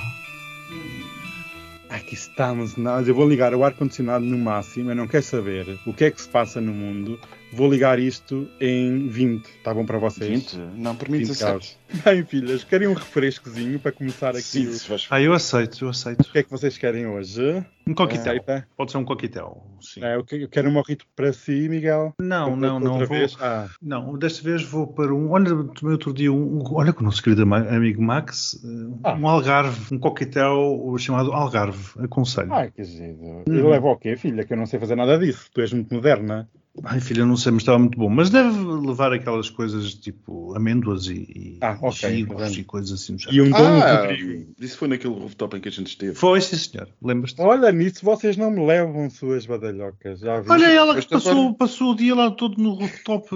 Aqui 1.90 2.14
estamos 2.14 2.78
nós. 2.78 3.06
Eu 3.06 3.14
vou 3.14 3.28
ligar 3.28 3.54
o 3.54 3.66
ar-condicionado 3.66 4.24
no 4.24 4.38
máximo. 4.38 4.92
Eu 4.92 4.96
não 4.96 5.08
quero 5.08 5.24
saber 5.24 5.78
o 5.86 5.94
que 5.94 6.06
é 6.06 6.12
que 6.12 6.22
se 6.22 6.30
passa 6.30 6.62
no 6.62 6.72
mundo. 6.72 7.20
Vou 7.54 7.70
ligar 7.72 7.98
isto 7.98 8.48
em 8.60 9.08
20. 9.08 9.46
Está 9.46 9.74
bom 9.74 9.86
para 9.86 9.98
vocês? 9.98 10.30
20? 10.54 10.58
Não, 10.78 10.96
para 10.96 11.10
mim 11.10 11.20
20 11.20 11.28
17. 11.30 11.48
graus. 11.50 11.78
Bem, 12.04 12.26
filhas, 12.26 12.64
querem 12.66 12.88
um 12.90 12.94
refrescozinho 12.94 13.80
para 13.80 13.94
começar 13.94 14.32
aqui? 14.32 14.42
Sim, 14.42 14.68
o... 14.68 14.80
faz 14.80 15.08
Ah, 15.10 15.22
eu 15.22 15.32
aceito, 15.34 15.86
eu 15.86 15.90
aceito. 15.90 16.22
o 16.22 16.32
que 16.32 16.40
é 16.40 16.44
que 16.44 16.52
vocês 16.52 16.78
querem 16.78 17.08
hoje? 17.08 17.64
Um 17.88 17.94
coquetel. 17.94 18.34
Aceita? 18.34 18.68
Pode 18.76 18.92
ser 18.92 18.98
um 18.98 19.06
coquetel, 19.06 19.66
sim. 19.80 20.04
É, 20.04 20.16
eu 20.18 20.26
que- 20.26 20.44
eu 20.44 20.50
quero 20.50 20.68
um 20.70 20.74
morrito 20.74 21.06
para 21.16 21.32
si, 21.32 21.70
Miguel. 21.70 22.14
Não, 22.20 22.52
Outra- 22.52 22.68
não, 22.68 22.80
não 22.82 22.92
outra 22.92 23.08
vou. 23.08 23.18
vez? 23.18 23.38
Ah, 23.40 23.70
Não, 23.82 24.18
desta 24.18 24.44
vez 24.44 24.62
vou 24.64 24.86
para 24.86 25.14
um. 25.16 25.32
Olha, 25.32 25.46
tomei 25.74 25.94
outro 25.94 26.14
dia 26.14 26.32
um. 26.34 26.62
Olha 26.74 26.92
com 26.92 27.00
o 27.02 27.06
nosso 27.06 27.24
querido 27.24 27.44
amigo 27.44 28.02
Max, 28.04 28.62
eh, 28.62 28.98
Ah. 29.06 29.14
um 29.14 29.26
algarve, 29.28 29.96
um 29.96 29.98
coquetel 29.98 30.94
chamado 31.00 31.32
algarve. 31.32 31.94
Aconselho. 32.04 32.54
ai, 32.54 32.70
que 32.72 32.84
giro. 32.84 33.44
E 33.48 33.52
leva 33.52 33.88
o 33.88 33.96
quê, 33.98 34.18
filha? 34.18 34.44
Que 34.44 34.52
eu 34.52 34.58
não 34.58 34.66
sei 34.66 34.80
fazer 34.82 34.96
nada 34.96 35.18
disso. 35.18 35.50
Tu 35.54 35.62
és 35.62 35.72
muito 35.72 35.94
moderna. 35.96 36.50
Ai, 36.90 37.02
filha, 37.02 37.26
não 37.26 37.36
sei, 37.36 37.52
mas 37.52 37.64
estava 37.64 37.78
muito 37.80 37.98
bom. 37.98 38.08
Mas 38.10 38.30
deve 38.30 38.58
levar 38.58 39.12
aquelas 39.12 39.50
coisas 39.50 39.94
tipo 39.94 40.56
amêndoas 40.56 41.08
e, 41.08 41.14
e 41.16 41.58
Ah, 41.62 41.78
ok, 41.82 42.10
gigos 42.16 42.36
pronto. 42.38 42.60
e 42.60 42.64
coisas 42.64 42.92
assim 42.94 43.18
E 43.30 43.42
um 43.42 43.50
Dom 43.50 43.58
Ah, 43.82 44.02
Rodrigo. 44.08 44.54
isso 44.60 44.78
foi 44.78 44.88
naquele 44.88 45.14
rooftop 45.14 45.58
em 45.58 45.60
que 45.60 45.68
a 45.68 45.72
gente 45.72 45.88
esteve. 45.88 46.16
Foi, 46.16 46.40
sim, 46.40 46.56
senhor. 46.56 46.88
Lembras-te? 47.04 47.42
Olha, 47.42 47.72
nisso 47.74 48.06
vocês 48.06 48.38
não 48.38 48.50
me 48.50 48.66
levam 48.66 49.10
suas 49.10 49.46
badalhocas. 49.46 50.22
Já 50.22 50.40
vi. 50.40 50.50
Olha 50.50 50.66
ela 50.68 50.96
que 51.02 51.10
passou, 51.10 51.54
passou 51.54 51.92
o 51.92 51.96
dia 51.96 52.16
lá 52.16 52.32
todo 52.32 52.62
no 52.62 52.74
rooftop 52.76 53.28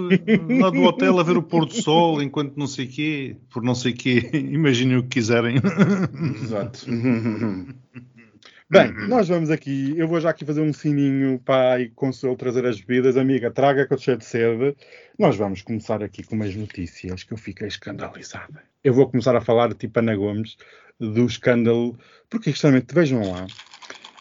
lá 0.58 0.70
do 0.70 0.82
hotel 0.84 1.18
a 1.18 1.22
ver 1.22 1.36
o 1.36 1.42
pôr 1.42 1.66
do 1.66 1.74
sol 1.74 2.22
enquanto 2.22 2.56
não 2.56 2.66
sei 2.66 2.86
quê, 2.86 3.36
por 3.52 3.62
não 3.62 3.74
sei 3.74 3.92
quê. 3.92 4.30
Imaginem 4.32 4.96
o 4.96 5.02
que 5.02 5.08
quiserem. 5.10 5.56
Exato. 6.42 6.86
Bem, 8.72 8.90
nós 9.06 9.28
vamos 9.28 9.50
aqui. 9.50 9.92
Eu 9.98 10.08
vou 10.08 10.18
já 10.18 10.30
aqui 10.30 10.46
fazer 10.46 10.62
um 10.62 10.72
sininho 10.72 11.38
para 11.38 11.86
Consuelo 11.94 12.34
trazer 12.38 12.64
as 12.64 12.80
bebidas. 12.80 13.18
Amiga, 13.18 13.50
traga 13.50 13.86
que 13.86 13.92
eu 13.92 13.98
cheio 13.98 14.16
de 14.16 14.24
sede. 14.24 14.74
Nós 15.18 15.36
vamos 15.36 15.60
começar 15.60 16.02
aqui 16.02 16.22
com 16.22 16.34
umas 16.34 16.56
notícias 16.56 17.22
que 17.22 17.34
eu 17.34 17.36
fiquei 17.36 17.68
escandalizada. 17.68 18.62
Eu 18.82 18.94
vou 18.94 19.10
começar 19.10 19.36
a 19.36 19.42
falar, 19.42 19.74
tipo 19.74 19.98
Ana 19.98 20.16
Gomes, 20.16 20.56
do 20.98 21.26
escândalo. 21.26 21.98
Porque, 22.30 22.50
justamente, 22.50 22.94
vejam 22.94 23.30
lá. 23.30 23.46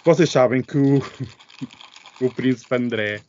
Vocês 0.04 0.30
sabem 0.30 0.62
que 0.62 0.78
o, 0.78 1.02
o 2.20 2.30
príncipe 2.30 2.76
André, 2.76 3.22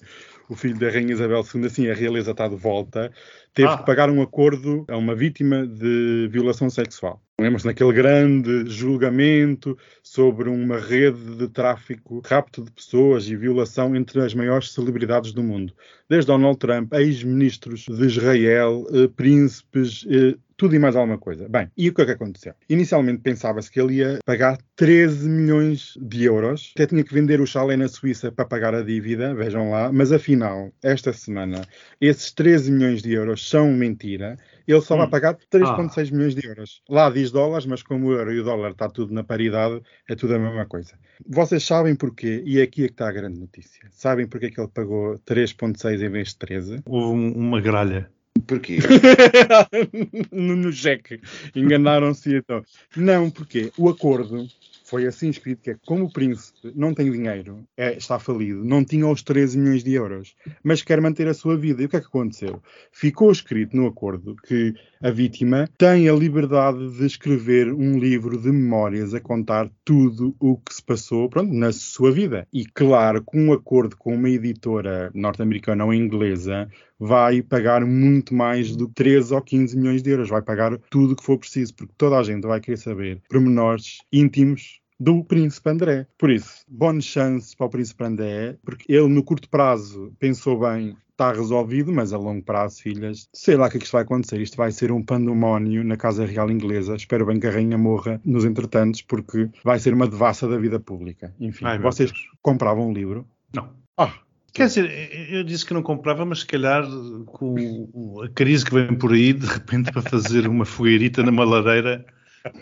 o 0.53 0.57
filho 0.57 0.79
da 0.79 0.91
Rainha 0.91 1.13
Isabel 1.13 1.43
II, 1.55 1.65
assim 1.67 1.89
a 1.89 1.95
realeza 1.95 2.31
está 2.33 2.47
de 2.47 2.57
volta, 2.57 3.11
teve 3.55 3.69
Ah. 3.69 3.79
que 3.79 3.87
pagar 3.87 4.11
um 4.11 4.21
acordo 4.21 4.85
a 4.89 4.97
uma 4.97 5.15
vítima 5.15 5.67
de 5.67 6.29
violação 6.31 6.69
sexual. 6.69 7.21
Lembram-se 7.41 7.67
naquele 7.67 7.93
grande 7.93 8.69
julgamento 8.71 9.77
sobre 10.03 10.49
uma 10.49 10.79
rede 10.79 11.37
de 11.37 11.49
tráfico, 11.49 12.23
rapto 12.25 12.63
de 12.65 12.71
pessoas 12.71 13.27
e 13.29 13.35
violação 13.35 13.97
entre 13.97 14.21
as 14.21 14.35
maiores 14.35 14.73
celebridades 14.73 15.33
do 15.33 15.43
mundo. 15.43 15.73
Desde 16.09 16.27
Donald 16.29 16.59
Trump, 16.59 16.93
ex-ministros 16.93 17.87
de 17.89 18.05
Israel, 18.07 18.87
eh, 18.93 19.09
príncipes, 19.09 20.07
eh, 20.09 20.37
tudo 20.63 20.77
e 20.77 20.79
mais 20.79 20.95
alguma 20.95 21.19
coisa. 21.19 21.49
Bem, 21.49 21.69
e 21.77 21.89
o 21.89 21.93
que 21.95 22.03
é 22.03 22.05
que 22.05 22.11
aconteceu? 22.13 22.55
Inicialmente 22.69 23.21
pensava-se 23.21 23.69
que 23.69 23.81
ele 23.81 23.95
ia 23.97 24.19
pagar 24.25 24.59
13 24.77 25.29
milhões 25.29 25.95
de 26.01 26.23
euros. 26.25 26.73
Até 26.77 26.87
tinha 26.87 27.03
que 27.03 27.13
vender 27.13 27.41
o 27.41 27.47
chalé 27.47 27.77
na 27.77 27.89
Suíça 27.89 28.31
para 28.31 28.45
pagar 28.45 28.73
a 28.73 28.83
dívida, 28.83 29.35
vejam 29.35 29.73
lá. 29.73 29.93
Mas 29.93 30.13
afinal, 30.13 30.71
esta 30.85 31.13
semana, 31.13 31.63
esses 32.01 32.31
13 32.31 32.71
milhões 32.71 33.03
de 33.03 33.13
euros 33.13 33.49
são 33.49 33.73
mentira. 33.73 34.37
Ele 34.69 34.81
só 34.81 34.97
vai 34.97 35.09
Hum. 35.09 35.11
pagar 35.11 35.37
3,6 35.51 36.11
milhões 36.13 36.37
de 36.37 36.47
euros. 36.47 36.81
Lá 36.89 37.11
diz 37.11 37.33
dólares, 37.33 37.67
mas 37.67 37.83
como 37.83 38.07
o 38.07 38.13
euro 38.13 38.33
e 38.33 38.39
o 38.39 38.45
dólar 38.45 38.71
está 38.71 38.89
tudo 38.89 39.13
na 39.13 39.25
paridade, 39.25 39.83
é 40.09 40.15
tudo 40.15 40.37
a 40.37 40.39
mesma 40.39 40.65
coisa. 40.67 40.95
Vocês 41.27 41.65
sabem 41.65 41.97
porquê? 41.97 42.41
E 42.47 42.61
aqui 42.63 42.85
é 42.85 42.87
que 42.87 42.93
está 42.95 43.09
a 43.09 43.13
grande 43.13 43.41
notícia. 43.41 43.83
Sabem 43.91 44.29
porquê 44.29 44.49
que 44.49 44.61
ele 44.61 44.71
pagou 44.73 45.19
3,6 45.25 46.01
em 46.01 46.09
vez 46.09 46.29
de 46.29 46.37
13? 46.39 46.81
Houve 46.87 47.19
um- 47.19 47.33
uma 47.33 47.61
gralha. 47.61 48.09
Porquê? 48.47 48.79
no, 50.33 50.57
no 50.57 50.73
cheque. 50.73 51.21
Enganaram-se 51.55 52.37
então. 52.37 52.63
Não, 52.97 53.31
porque 53.31 53.73
o 53.79 53.89
acordo 53.89 54.47
foi 54.93 55.07
assim 55.07 55.31
escrito 55.31 55.63
que 55.63 55.71
é 55.71 55.77
como 55.87 56.05
o 56.05 56.13
príncipe 56.13 56.71
não 56.75 56.93
tem 56.93 57.11
dinheiro, 57.11 57.67
é, 57.79 57.97
está 57.97 58.19
falido, 58.19 58.63
não 58.63 58.85
tinha 58.85 59.09
os 59.09 59.23
13 59.23 59.59
milhões 59.59 59.83
de 59.83 59.95
euros, 59.95 60.37
mas 60.63 60.83
quer 60.83 61.01
manter 61.01 61.27
a 61.29 61.33
sua 61.33 61.57
vida. 61.57 61.81
E 61.81 61.87
o 61.87 61.89
que 61.89 61.97
é 61.97 62.01
que 62.01 62.09
aconteceu? 62.09 62.63
Ficou 62.93 63.33
escrito 63.33 63.75
no 63.75 63.87
acordo 63.87 64.37
que 64.47 64.75
a 65.03 65.11
vítima 65.11 65.67
tem 65.79 66.11
a 66.11 66.13
liberdade 66.13 66.91
de 66.91 67.07
escrever 67.07 67.73
um 67.73 67.99
livro 67.99 68.39
de 68.39 68.53
memórias 68.53 69.15
a 69.15 69.21
contar 69.21 69.71
tudo 69.83 70.37
o 70.39 70.59
que 70.59 70.75
se 70.75 70.83
passou 70.83 71.27
pronto, 71.27 71.55
na 71.55 71.73
sua 71.73 72.13
vida. 72.13 72.47
E 72.53 72.67
claro, 72.67 73.23
com 73.25 73.47
um 73.47 73.53
acordo 73.55 73.97
com 73.97 74.15
uma 74.15 74.29
editora 74.29 75.11
norte-americana 75.15 75.87
ou 75.87 75.95
inglesa, 75.95 76.69
vai 77.05 77.43
pagar 77.43 77.85
muito 77.85 78.33
mais 78.33 78.77
do 78.77 78.87
que 78.87 78.95
13 78.95 79.35
ou 79.35 79.43
15 79.43 79.77
milhões 79.77 80.03
de 80.03 80.11
euros. 80.11 80.29
Vai 80.29 80.41
pagar 80.41 80.79
tudo 80.89 81.15
o 81.15 81.17
que 81.17 81.25
for 81.25 81.37
preciso, 81.37 81.75
porque 81.75 81.93
toda 81.99 82.17
a 82.17 82.23
gente 82.23 82.47
vai 82.47 82.61
querer 82.61 82.77
saber 82.77 83.21
pormenores 83.29 83.99
íntimos 84.13 84.81
do 85.01 85.25
Príncipe 85.25 85.69
André. 85.69 86.07
Por 86.17 86.31
isso, 86.31 86.65
boas 86.69 87.05
chances 87.05 87.57
para 87.57 87.67
o 87.67 87.71
Príncipe 87.71 88.05
André, 88.05 88.57
porque 88.65 88.93
ele 88.93 89.09
no 89.09 89.25
curto 89.25 89.49
prazo 89.49 90.13
pensou 90.21 90.61
bem, 90.61 90.97
está 91.11 91.33
resolvido, 91.33 91.93
mas 91.93 92.13
a 92.13 92.19
longo 92.19 92.45
prazo, 92.45 92.81
filhas, 92.81 93.29
sei 93.33 93.57
lá 93.57 93.67
o 93.67 93.71
que 93.71 93.79
é 93.79 93.81
que 93.81 93.85
isto 93.85 93.95
vai 93.95 94.03
acontecer. 94.03 94.41
Isto 94.41 94.57
vai 94.57 94.71
ser 94.71 94.93
um 94.93 95.03
pandemónio 95.03 95.83
na 95.83 95.97
Casa 95.97 96.25
Real 96.25 96.49
Inglesa. 96.53 96.95
Espero 96.95 97.27
bem 97.27 97.41
que 97.41 97.49
a 97.49 97.51
rainha 97.51 97.77
morra 97.77 98.21
nos 98.25 98.45
entretantos, 98.45 99.03
porque 99.03 99.51
vai 99.65 99.81
ser 99.81 99.93
uma 99.93 100.07
devassa 100.07 100.47
da 100.47 100.57
vida 100.57 100.79
pública. 100.79 101.35
Enfim, 101.41 101.65
Ai, 101.65 101.81
vocês 101.81 102.13
compravam 102.41 102.91
um 102.91 102.93
livro? 102.93 103.27
Não. 103.53 103.71
Ah, 103.97 104.15
Quer 104.53 104.67
dizer, 104.67 105.31
eu 105.31 105.43
disse 105.43 105.65
que 105.65 105.73
não 105.73 105.83
comprava, 105.83 106.25
mas 106.27 106.41
se 106.41 106.47
calhar 106.47 106.85
com 107.27 108.23
a 108.23 108.29
crise 108.29 108.65
que 108.65 108.75
vem 108.75 108.95
por 108.95 109.13
aí, 109.13 109.33
de 109.33 109.47
repente, 109.47 109.91
para 109.91 110.03
fazer 110.03 110.47
uma 110.47 110.67
fogueirita 110.67 111.23
numa 111.23 111.45
lareira, 111.45 112.05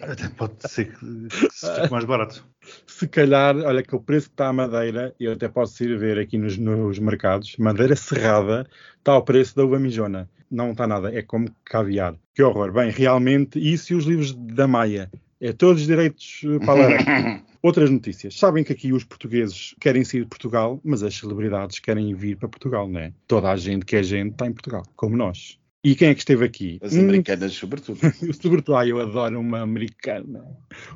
até 0.03 0.29
pode 0.29 0.55
ser 0.69 0.93
que, 0.93 1.29
fique 1.31 1.91
mais 1.91 2.05
barato. 2.05 2.47
se 2.87 3.09
calhar, 3.09 3.57
olha 3.57 3.83
que 3.83 3.95
o 3.95 4.01
preço 4.01 4.29
que 4.29 4.35
está 4.35 4.49
a 4.49 4.53
madeira, 4.53 5.15
eu 5.19 5.33
até 5.33 5.49
posso 5.49 5.83
ir 5.83 5.99
ver 5.99 6.19
aqui 6.19 6.39
nos, 6.39 6.57
nos 6.59 6.99
mercados, 6.99 7.57
madeira 7.57 7.97
serrada, 7.97 8.67
está 8.99 9.13
ao 9.13 9.25
preço 9.25 9.57
da 9.57 9.65
uva 9.65 9.79
mijona. 9.79 10.29
Não 10.51 10.73
está 10.73 10.87
nada, 10.87 11.13
é 11.13 11.23
como 11.23 11.49
caviar. 11.65 12.15
Que 12.35 12.43
horror. 12.43 12.73
Bem, 12.73 12.91
realmente, 12.91 13.59
isso 13.59 13.93
e 13.93 13.97
os 13.97 14.05
livros 14.05 14.33
da 14.35 14.67
Maia. 14.67 15.11
É 15.41 15.53
todos 15.53 15.81
os 15.83 15.87
direitos 15.87 16.43
eh, 16.45 16.65
para 16.65 16.97
a. 16.97 17.41
Outras 17.63 17.91
notícias. 17.91 18.39
Sabem 18.39 18.65
que 18.65 18.73
aqui 18.73 18.91
os 18.93 19.05
portugueses 19.05 19.75
querem 19.81 20.03
sair 20.03 20.21
de 20.23 20.29
Portugal, 20.29 20.81
mas 20.83 21.03
as 21.03 21.15
celebridades 21.15 21.79
querem 21.79 22.15
vir 22.15 22.37
para 22.39 22.49
Portugal, 22.49 22.89
não 22.89 22.99
é? 23.01 23.13
Toda 23.29 23.51
a 23.51 23.57
gente 23.57 23.85
que 23.85 23.97
é 23.97 24.03
gente 24.03 24.33
está 24.33 24.47
em 24.47 24.53
Portugal, 24.53 24.83
como 24.97 25.15
nós. 25.17 25.59
E 25.85 25.95
quem 25.95 26.09
é 26.09 26.15
que 26.15 26.21
esteve 26.21 26.45
aqui? 26.45 26.79
As 26.83 26.95
americanas, 26.95 27.53
sobretudo. 27.55 27.99
Sobretudo, 28.41 28.77
ai, 28.77 28.93
eu 28.93 29.01
adoro 29.01 29.41
uma 29.41 29.61
americana. 29.61 30.45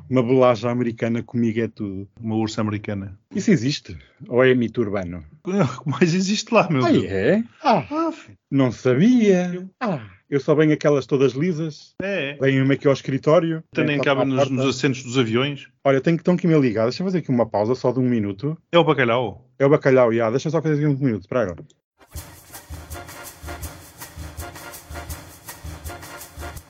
Uma 0.07 0.21
bolacha 0.21 0.69
americana 0.69 1.23
comigo 1.23 1.59
é 1.59 1.67
tudo. 1.67 2.07
Uma 2.19 2.35
ursa 2.35 2.61
americana. 2.61 3.17
Isso 3.35 3.49
existe? 3.49 3.97
Ou 4.27 4.43
é 4.43 4.53
mito 4.53 4.81
urbano? 4.81 5.23
O 5.45 5.83
que 5.83 5.89
mais 5.89 6.13
existe 6.13 6.51
lá, 6.53 6.67
meu 6.69 6.85
Ah, 6.85 6.91
Deus. 6.91 7.03
é? 7.05 7.43
Ah, 7.63 7.83
Ah, 7.89 8.11
filho. 8.11 8.37
não 8.51 8.71
sabia. 8.71 9.67
Ah, 9.79 10.07
Eu 10.29 10.39
só 10.39 10.55
venho 10.55 10.73
aquelas 10.73 11.05
todas 11.05 11.33
lisas, 11.33 11.93
É. 12.01 12.35
venho-me 12.41 12.73
aqui 12.73 12.87
ao 12.87 12.93
escritório. 12.93 13.63
Também 13.71 13.91
venho 13.95 14.03
cabe 14.03 14.21
à 14.21 14.25
nos, 14.25 14.49
nos 14.49 14.75
assentos 14.75 15.03
dos 15.03 15.17
aviões. 15.19 15.67
Olha, 15.83 16.01
tenho, 16.01 16.17
estão 16.17 16.33
aqui 16.33 16.47
me 16.47 16.59
ligar. 16.59 16.83
Deixa 16.85 17.03
eu 17.03 17.05
fazer 17.05 17.19
aqui 17.19 17.29
uma 17.29 17.45
pausa 17.47 17.75
só 17.75 17.91
de 17.91 17.99
um 17.99 18.09
minuto. 18.09 18.57
É 18.71 18.77
o 18.77 18.83
bacalhau. 18.83 19.47
É 19.59 19.65
o 19.65 19.69
bacalhau, 19.69 20.11
já. 20.11 20.29
Deixa 20.31 20.49
só 20.49 20.61
fazer 20.61 20.75
aqui 20.83 20.87
um 20.87 20.97
minuto. 20.97 21.21
Espera 21.21 21.43
agora. 21.43 21.63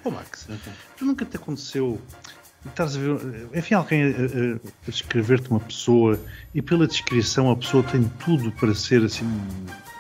Ô 0.04 0.12
Max, 0.12 0.48
tu 0.98 1.06
nunca 1.06 1.26
te 1.26 1.38
aconteceu 1.38 2.00
estás 2.70 2.96
a 2.96 3.00
ver, 3.00 3.48
enfim, 3.54 3.76
alguém 3.76 4.04
a, 4.04 4.08
a- 4.08 4.56
a 4.88 4.92
descrever-te 4.92 5.50
uma 5.50 5.60
pessoa 5.60 6.20
e 6.54 6.62
pela 6.62 6.88
descrição 6.88 7.50
a 7.52 7.56
pessoa 7.56 7.84
tem 7.84 8.04
tudo 8.24 8.52
para 8.54 8.74
ser 8.74 9.04
assim, 9.04 9.26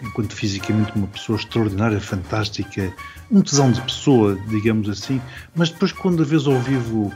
enquanto 0.01 0.33
fisicamente 0.33 0.91
uma 0.95 1.07
pessoa 1.07 1.37
extraordinária, 1.37 1.99
fantástica, 2.01 2.93
um 3.31 3.41
tesão 3.41 3.71
de 3.71 3.81
pessoa, 3.81 4.37
digamos 4.49 4.89
assim, 4.89 5.21
mas 5.55 5.69
depois 5.69 5.91
quando 5.91 6.21
a 6.23 6.25
vês 6.25 6.47
ao 6.47 6.59
vivo 6.59 7.11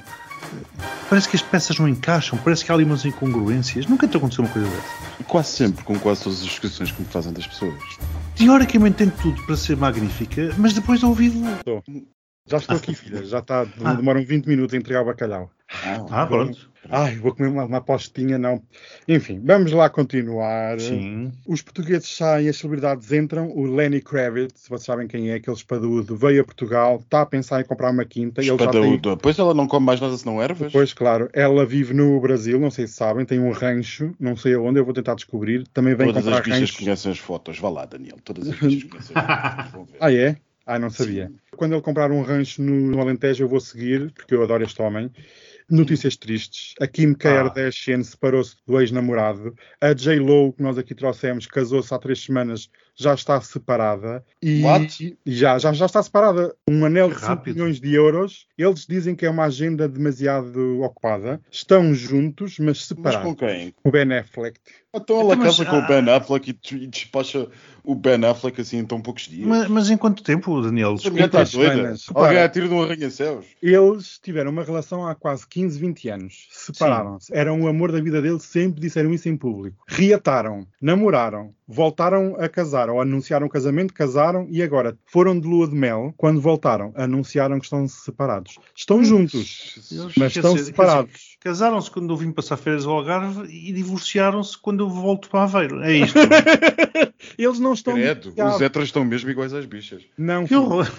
parece 1.09 1.27
que 1.27 1.35
as 1.35 1.41
peças 1.41 1.77
não 1.79 1.87
encaixam, 1.87 2.37
parece 2.39 2.63
que 2.63 2.71
há 2.71 2.75
ali 2.75 2.83
umas 2.83 3.03
incongruências. 3.03 3.85
Nunca 3.87 4.07
te 4.07 4.15
aconteceu 4.17 4.43
uma 4.45 4.51
coisa 4.53 4.67
dessa? 4.69 5.23
Quase 5.27 5.49
sempre, 5.49 5.83
com 5.83 5.97
quase 5.99 6.23
todas 6.23 6.39
as 6.39 6.45
descrições 6.45 6.91
que 6.91 7.01
me 7.01 7.07
fazem 7.07 7.33
das 7.33 7.45
pessoas. 7.45 7.73
Teoricamente 8.35 8.97
tem 8.97 9.09
tudo 9.09 9.41
para 9.45 9.57
ser 9.57 9.75
magnífica, 9.75 10.53
mas 10.57 10.73
depois 10.73 11.03
ao 11.03 11.13
vivo. 11.13 11.43
Já 12.49 12.57
estou 12.57 12.77
aqui, 12.77 12.93
filha. 12.95 13.23
Já 13.23 13.39
está. 13.39 13.65
Ah. 13.83 13.93
Demoram 13.93 14.23
20 14.23 14.45
minutos 14.47 14.73
a 14.73 14.77
entregar 14.77 15.01
o 15.01 15.05
bacalhau. 15.05 15.49
Ah, 16.09 16.25
pronto. 16.25 16.69
Ai, 16.89 17.17
vou 17.17 17.33
comer 17.35 17.49
uma, 17.49 17.65
uma 17.65 17.81
postinha, 17.81 18.37
não. 18.37 18.61
Enfim, 19.07 19.39
vamos 19.43 19.71
lá 19.71 19.89
continuar. 19.89 20.79
Sim. 20.79 21.31
Os 21.45 21.61
portugueses 21.61 22.15
saem, 22.15 22.49
as 22.49 22.57
celebridades 22.57 23.11
entram. 23.11 23.51
O 23.51 23.65
Lenny 23.65 24.01
Kravitz, 24.01 24.67
vocês 24.67 24.85
sabem 24.85 25.07
quem 25.07 25.29
é, 25.29 25.35
aquele 25.35 25.55
espadudo, 25.55 26.15
veio 26.15 26.41
a 26.41 26.43
Portugal, 26.43 26.99
está 27.03 27.21
a 27.21 27.25
pensar 27.25 27.61
em 27.61 27.65
comprar 27.65 27.91
uma 27.91 28.05
quinta. 28.05 28.41
Ele 28.41 28.57
já 28.57 28.67
tem. 28.67 28.99
Pois 29.21 29.37
ela 29.37 29.53
não 29.53 29.67
come 29.67 29.85
mais 29.85 30.01
nada 30.01 30.17
senão 30.17 30.41
ervas. 30.41 30.71
Pois, 30.71 30.93
claro, 30.93 31.29
ela 31.33 31.65
vive 31.65 31.93
no 31.93 32.19
Brasil, 32.19 32.59
não 32.59 32.71
sei 32.71 32.87
se 32.87 32.93
sabem, 32.93 33.25
tem 33.25 33.39
um 33.39 33.51
rancho, 33.51 34.15
não 34.19 34.35
sei 34.35 34.55
aonde, 34.55 34.79
eu 34.79 34.85
vou 34.85 34.93
tentar 34.93 35.15
descobrir. 35.15 35.67
Também 35.67 35.93
vem 35.95 36.07
Todas 36.07 36.23
comprar 36.23 36.39
as 36.39 36.45
bichas 36.45 36.59
rancho. 36.61 36.77
conhecem 36.79 37.11
as 37.11 37.19
fotos. 37.19 37.59
Vá 37.59 37.69
lá, 37.69 37.85
Daniel. 37.85 38.17
Todas 38.23 38.47
as 38.49 38.55
bichas 38.59 38.89
conhecem 38.89 39.15
as 39.15 39.25
fotos. 39.25 39.71
Vão 39.71 39.85
ver. 39.85 39.97
Ah, 39.99 40.13
é? 40.13 40.37
Ah, 40.71 40.77
não 40.77 40.91
sabia. 40.91 41.31
Quando 41.57 41.73
ele 41.73 41.81
comprar 41.81 42.11
um 42.11 42.21
rancho 42.21 42.61
no, 42.61 42.91
no 42.91 43.01
Alentejo, 43.01 43.43
eu 43.43 43.49
vou 43.49 43.59
seguir, 43.59 44.11
porque 44.13 44.35
eu 44.35 44.43
adoro 44.43 44.63
este 44.63 44.79
homem. 44.83 45.11
Notícias 45.67 46.15
tristes. 46.15 46.75
A 46.79 46.85
Kim 46.85 47.15
Kardashian 47.15 48.03
separou-se 48.03 48.55
do 48.67 48.79
ex-namorado. 48.79 49.55
A 49.81 49.93
J-Lo, 49.93 50.53
que 50.53 50.61
nós 50.61 50.77
aqui 50.77 50.93
trouxemos, 50.93 51.47
casou-se 51.47 51.91
há 51.91 51.97
três 51.97 52.23
semanas, 52.23 52.69
já 52.99 53.13
está 53.13 53.39
separada. 53.39 54.23
E, 54.41 54.61
What? 54.63 55.17
e 55.25 55.31
já, 55.35 55.57
já, 55.57 55.71
já 55.71 55.85
está 55.85 56.03
separada. 56.03 56.53
Um 56.69 56.85
anel 56.85 57.07
de 57.07 57.15
Que 57.15 57.21
5 57.21 57.29
rápido. 57.31 57.55
milhões 57.55 57.79
de 57.79 57.93
euros. 57.93 58.45
Eles 58.57 58.85
dizem 58.85 59.15
que 59.15 59.25
é 59.25 59.29
uma 59.29 59.45
agenda 59.45 59.87
demasiado 59.87 60.81
ocupada. 60.81 61.39
Estão 61.49 61.93
juntos, 61.93 62.59
mas 62.59 62.67
Mas 62.67 62.85
separados. 62.85 63.23
com 63.23 63.35
quem? 63.35 63.73
O 63.83 63.89
Ben 63.91 64.11
Affleck. 64.17 64.59
Então 64.93 65.19
ela 65.21 65.33
Então, 65.35 65.45
mas, 65.45 65.57
casa 65.57 65.69
com 65.69 65.75
ah, 65.77 65.79
o 65.79 65.87
Ben 65.87 66.13
Affleck 66.13 66.49
e 66.49 66.53
des- 66.53 66.89
despacha 66.89 67.47
o 67.83 67.93
Ben 67.95 68.25
Affleck 68.25 68.59
assim 68.59 68.77
em 68.79 68.85
tão 68.85 68.99
poucos 68.99 69.23
dias. 69.27 69.47
Mas, 69.47 69.67
mas 69.69 69.89
em 69.89 69.95
quanto 69.97 70.23
tempo, 70.23 70.59
Daniel? 70.61 70.95
Essa 70.95 71.09
mulher 71.11 71.27
está 71.27 71.43
doida. 71.43 71.93
Alguém 72.13 72.39
atira 72.39 72.67
de 72.67 72.73
um 72.73 72.81
arranha-céus. 72.81 73.45
Eles 73.61 74.19
tiveram 74.21 74.51
uma 74.51 74.63
relação 74.63 75.07
há 75.07 75.13
quase 75.15 75.47
15, 75.47 75.79
20 75.79 76.09
anos. 76.09 76.47
Separaram-se. 76.51 77.31
Eram 77.33 77.61
o 77.61 77.67
amor 77.67 77.91
da 77.91 78.01
vida 78.01 78.19
deles, 78.21 78.43
sempre 78.43 78.81
disseram 78.81 79.13
isso 79.13 79.29
em 79.29 79.37
público. 79.37 79.77
Reataram, 79.87 80.67
namoraram, 80.81 81.53
voltaram 81.67 82.35
a 82.39 82.49
casar, 82.49 82.88
ou 82.91 83.01
anunciaram 83.01 83.47
o 83.47 83.49
casamento, 83.49 83.93
casaram 83.93 84.47
e 84.49 84.61
agora 84.61 84.97
foram 85.05 85.39
de 85.39 85.47
lua 85.47 85.67
de 85.67 85.75
mel. 85.75 86.13
Quando 86.17 86.39
voltaram, 86.41 86.91
anunciaram 86.95 87.57
que 87.59 87.65
estão 87.65 87.87
separados. 87.87 88.57
Estão 88.75 89.03
juntos, 89.03 89.89
Eles- 89.91 90.13
mas 90.17 90.35
estão 90.35 90.53
dizer, 90.53 90.65
separados. 90.65 91.37
Casaram-se 91.39 91.89
quando 91.91 92.11
eu 92.13 92.17
vim 92.17 92.31
passar 92.31 92.57
férias 92.57 92.85
ao 92.85 92.93
Algarve 92.97 93.47
e 93.49 93.71
divorciaram-se 93.71 94.57
quando 94.57 94.81
eu 94.83 94.89
volto 94.89 95.29
para 95.29 95.43
Aveiro. 95.43 95.81
É 95.83 95.93
isto. 95.93 96.17
Eles 97.37 97.59
não 97.59 97.73
estão 97.73 97.93
Credo, 97.93 98.29
os 98.29 98.61
héteros 98.61 98.87
estão 98.89 99.03
mesmo 99.05 99.29
iguais 99.29 99.53
às 99.53 99.65
bichas. 99.65 100.03
Não, 100.17 100.45
Que 100.45 100.55
horror. 100.55 100.89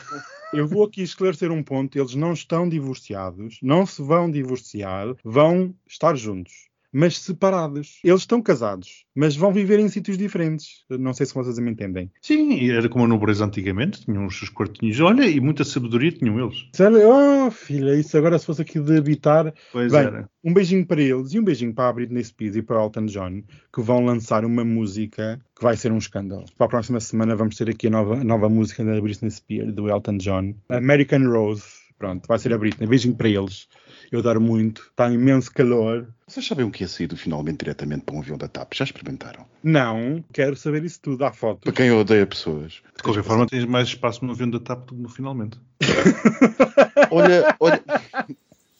Eu 0.52 0.66
vou 0.66 0.84
aqui 0.84 1.02
esclarecer 1.02 1.50
um 1.52 1.62
ponto. 1.62 1.96
Eles 1.98 2.14
não 2.14 2.32
estão 2.32 2.68
divorciados, 2.68 3.58
não 3.62 3.86
se 3.86 4.02
vão 4.02 4.30
divorciar, 4.30 5.14
vão 5.24 5.72
estar 5.88 6.16
juntos, 6.16 6.68
mas 6.92 7.18
separados. 7.18 7.98
Eles 8.04 8.20
estão 8.22 8.42
casados, 8.42 9.04
mas 9.14 9.36
vão 9.36 9.52
viver 9.52 9.78
em 9.78 9.88
sítios 9.88 10.18
diferentes. 10.18 10.84
Não 10.88 11.12
sei 11.12 11.26
se 11.26 11.34
vocês 11.34 11.58
me 11.58 11.70
entendem. 11.70 12.10
Sim, 12.20 12.54
e 12.54 12.70
era 12.70 12.88
como 12.88 13.04
a 13.04 13.08
nobreza 13.08 13.44
antigamente, 13.44 14.04
tinham 14.04 14.26
os 14.26 14.36
seus 14.38 14.50
quartinhos. 14.50 14.98
Olha, 15.00 15.26
e 15.26 15.40
muita 15.40 15.64
sabedoria 15.64 16.12
tinham 16.12 16.38
eles. 16.38 16.68
Sério? 16.74 17.00
Oh, 17.08 17.50
filha, 17.50 17.94
isso 17.94 18.16
agora 18.16 18.38
se 18.38 18.46
fosse 18.46 18.62
aqui 18.62 18.80
de 18.80 18.96
habitar. 18.96 19.52
Pois 19.72 19.92
Bem, 19.92 20.00
era. 20.00 20.28
um 20.44 20.52
beijinho 20.52 20.86
para 20.86 21.00
eles 21.00 21.32
e 21.32 21.38
um 21.38 21.44
beijinho 21.44 21.74
para 21.74 21.88
a 21.88 21.92
Britney 21.92 22.24
Spears 22.24 22.56
e 22.56 22.62
para 22.62 22.80
o 22.80 22.84
Elton 22.84 23.06
John, 23.06 23.42
que 23.72 23.80
vão 23.80 24.04
lançar 24.04 24.44
uma 24.44 24.64
música 24.64 25.40
que 25.56 25.62
vai 25.62 25.76
ser 25.76 25.92
um 25.92 25.98
escândalo. 25.98 26.44
Para 26.56 26.66
a 26.66 26.70
próxima 26.70 27.00
semana 27.00 27.36
vamos 27.36 27.56
ter 27.56 27.68
aqui 27.70 27.86
a 27.86 27.90
nova, 27.90 28.14
a 28.14 28.24
nova 28.24 28.48
música 28.48 28.84
da 28.84 29.00
Britney 29.00 29.30
Spears, 29.30 29.72
do 29.74 29.88
Elton 29.88 30.16
John. 30.18 30.54
American 30.68 31.30
Rose. 31.30 31.79
Pronto, 32.00 32.26
vai 32.26 32.38
ser 32.38 32.50
a 32.54 32.56
Britney. 32.56 32.88
Beijinho 32.88 33.14
para 33.14 33.28
eles. 33.28 33.68
Eu 34.10 34.20
adoro 34.20 34.40
muito. 34.40 34.80
Está 34.90 35.10
imenso 35.12 35.52
calor. 35.52 36.08
Vocês 36.26 36.46
sabem 36.46 36.64
o 36.64 36.70
que 36.70 36.82
é 36.82 36.86
saído 36.86 37.14
finalmente 37.14 37.58
diretamente 37.58 38.04
para 38.04 38.14
um 38.14 38.20
avião 38.20 38.38
da 38.38 38.48
TAP? 38.48 38.72
Já 38.74 38.84
experimentaram? 38.84 39.44
Não, 39.62 40.24
quero 40.32 40.56
saber 40.56 40.82
isso 40.82 40.98
tudo. 41.02 41.22
Há 41.26 41.30
fotos. 41.30 41.60
Para 41.64 41.74
quem 41.74 41.90
odeia 41.92 42.26
pessoas. 42.26 42.80
De 42.96 43.02
qualquer 43.02 43.22
forma, 43.22 43.46
tens 43.46 43.66
mais 43.66 43.88
espaço 43.88 44.24
no 44.24 44.32
avião 44.32 44.48
da 44.48 44.58
TAP 44.58 44.86
do 44.86 44.94
que 44.94 45.02
no 45.02 45.08
finalmente. 45.10 45.60
Olha, 47.12 47.54
olha. 47.60 47.82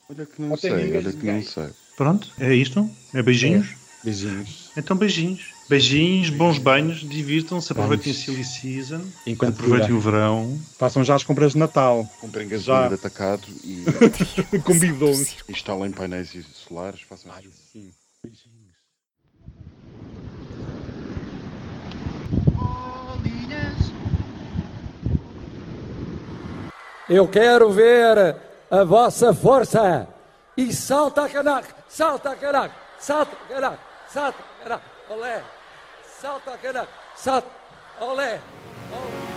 Olha 0.09 0.27
que 0.27 0.41
não 0.41 0.49
Não 0.51 0.57
sei, 0.57 0.71
olha 0.73 1.11
que 1.13 1.17
não 1.19 1.35
ninguém. 1.35 1.43
sei. 1.43 1.69
Pronto, 1.97 2.33
é 2.39 2.55
isto? 2.55 2.89
É 3.13 3.23
beijinhos? 3.23 3.75
Beijinhos. 4.03 4.60
Então 4.77 4.97
beijinhos. 4.97 5.53
Beijinhos, 5.69 6.31
bons 6.31 6.59
banhos, 6.59 6.99
divirtam-se, 7.01 7.71
aproveitem 7.73 8.11
a 8.13 8.15
Vamos. 8.15 8.25
silly 8.25 8.45
season, 8.45 9.05
Enquanto 9.27 9.55
aproveitem 9.55 9.93
o 9.95 10.01
verão. 10.01 10.61
Façam 10.79 11.05
já 11.05 11.15
as 11.15 11.23
compras 11.23 11.53
de 11.53 11.59
Natal. 11.59 12.09
Comprem 12.21 12.49
Já. 12.49 12.57
gasolina 12.57 12.89
de 12.89 12.95
atacado 12.95 13.47
e 13.65 13.85
Convidou-nos. 14.65 15.37
instalem 15.49 15.93
painéis 15.93 16.33
solares. 16.55 17.03
Façam 17.03 17.33
Sim. 17.73 17.93
Beijinhos. 18.23 18.61
Eu 27.09 27.27
quero 27.27 27.71
ver 27.73 28.37
a 28.71 28.85
vossa 28.85 29.35
força. 29.35 30.07
E 30.57 30.73
salta, 30.73 31.29
canac, 31.29 31.67
salta, 31.89 32.35
canac, 32.37 32.75
salta, 32.99 33.37
canac, 33.49 33.79
salta, 34.13 34.39
olé, 35.09 35.43
salta, 36.21 36.57
canac, 36.59 36.89
salta, 37.17 37.49
olé, 38.01 38.41
olé. 38.93 39.30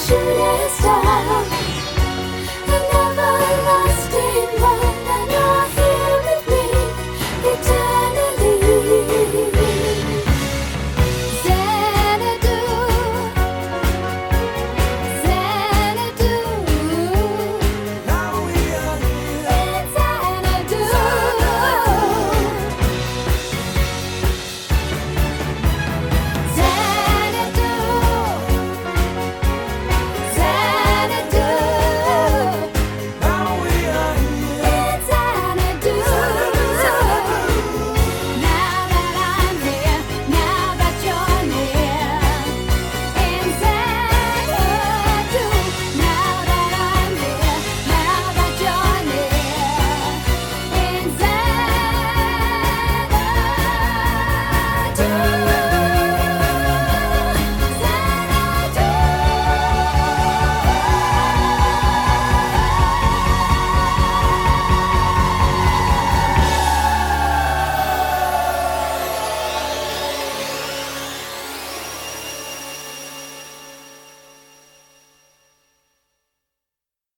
shooting 0.00 0.68
star. 0.70 1.59